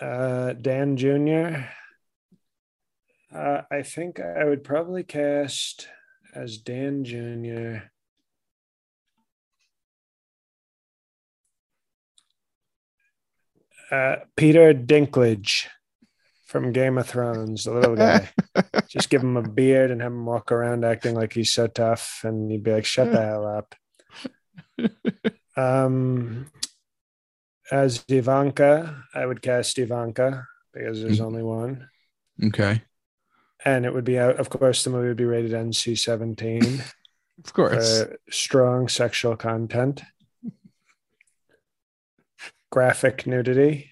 uh, 0.00 0.54
Dan 0.54 0.96
Jr. 0.96 1.64
Uh, 3.34 3.62
I 3.70 3.82
think 3.82 4.18
I 4.20 4.44
would 4.44 4.64
probably 4.64 5.02
cast 5.02 5.88
as 6.34 6.56
Dan 6.56 7.04
Jr. 7.04 7.88
Uh, 13.90 14.16
Peter 14.36 14.72
Dinklage 14.72 15.66
from 16.48 16.72
Game 16.72 16.96
of 16.96 17.06
Thrones, 17.06 17.64
the 17.64 17.72
little 17.72 17.94
guy. 17.94 18.28
Just 18.88 19.10
give 19.10 19.22
him 19.22 19.36
a 19.36 19.42
beard 19.42 19.90
and 19.90 20.00
have 20.00 20.12
him 20.12 20.24
walk 20.24 20.50
around 20.50 20.84
acting 20.84 21.14
like 21.14 21.34
he's 21.34 21.52
so 21.52 21.66
tough, 21.66 22.22
and 22.24 22.50
you'd 22.50 22.64
be 22.64 22.72
like, 22.72 22.86
"Shut 22.86 23.12
the 23.12 23.22
hell 23.22 23.46
up." 23.46 23.74
Um, 25.58 26.46
as 27.72 28.04
Ivanka, 28.08 29.04
I 29.12 29.26
would 29.26 29.42
cast 29.42 29.78
Ivanka 29.80 30.46
because 30.72 31.02
there's 31.02 31.20
only 31.20 31.42
one. 31.42 31.88
Okay. 32.42 32.82
And 33.64 33.84
it 33.84 33.92
would 33.92 34.04
be 34.04 34.20
out. 34.20 34.36
Of 34.38 34.50
course, 34.50 34.84
the 34.84 34.90
movie 34.90 35.08
would 35.08 35.16
be 35.16 35.24
rated 35.24 35.50
NC-17. 35.50 36.80
of 37.44 37.52
course. 37.52 38.04
strong 38.30 38.86
sexual 38.86 39.34
content, 39.36 40.02
graphic 42.70 43.26
nudity. 43.26 43.90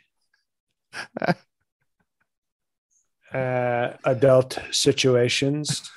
Uh, 3.36 3.96
adult 4.04 4.58
situations. 4.70 5.90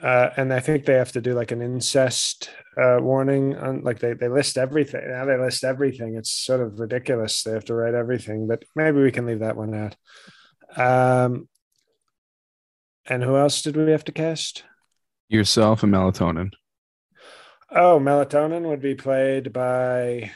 Uh, 0.00 0.30
and 0.36 0.52
I 0.52 0.60
think 0.60 0.84
they 0.84 0.94
have 0.94 1.12
to 1.12 1.20
do 1.20 1.34
like 1.34 1.52
an 1.52 1.62
incest 1.62 2.50
uh, 2.76 2.98
warning 3.00 3.56
on 3.56 3.82
like 3.82 4.00
they, 4.00 4.14
they 4.14 4.28
list 4.28 4.58
everything. 4.58 5.08
Now 5.08 5.24
they 5.24 5.38
list 5.38 5.64
everything. 5.64 6.16
It's 6.16 6.30
sort 6.30 6.60
of 6.60 6.78
ridiculous. 6.78 7.42
They 7.42 7.52
have 7.52 7.64
to 7.66 7.74
write 7.74 7.94
everything, 7.94 8.46
but 8.46 8.64
maybe 8.74 9.00
we 9.00 9.12
can 9.12 9.26
leave 9.26 9.40
that 9.40 9.56
one 9.56 9.74
out. 9.74 9.96
Um, 10.76 11.48
and 13.06 13.22
who 13.22 13.36
else 13.36 13.62
did 13.62 13.76
we 13.76 13.90
have 13.90 14.04
to 14.04 14.12
cast? 14.12 14.64
Yourself 15.28 15.82
and 15.82 15.92
melatonin. 15.92 16.50
Oh, 17.70 17.98
melatonin 18.00 18.68
would 18.68 18.82
be 18.82 18.94
played 18.94 19.52
by. 19.52 20.30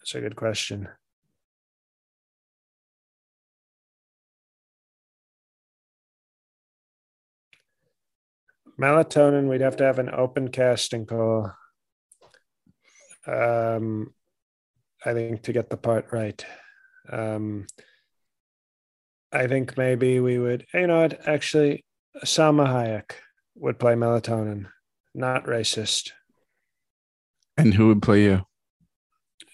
That's 0.00 0.14
a 0.14 0.20
good 0.20 0.36
question. 0.36 0.88
Melatonin 8.80 9.48
we'd 9.48 9.60
have 9.60 9.76
to 9.76 9.84
have 9.84 9.98
an 9.98 10.10
open 10.12 10.48
casting 10.48 11.06
call 11.06 11.52
um 13.26 14.12
i 15.04 15.12
think 15.12 15.42
to 15.42 15.52
get 15.52 15.70
the 15.70 15.76
part 15.76 16.06
right. 16.12 16.44
Um 17.10 17.66
i 19.32 19.46
think 19.46 19.76
maybe 19.76 20.20
we 20.20 20.38
would 20.38 20.66
you 20.74 20.86
know 20.86 21.02
what 21.02 21.26
actually 21.28 21.84
Salma 22.24 22.66
Hayek 22.66 23.12
would 23.54 23.78
play 23.78 23.94
melatonin 23.94 24.66
not 25.14 25.44
racist. 25.46 26.10
And 27.56 27.72
who 27.74 27.88
would 27.88 28.02
play 28.02 28.24
you? 28.24 28.46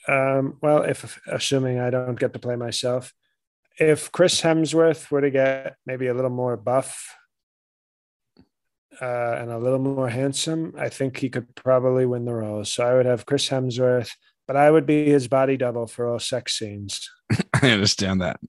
Um 0.09 0.59
well 0.61 0.83
if 0.83 1.21
assuming 1.27 1.79
i 1.79 1.91
don't 1.91 2.19
get 2.19 2.33
to 2.33 2.39
play 2.39 2.57
myself 2.57 3.15
if 3.79 4.11
chris 4.13 4.41
hemsworth 4.43 5.11
were 5.11 5.21
to 5.21 5.31
get 5.31 5.77
maybe 5.87 6.09
a 6.09 6.15
little 6.15 6.31
more 6.31 6.57
buff 6.57 7.17
uh, 9.01 9.37
and 9.39 9.51
a 9.51 9.59
little 9.59 9.79
more 9.79 10.09
handsome, 10.09 10.75
I 10.79 10.89
think 10.89 11.19
he 11.19 11.31
could 11.31 11.55
probably 11.55 12.07
win 12.07 12.25
the 12.25 12.35
role. 12.35 12.65
So 12.65 12.87
I 12.87 12.95
would 12.95 13.07
have 13.07 13.27
Chris 13.27 13.49
Hemsworth, 13.49 14.11
but 14.47 14.57
I 14.57 14.71
would 14.71 14.87
be 14.87 15.07
his 15.07 15.29
body 15.29 15.57
double 15.57 15.87
for 15.87 16.09
all 16.09 16.19
sex 16.19 16.59
scenes. 16.59 17.09
I 17.63 17.71
understand 17.71 18.21
that. 18.21 18.41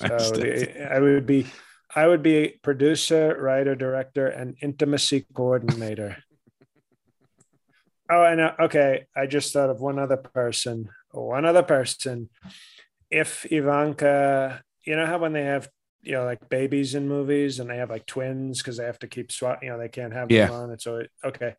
I, 0.00 0.04
understand. 0.04 0.68
So 0.76 0.82
I 0.82 0.98
would 1.00 1.26
be, 1.26 1.46
I 1.94 2.06
would 2.06 2.22
be 2.22 2.58
producer, 2.62 3.36
writer, 3.40 3.74
director, 3.74 4.28
and 4.28 4.56
intimacy 4.62 5.26
coordinator. 5.34 6.18
oh, 8.10 8.24
and 8.24 8.40
okay, 8.60 9.06
I 9.16 9.26
just 9.26 9.52
thought 9.52 9.70
of 9.70 9.80
one 9.80 9.98
other 9.98 10.16
person. 10.16 10.88
One 11.10 11.44
other 11.44 11.64
person. 11.64 12.30
If 13.10 13.44
Ivanka, 13.50 14.62
you 14.84 14.94
know 14.94 15.06
how 15.06 15.18
when 15.18 15.32
they 15.32 15.42
have 15.44 15.68
you 16.02 16.12
know 16.12 16.24
like 16.24 16.48
babies 16.48 16.94
in 16.94 17.08
movies 17.08 17.60
and 17.60 17.68
they 17.68 17.76
have 17.76 17.90
like 17.90 18.06
twins 18.06 18.58
because 18.58 18.76
they 18.76 18.84
have 18.84 18.98
to 18.98 19.08
keep 19.08 19.30
swat 19.30 19.58
you 19.62 19.68
know 19.68 19.78
they 19.78 19.88
can't 19.88 20.12
have 20.12 20.30
yeah. 20.30 20.46
them 20.46 20.54
on 20.54 20.70
it 20.70 20.80
so 20.80 20.96
it, 20.96 21.10
okay. 21.24 21.54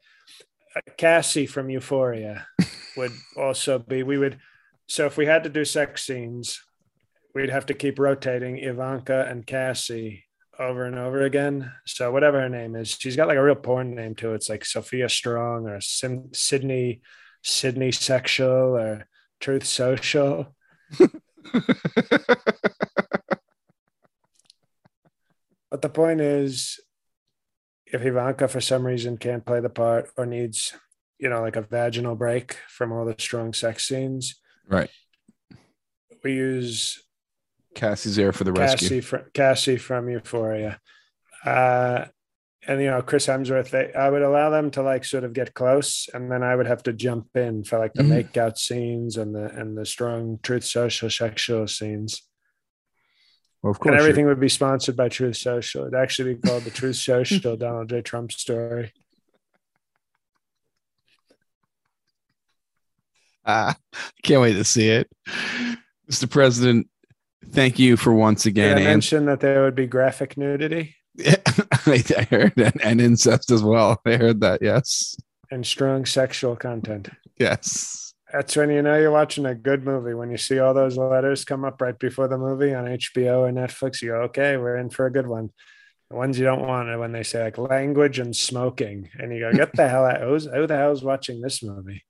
Uh, 0.75 0.79
cassie 0.97 1.45
from 1.45 1.69
euphoria 1.69 2.47
would 2.97 3.11
also 3.37 3.77
be 3.77 4.03
we 4.03 4.17
would 4.17 4.39
so 4.87 5.05
if 5.05 5.17
we 5.17 5.25
had 5.25 5.43
to 5.43 5.49
do 5.49 5.65
sex 5.65 6.03
scenes 6.03 6.61
we'd 7.35 7.49
have 7.49 7.65
to 7.65 7.73
keep 7.73 7.99
rotating 7.99 8.57
ivanka 8.57 9.25
and 9.29 9.45
cassie 9.45 10.23
over 10.61 10.85
and 10.85 10.97
over 10.97 11.21
again. 11.23 11.71
So 11.85 12.11
whatever 12.11 12.39
her 12.39 12.49
name 12.49 12.75
is 12.75 12.91
she's 12.91 13.15
got 13.15 13.27
like 13.27 13.37
a 13.37 13.43
real 13.43 13.55
porn 13.55 13.95
name 13.95 14.15
to 14.15 14.31
it. 14.31 14.35
It's 14.35 14.49
like 14.49 14.65
sophia 14.65 15.09
strong 15.09 15.67
or 15.67 15.81
Sim- 15.81 16.33
sydney 16.33 17.01
sydney 17.43 17.91
sexual 17.91 18.77
or 18.77 19.07
truth 19.39 19.65
social 19.65 20.55
But 25.71 25.81
the 25.81 25.89
point 25.89 26.19
is, 26.19 26.79
if 27.85 28.05
Ivanka 28.05 28.47
for 28.49 28.61
some 28.61 28.85
reason 28.85 29.17
can't 29.17 29.45
play 29.45 29.61
the 29.61 29.69
part 29.69 30.11
or 30.17 30.25
needs, 30.25 30.73
you 31.17 31.29
know, 31.29 31.41
like 31.41 31.55
a 31.55 31.61
vaginal 31.61 32.15
break 32.15 32.57
from 32.67 32.91
all 32.91 33.05
the 33.05 33.15
strong 33.17 33.53
sex 33.53 33.87
scenes, 33.87 34.35
right? 34.67 34.89
We 36.23 36.33
use 36.33 37.01
Cassie's 37.73 38.17
there 38.17 38.33
for 38.33 38.43
the 38.43 38.51
Cassie 38.51 38.85
rescue. 38.85 39.01
Fr- 39.01 39.29
Cassie 39.33 39.77
from 39.77 40.09
Euphoria, 40.09 40.79
uh, 41.45 42.05
and 42.67 42.81
you 42.81 42.87
know 42.87 43.01
Chris 43.01 43.27
Hemsworth. 43.27 43.69
They, 43.69 43.93
I 43.93 44.09
would 44.09 44.21
allow 44.21 44.49
them 44.49 44.71
to 44.71 44.83
like 44.83 45.05
sort 45.05 45.23
of 45.23 45.33
get 45.33 45.53
close, 45.53 46.09
and 46.13 46.29
then 46.29 46.43
I 46.43 46.55
would 46.55 46.67
have 46.67 46.83
to 46.83 46.93
jump 46.93 47.27
in 47.35 47.63
for 47.63 47.79
like 47.79 47.93
the 47.93 48.03
mm-hmm. 48.03 48.29
makeout 48.29 48.57
scenes 48.57 49.15
and 49.17 49.33
the 49.33 49.45
and 49.57 49.77
the 49.77 49.85
strong 49.85 50.39
truth 50.43 50.65
social 50.65 51.09
sexual 51.09 51.67
scenes. 51.67 52.23
Well, 53.61 53.71
of 53.71 53.79
course. 53.79 53.93
And 53.93 53.99
everything 53.99 54.25
would 54.25 54.39
be 54.39 54.49
sponsored 54.49 54.95
by 54.95 55.09
Truth 55.09 55.37
Social. 55.37 55.83
It'd 55.83 55.93
actually 55.93 56.33
be 56.33 56.41
called 56.41 56.63
the 56.63 56.71
Truth 56.71 56.95
Social 56.95 57.55
Donald 57.55 57.89
J. 57.89 58.01
Trump 58.01 58.31
story. 58.31 58.91
Ah, 63.45 63.75
can't 64.23 64.41
wait 64.41 64.53
to 64.53 64.63
see 64.63 64.89
it. 64.89 65.09
Mr. 66.09 66.29
President, 66.29 66.87
thank 67.51 67.79
you 67.79 67.97
for 67.97 68.13
once 68.13 68.45
again. 68.45 68.77
Did 68.77 68.87
I 68.87 68.89
mentioned 68.89 69.27
that 69.27 69.39
there 69.39 69.63
would 69.63 69.75
be 69.75 69.87
graphic 69.87 70.37
nudity. 70.37 70.95
Yeah, 71.15 71.35
I 71.45 72.27
heard 72.29 72.53
that, 72.55 72.77
and 72.83 73.01
incest 73.01 73.51
as 73.51 73.63
well. 73.63 73.99
I 74.05 74.17
heard 74.17 74.41
that, 74.41 74.61
yes. 74.61 75.15
And 75.49 75.65
strong 75.65 76.05
sexual 76.05 76.55
content. 76.55 77.09
Yes. 77.37 78.10
That's 78.33 78.55
when 78.55 78.69
you 78.69 78.81
know 78.81 78.97
you're 78.97 79.11
watching 79.11 79.45
a 79.45 79.55
good 79.55 79.83
movie. 79.83 80.13
When 80.13 80.31
you 80.31 80.37
see 80.37 80.59
all 80.59 80.73
those 80.73 80.97
letters 80.97 81.43
come 81.43 81.65
up 81.65 81.81
right 81.81 81.97
before 81.97 82.27
the 82.27 82.37
movie 82.37 82.73
on 82.73 82.85
HBO 82.85 83.39
or 83.39 83.51
Netflix, 83.51 84.01
you 84.01 84.09
go, 84.09 84.21
okay, 84.23 84.57
we're 84.57 84.77
in 84.77 84.89
for 84.89 85.05
a 85.05 85.11
good 85.11 85.27
one. 85.27 85.51
The 86.09 86.15
ones 86.15 86.37
you 86.39 86.45
don't 86.45 86.65
want 86.65 86.89
are 86.89 86.99
when 86.99 87.11
they 87.11 87.23
say 87.23 87.43
like 87.43 87.57
language 87.57 88.19
and 88.19 88.35
smoking. 88.35 89.09
And 89.19 89.33
you 89.33 89.39
go, 89.39 89.51
get 89.57 89.75
the 89.75 89.87
hell 89.87 90.05
out. 90.05 90.21
Who's, 90.21 90.45
who 90.45 90.65
the 90.67 90.77
hell's 90.77 91.03
watching 91.03 91.41
this 91.41 91.61
movie? 91.61 92.03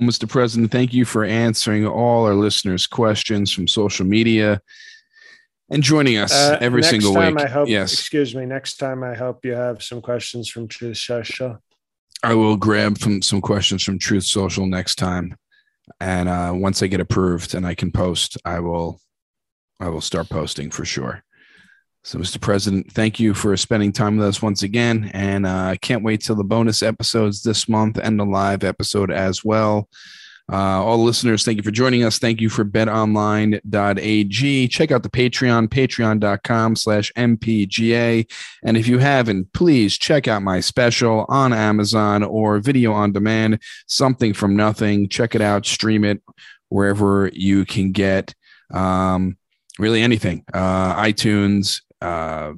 Mr. 0.00 0.28
President, 0.28 0.70
thank 0.70 0.92
you 0.92 1.04
for 1.04 1.24
answering 1.24 1.86
all 1.86 2.24
our 2.24 2.34
listeners' 2.34 2.86
questions 2.86 3.52
from 3.52 3.68
social 3.68 4.06
media 4.06 4.60
and 5.70 5.82
joining 5.82 6.16
us 6.16 6.32
uh, 6.32 6.58
every 6.60 6.82
single 6.82 7.14
week. 7.14 7.38
I 7.38 7.48
hope, 7.48 7.68
yes. 7.68 7.92
Excuse 7.92 8.34
me. 8.34 8.46
Next 8.46 8.76
time, 8.76 9.02
I 9.02 9.14
hope 9.14 9.44
you 9.44 9.52
have 9.52 9.82
some 9.82 10.00
questions 10.00 10.48
from 10.48 10.68
Truth 10.68 10.98
Social. 10.98 11.58
I 12.22 12.34
will 12.34 12.56
grab 12.56 12.98
from 12.98 13.20
some 13.20 13.40
questions 13.40 13.82
from 13.82 13.98
Truth 13.98 14.24
Social 14.24 14.66
next 14.66 14.94
time, 14.94 15.36
and 16.00 16.28
uh, 16.28 16.52
once 16.54 16.82
I 16.82 16.86
get 16.86 17.00
approved 17.00 17.54
and 17.54 17.66
I 17.66 17.74
can 17.74 17.90
post, 17.90 18.38
I 18.44 18.60
will, 18.60 19.00
I 19.80 19.88
will 19.88 20.00
start 20.00 20.28
posting 20.28 20.70
for 20.70 20.84
sure. 20.84 21.24
So, 22.04 22.18
Mr. 22.18 22.40
President, 22.40 22.92
thank 22.92 23.18
you 23.18 23.34
for 23.34 23.56
spending 23.56 23.92
time 23.92 24.16
with 24.16 24.26
us 24.26 24.40
once 24.40 24.62
again, 24.62 25.10
and 25.14 25.46
uh, 25.46 25.66
I 25.66 25.76
can't 25.76 26.04
wait 26.04 26.20
till 26.20 26.36
the 26.36 26.44
bonus 26.44 26.82
episodes 26.82 27.42
this 27.42 27.68
month 27.68 27.98
and 28.00 28.18
the 28.18 28.24
live 28.24 28.62
episode 28.62 29.10
as 29.10 29.44
well. 29.44 29.88
Uh, 30.52 30.84
all 30.84 31.02
listeners, 31.02 31.44
thank 31.46 31.56
you 31.56 31.62
for 31.62 31.70
joining 31.70 32.04
us. 32.04 32.18
Thank 32.18 32.42
you 32.42 32.50
for 32.50 32.62
betonline.ag. 32.62 33.58
Check 34.68 34.90
out 34.90 35.02
the 35.02 35.08
Patreon, 35.08 35.68
patreon.com 35.68 36.76
slash 36.76 37.10
MPGA. 37.16 38.30
And 38.62 38.76
if 38.76 38.86
you 38.86 38.98
haven't, 38.98 39.50
please 39.54 39.96
check 39.96 40.28
out 40.28 40.42
my 40.42 40.60
special 40.60 41.24
on 41.30 41.54
Amazon 41.54 42.22
or 42.22 42.58
video 42.58 42.92
on 42.92 43.12
demand, 43.12 43.62
something 43.86 44.34
from 44.34 44.54
nothing. 44.54 45.08
Check 45.08 45.34
it 45.34 45.40
out, 45.40 45.64
stream 45.64 46.04
it 46.04 46.22
wherever 46.68 47.30
you 47.32 47.64
can 47.64 47.92
get 47.92 48.34
um, 48.72 49.38
really 49.78 50.02
anything 50.02 50.44
uh, 50.52 50.94
iTunes, 51.02 51.80
uh, 52.02 52.52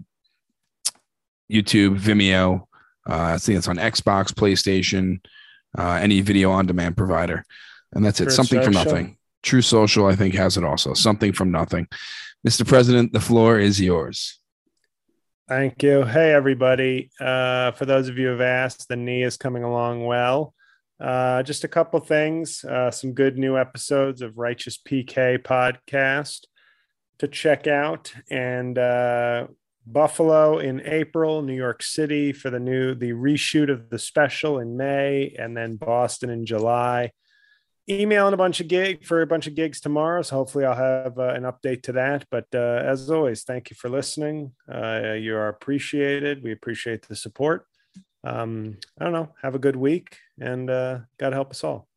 YouTube, 1.51 1.99
Vimeo. 1.99 2.63
Uh, 3.09 3.35
I 3.35 3.39
think 3.39 3.59
it's 3.59 3.69
on 3.69 3.77
Xbox, 3.77 4.33
PlayStation, 4.33 5.21
uh, 5.77 5.99
any 6.03 6.23
video 6.23 6.51
on 6.51 6.67
demand 6.67 6.97
provider. 6.97 7.45
And 7.95 8.05
that's 8.05 8.21
it. 8.21 8.25
Truth 8.25 8.35
Something 8.35 8.59
social. 8.61 8.73
from 8.73 8.85
nothing. 8.85 9.17
Truth 9.43 9.67
Social, 9.67 10.07
I 10.07 10.17
think, 10.17 10.35
has 10.35 10.57
it 10.57 10.65
also. 10.65 10.95
Something 10.95 11.33
from 11.33 11.51
nothing. 11.51 11.87
Mr. 12.47 12.67
President, 12.67 13.13
the 13.13 13.21
floor 13.21 13.59
is 13.59 13.81
yours. 13.81 14.39
Thank 15.49 15.83
you. 15.83 16.05
Hey, 16.05 16.33
everybody. 16.33 17.11
Uh, 17.21 17.73
for 17.73 17.85
those 17.85 18.09
of 18.09 18.17
you 18.17 18.27
who 18.27 18.33
have 18.33 18.41
asked, 18.41 18.89
the 18.89 18.97
knee 18.97 19.23
is 19.23 19.37
coming 19.37 19.63
along 19.63 20.07
well. 20.07 20.55
Uh, 20.99 21.43
just 21.43 21.65
a 21.65 21.69
couple 21.69 22.01
things, 22.01 22.65
uh, 22.65 22.91
some 22.91 23.13
good 23.13 23.37
new 23.37 23.59
episodes 23.59 24.23
of 24.23 24.39
Righteous 24.39 24.79
PK 24.79 25.39
podcast 25.39 26.47
to 27.19 27.29
check 27.29 27.67
out, 27.67 28.15
and 28.31 28.79
uh, 28.79 29.49
Buffalo 29.87 30.59
in 30.59 30.81
April, 30.87 31.43
New 31.43 31.55
York 31.55 31.83
City 31.83 32.33
for 32.33 32.49
the 32.49 32.61
new 32.61 32.95
the 32.95 33.11
reshoot 33.11 33.71
of 33.71 33.91
the 33.91 33.99
special 33.99 34.61
in 34.61 34.77
May, 34.77 35.35
and 35.39 35.57
then 35.57 35.77
Boston 35.77 36.31
in 36.31 36.47
July 36.47 37.11
emailing 37.89 38.35
a 38.35 38.37
bunch 38.39 38.61
of 38.61 38.69
gig 38.69 39.05
for 39.05 39.23
a 39.23 39.27
bunch 39.27 39.47
of 39.47 39.55
gigs 39.55 39.81
tomorrow. 39.81 40.23
So 40.23 40.37
hopefully 40.37 40.65
I'll 40.65 40.75
have 40.75 41.19
uh, 41.19 41.35
an 41.35 41.43
update 41.43 41.83
to 41.85 41.93
that. 41.93 42.27
But 42.31 42.47
uh, 42.55 42.83
as 42.85 43.11
always, 43.11 43.43
thank 43.43 43.71
you 43.71 43.77
for 43.77 43.89
listening. 43.89 44.53
Uh, 44.73 45.13
you 45.13 45.37
are 45.37 45.49
appreciated. 45.49 46.43
We 46.43 46.53
appreciate 46.53 47.07
the 47.07 47.17
support. 47.17 47.67
Um, 48.25 48.79
I 48.99 49.05
don't 49.05 49.13
know. 49.13 49.35
Have 49.43 49.55
a 49.55 49.59
good 49.59 49.77
week 49.77 50.17
and 50.41 50.71
uh, 50.71 51.01
God 51.19 51.33
help 51.33 51.51
us 51.51 51.63
all. 51.63 51.89